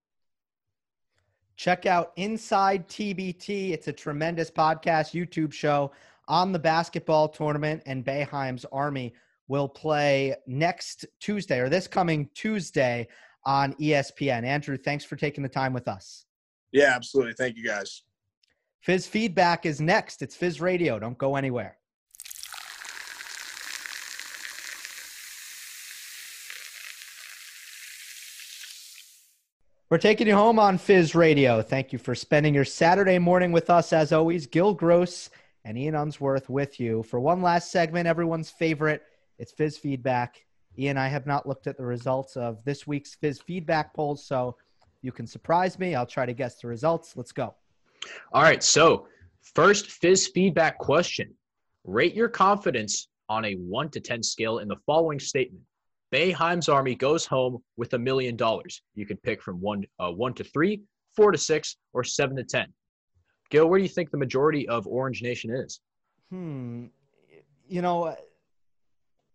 Check 1.57 1.87
out 1.87 2.13
Inside 2.17 2.89
TBT. 2.89 3.71
It's 3.71 3.89
a 3.89 3.93
tremendous 3.93 4.51
podcast, 4.51 5.15
YouTube 5.15 5.53
show 5.53 5.93
on 6.29 6.53
the 6.53 6.59
basketball 6.59 7.29
tournament 7.29 7.83
and 7.87 8.05
Boeheim's 8.05 8.65
Army 8.73 9.15
will 9.49 9.69
play 9.69 10.35
next 10.47 11.05
Tuesday 11.21 11.61
or 11.61 11.69
this 11.69 11.87
coming 11.87 12.29
Tuesday 12.35 13.07
on 13.45 13.75
ESPN. 13.75 14.45
Andrew, 14.45 14.77
thanks 14.77 15.05
for 15.05 15.17
taking 15.17 15.43
the 15.43 15.49
time 15.49 15.73
with 15.73 15.87
us. 15.87 16.25
Yeah, 16.73 16.93
absolutely. 16.95 17.35
Thank 17.35 17.57
you 17.57 17.65
guys. 17.65 18.03
Fizz 18.81 19.07
feedback 19.07 19.65
is 19.65 19.81
next. 19.81 20.23
It's 20.23 20.35
Fizz 20.35 20.61
Radio. 20.61 20.99
Don't 20.99 21.19
go 21.19 21.37
anywhere. 21.37 21.79
We're 29.95 29.99
taking 29.99 30.27
you 30.27 30.35
home 30.35 30.59
on 30.59 30.77
Fizz 30.77 31.15
Radio. 31.15 31.63
Thank 31.63 31.93
you 31.93 32.01
for 32.01 32.17
spending 32.17 32.53
your 32.53 32.65
Saturday 32.65 33.21
morning 33.21 33.53
with 33.53 33.71
us. 33.71 33.93
As 33.93 34.13
always, 34.13 34.45
Gil 34.45 34.75
Gross 34.75 35.31
and 35.65 35.79
Ian 35.79 35.95
Unsworth 35.95 36.51
with 36.51 36.81
you 36.81 37.05
for 37.05 37.21
one 37.21 37.43
last 37.43 37.71
segment, 37.71 38.09
everyone's 38.09 38.51
favorite 38.51 39.05
it's 39.39 39.53
Fizz 39.53 39.79
feedback. 39.79 40.45
Ian, 40.77 40.99
I 40.99 41.07
have 41.07 41.29
not 41.29 41.47
looked 41.47 41.69
at 41.69 41.77
the 41.77 41.85
results 41.85 42.37
of 42.37 42.65
this 42.65 42.89
week's 42.89 43.15
Fizz 43.15 43.43
feedback 43.43 43.95
polls, 43.95 44.27
so 44.27 44.57
you 45.01 45.13
can 45.13 45.29
surprise 45.29 45.79
me. 45.79 45.95
I'll 45.95 46.07
try 46.07 46.27
to 46.27 46.35
guess 46.35 46.61
the 46.61 46.67
results. 46.67 47.17
Let's 47.17 47.31
go. 47.31 47.55
All 48.33 48.43
right. 48.43 48.65
So, 48.65 49.07
first 49.43 49.93
Fizz 49.93 50.27
feedback 50.35 50.77
question 50.79 51.33
Rate 51.85 52.15
your 52.15 52.29
confidence 52.29 53.07
on 53.29 53.45
a 53.45 53.55
1 53.55 53.91
to 53.91 54.01
10 54.01 54.25
scale 54.25 54.59
in 54.59 54.67
the 54.67 54.77
following 54.87 55.21
statement. 55.21 55.63
Boeheim's 56.15 56.69
Army 56.69 56.95
goes 56.95 57.27
home 57.27 57.59
with 57.77 57.93
a 57.95 57.99
million 57.99 58.37
dollars. 58.37 58.83
You 58.95 59.05
can 59.05 59.17
pick 59.17 59.43
from 59.43 59.61
one, 59.61 59.85
uh, 59.99 60.13
one 60.13 60.33
to 60.35 60.45
three, 60.45 60.83
four 61.17 61.33
to 61.33 61.39
six, 61.39 61.77
or 61.93 62.05
seven 62.05 62.37
to 62.37 62.45
10. 62.45 62.73
Gil, 63.51 63.69
where 63.69 63.79
do 63.79 63.83
you 63.83 63.89
think 63.89 64.13
the 64.13 64.17
majority 64.17 64.69
of 64.69 64.87
Orange 64.87 65.23
Nation 65.23 65.51
is? 65.51 65.81
Hmm. 66.31 66.87
You 67.67 67.83
know, 67.83 68.17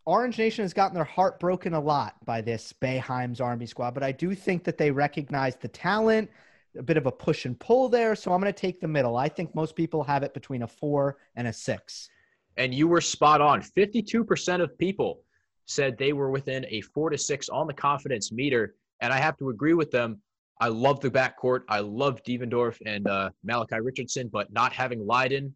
Orange 0.05 0.37
Nation 0.37 0.63
has 0.63 0.73
gotten 0.73 0.95
their 0.95 1.03
heart 1.03 1.37
broken 1.41 1.73
a 1.73 1.79
lot 1.79 2.15
by 2.25 2.39
this 2.39 2.73
Boeheim's 2.81 3.41
Army 3.41 3.65
squad, 3.65 3.93
but 3.93 4.01
I 4.01 4.13
do 4.13 4.33
think 4.33 4.63
that 4.63 4.77
they 4.77 4.89
recognize 4.89 5.57
the 5.57 5.67
talent, 5.67 6.29
a 6.77 6.83
bit 6.83 6.95
of 6.95 7.07
a 7.07 7.11
push 7.11 7.43
and 7.43 7.59
pull 7.59 7.89
there. 7.89 8.15
So 8.15 8.31
I'm 8.31 8.39
going 8.39 8.53
to 8.53 8.57
take 8.57 8.79
the 8.79 8.87
middle. 8.87 9.17
I 9.17 9.27
think 9.27 9.53
most 9.53 9.75
people 9.75 10.01
have 10.03 10.23
it 10.23 10.33
between 10.33 10.63
a 10.63 10.67
four 10.67 11.17
and 11.35 11.45
a 11.45 11.51
six. 11.51 12.09
And 12.55 12.73
you 12.73 12.87
were 12.87 13.01
spot 13.01 13.41
on. 13.41 13.61
52% 13.61 14.61
of 14.61 14.77
people 14.77 15.23
said 15.69 15.97
they 15.97 16.13
were 16.13 16.29
within 16.29 16.65
a 16.69 16.81
four 16.81 17.09
to 17.09 17.17
six 17.17 17.47
on 17.49 17.67
the 17.67 17.73
confidence 17.73 18.31
meter. 18.31 18.75
And 19.01 19.13
I 19.13 19.17
have 19.17 19.37
to 19.37 19.49
agree 19.49 19.73
with 19.73 19.91
them. 19.91 20.21
I 20.59 20.67
love 20.67 20.99
the 20.99 21.09
backcourt. 21.09 21.61
I 21.69 21.79
love 21.79 22.21
Devendorf 22.23 22.77
and 22.85 23.07
uh, 23.07 23.29
Malachi 23.43 23.79
Richardson, 23.79 24.27
but 24.27 24.51
not 24.51 24.73
having 24.73 25.05
Lydon 25.05 25.55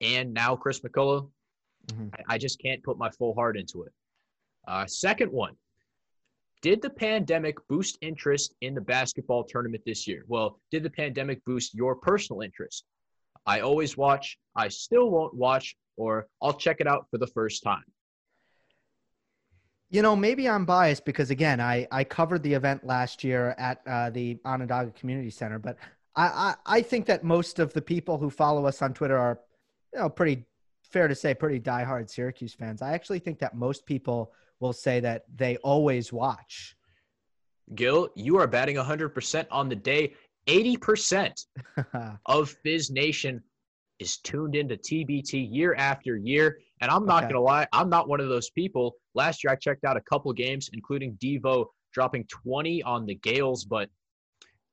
and 0.00 0.34
now 0.34 0.56
Chris 0.56 0.80
McCullough, 0.80 1.30
Mm-hmm. 1.92 2.08
I, 2.14 2.34
I, 2.34 2.38
just 2.38 2.60
can't 2.60 2.82
put 2.82 2.98
my 2.98 3.10
full 3.10 3.34
heart 3.34 3.56
into 3.56 3.82
it. 3.82 3.92
Uh, 4.66 4.86
second 4.86 5.30
one 5.30 5.54
did 6.62 6.80
the 6.80 6.88
pandemic 6.88 7.56
boost 7.68 7.98
interest 8.00 8.54
in 8.62 8.74
the 8.74 8.80
basketball 8.80 9.44
tournament 9.44 9.82
this 9.84 10.06
year? 10.06 10.24
Well, 10.26 10.58
did 10.70 10.82
the 10.82 10.88
pandemic 10.88 11.44
boost 11.44 11.74
your 11.74 11.94
personal 11.94 12.40
interest? 12.40 12.84
I 13.44 13.60
always 13.60 13.98
watch, 13.98 14.38
I 14.56 14.68
still 14.68 15.10
won't 15.10 15.34
watch, 15.34 15.76
or 15.98 16.26
I'll 16.40 16.54
check 16.54 16.80
it 16.80 16.86
out 16.86 17.06
for 17.10 17.18
the 17.18 17.26
first 17.26 17.62
time. 17.62 17.84
You 19.94 20.02
know, 20.02 20.16
maybe 20.16 20.48
I'm 20.48 20.64
biased 20.64 21.04
because 21.04 21.30
again, 21.30 21.60
I 21.60 21.86
I 21.92 22.02
covered 22.02 22.42
the 22.42 22.52
event 22.52 22.84
last 22.84 23.22
year 23.22 23.54
at 23.58 23.80
uh, 23.86 24.10
the 24.10 24.40
Onondaga 24.44 24.90
Community 24.90 25.30
Center, 25.30 25.60
but 25.60 25.76
I, 26.16 26.26
I 26.26 26.78
I 26.78 26.82
think 26.82 27.06
that 27.06 27.22
most 27.22 27.60
of 27.60 27.72
the 27.74 27.80
people 27.80 28.18
who 28.18 28.28
follow 28.28 28.66
us 28.66 28.82
on 28.82 28.92
Twitter 28.92 29.16
are, 29.16 29.38
you 29.92 30.00
know, 30.00 30.08
pretty 30.08 30.46
fair 30.82 31.06
to 31.06 31.14
say, 31.14 31.32
pretty 31.32 31.60
diehard 31.60 32.10
Syracuse 32.10 32.52
fans. 32.54 32.82
I 32.82 32.92
actually 32.92 33.20
think 33.20 33.38
that 33.38 33.54
most 33.54 33.86
people 33.86 34.32
will 34.58 34.72
say 34.72 34.98
that 34.98 35.26
they 35.32 35.58
always 35.58 36.12
watch. 36.12 36.74
Gil, 37.76 38.08
you 38.16 38.36
are 38.38 38.48
batting 38.48 38.74
100% 38.74 39.46
on 39.52 39.68
the 39.68 39.76
day. 39.76 40.14
80% 40.48 41.40
of 42.26 42.50
Fizz 42.64 42.90
Nation 42.90 43.40
is 44.04 44.18
tuned 44.18 44.54
into 44.54 44.76
TBT 44.76 45.48
year 45.50 45.74
after 45.74 46.16
year. 46.16 46.58
And 46.80 46.90
I'm 46.90 47.06
not 47.06 47.24
okay. 47.24 47.32
going 47.32 47.40
to 47.40 47.40
lie, 47.40 47.66
I'm 47.72 47.88
not 47.88 48.08
one 48.08 48.20
of 48.20 48.28
those 48.28 48.50
people. 48.50 48.94
Last 49.14 49.42
year, 49.42 49.52
I 49.52 49.56
checked 49.56 49.84
out 49.84 49.96
a 49.96 50.02
couple 50.02 50.32
games, 50.32 50.68
including 50.72 51.16
Devo 51.22 51.66
dropping 51.92 52.26
20 52.26 52.82
on 52.82 53.06
the 53.06 53.14
Gales, 53.14 53.64
but 53.64 53.88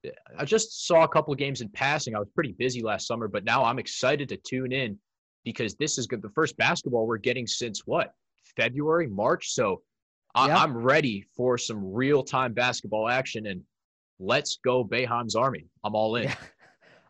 uh, 0.06 0.10
I 0.38 0.44
just 0.44 0.86
saw 0.88 1.04
a 1.04 1.08
couple 1.08 1.34
games 1.36 1.62
in 1.62 1.70
passing. 1.70 2.16
I 2.16 2.20
was 2.20 2.28
pretty 2.36 2.54
busy 2.58 2.82
last 2.82 3.08
summer, 3.08 3.28
but 3.28 3.46
now 3.46 3.64
I'm 3.64 3.80
excited 3.80 4.28
to 4.30 4.38
tune 4.38 4.74
in 4.74 5.00
because 5.46 5.76
this 5.76 5.98
is 5.98 6.08
good. 6.08 6.22
The 6.22 6.30
first 6.30 6.58
basketball 6.58 7.08
we're 7.08 7.18
getting 7.18 7.48
since 7.48 7.82
what? 7.86 8.14
February, 8.58 9.08
March. 9.08 9.54
So 9.54 9.82
I, 10.36 10.64
am 10.64 10.76
ready 10.76 11.24
for 11.38 11.58
some 11.58 11.94
real 11.94 12.24
time 12.24 12.54
basketball 12.54 13.08
action 13.08 13.48
and 13.48 13.62
let's 14.20 14.58
go 14.64 14.84
Boeheim's 14.84 15.36
Army. 15.36 15.68
I'm 15.86 15.96
all 15.96 16.16
in. 16.18 16.24
Yeah. 16.24 16.36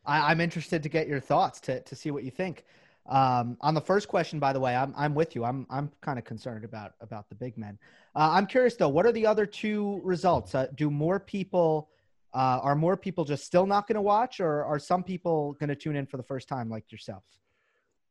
I, 0.06 0.32
am 0.32 0.42
interested 0.42 0.84
to 0.84 0.90
get 0.90 1.08
your 1.08 1.20
thoughts 1.20 1.60
to, 1.62 1.82
to 1.82 1.96
see 1.96 2.12
what 2.12 2.24
you 2.24 2.32
think. 2.32 2.66
Um, 3.08 3.58
on 3.62 3.74
the 3.74 3.82
first 3.82 4.08
question, 4.08 4.40
by 4.40 4.54
the 4.54 4.60
way, 4.60 4.76
I'm, 4.76 4.94
I'm 4.98 5.16
with 5.16 5.36
you. 5.36 5.44
I'm, 5.44 5.66
I'm 5.70 5.92
kind 6.02 6.20
of 6.20 6.26
concerned 6.26 6.64
about, 6.64 6.94
about 7.02 7.30
the 7.30 7.36
big 7.36 7.58
men. 7.58 7.78
Uh, 8.16 8.30
I'm 8.32 8.46
curious 8.46 8.76
though, 8.76 8.90
what 8.90 9.06
are 9.06 9.12
the 9.12 9.26
other 9.26 9.46
two 9.46 10.02
results? 10.04 10.54
Uh, 10.54 10.68
do 10.76 10.90
more 10.90 11.20
people, 11.20 11.90
uh, 12.34 12.60
are 12.62 12.76
more 12.76 12.96
people 12.96 13.26
just 13.26 13.44
still 13.44 13.66
not 13.66 13.88
going 13.88 13.96
to 13.96 14.02
watch 14.02 14.40
or 14.40 14.64
are 14.66 14.80
some 14.80 15.04
people 15.04 15.54
going 15.54 15.70
to 15.70 15.76
tune 15.76 15.96
in 15.96 16.06
for 16.06 16.18
the 16.18 16.24
first 16.24 16.48
time 16.48 16.70
like 16.70 16.92
yourself? 16.92 17.24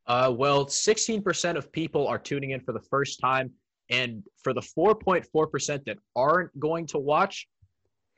Uh, 0.06 0.32
well, 0.36 0.66
16% 0.66 1.56
of 1.56 1.70
people 1.72 2.08
are 2.08 2.18
tuning 2.18 2.50
in 2.50 2.60
for 2.60 2.72
the 2.72 2.80
first 2.80 3.20
time. 3.20 3.50
And 3.90 4.22
for 4.42 4.52
the 4.52 4.60
4.4% 4.60 5.84
that 5.84 5.98
aren't 6.14 6.58
going 6.58 6.86
to 6.88 6.98
watch, 6.98 7.48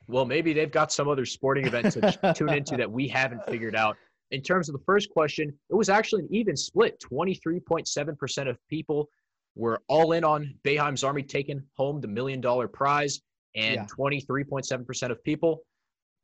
well, 0.07 0.25
maybe 0.25 0.53
they've 0.53 0.71
got 0.71 0.91
some 0.91 1.07
other 1.07 1.25
sporting 1.25 1.65
event 1.65 1.93
to 1.93 2.33
tune 2.35 2.49
into 2.49 2.77
that 2.77 2.91
we 2.91 3.07
haven't 3.07 3.45
figured 3.45 3.75
out. 3.75 3.97
In 4.31 4.41
terms 4.41 4.67
of 4.67 4.73
the 4.73 4.83
first 4.85 5.09
question, 5.09 5.53
it 5.69 5.75
was 5.75 5.89
actually 5.89 6.23
an 6.23 6.29
even 6.31 6.57
split. 6.57 6.99
23.7% 6.99 8.49
of 8.49 8.57
people 8.69 9.09
were 9.55 9.81
all 9.87 10.13
in 10.13 10.23
on 10.23 10.53
Boeheim's 10.65 11.03
Army 11.03 11.23
taking 11.23 11.61
home 11.77 12.01
the 12.01 12.07
million 12.07 12.41
dollar 12.41 12.67
prize, 12.67 13.21
and 13.55 13.75
yeah. 13.75 13.85
23.7% 13.97 15.11
of 15.11 15.23
people 15.23 15.61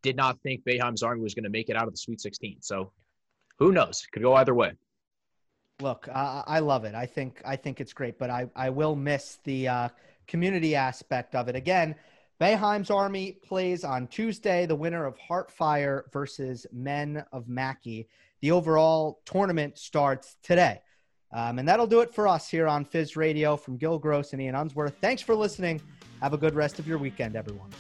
did 0.02 0.16
not 0.16 0.40
think 0.42 0.64
Boeheim's 0.66 1.04
Army 1.04 1.22
was 1.22 1.36
going 1.36 1.44
to 1.44 1.50
make 1.50 1.70
it 1.70 1.76
out 1.76 1.86
of 1.86 1.94
the 1.94 1.98
Sweet 1.98 2.22
16. 2.22 2.58
So 2.62 2.92
who 3.60 3.72
knows? 3.72 4.06
Could 4.12 4.24
go 4.24 4.34
either 4.36 4.56
way. 4.56 4.72
Look, 5.82 6.10
I, 6.14 6.44
I 6.48 6.60
love 6.60 6.84
it. 6.86 6.96
I 6.96 7.06
think 7.06 7.42
I 7.46 7.56
think 7.56 7.80
it's 7.80 7.94
great, 7.94 8.18
but 8.18 8.30
I, 8.30 8.50
I 8.56 8.70
will 8.70 8.96
miss 8.96 9.40
the 9.44 9.68
uh, 9.68 9.90
community 10.28 10.76
aspect 10.76 11.36
of 11.36 11.48
it. 11.48 11.56
Again, 11.56 11.96
Boeheim's 12.40 12.90
Army 12.90 13.34
plays 13.44 13.84
on 13.84 14.08
Tuesday, 14.08 14.66
the 14.66 14.76
winner 14.76 15.06
of 15.06 15.18
Heartfire 15.18 16.04
versus 16.14 16.66
Men 16.72 17.24
of 17.34 17.50
Mackey. 17.50 18.08
The 18.40 18.52
overall 18.52 19.20
tournament 19.26 19.78
starts 19.78 20.38
today. 20.42 20.80
Um, 21.34 21.60
and 21.60 21.68
that'll 21.68 21.86
do 21.86 22.00
it 22.00 22.14
for 22.14 22.30
us 22.30 22.50
here 22.50 22.66
on 22.66 22.86
Fizz 22.86 23.18
Radio 23.18 23.58
from 23.58 23.76
Gil 23.76 24.00
Gross 24.00 24.32
and 24.32 24.42
Ian 24.42 24.56
Unsworth. 24.56 24.96
Thanks 25.02 25.22
for 25.22 25.36
listening. 25.36 25.82
Have 26.22 26.34
a 26.34 26.38
good 26.38 26.56
rest 26.56 26.80
of 26.80 26.88
your 26.88 26.98
weekend, 26.98 27.36
everyone. 27.36 27.72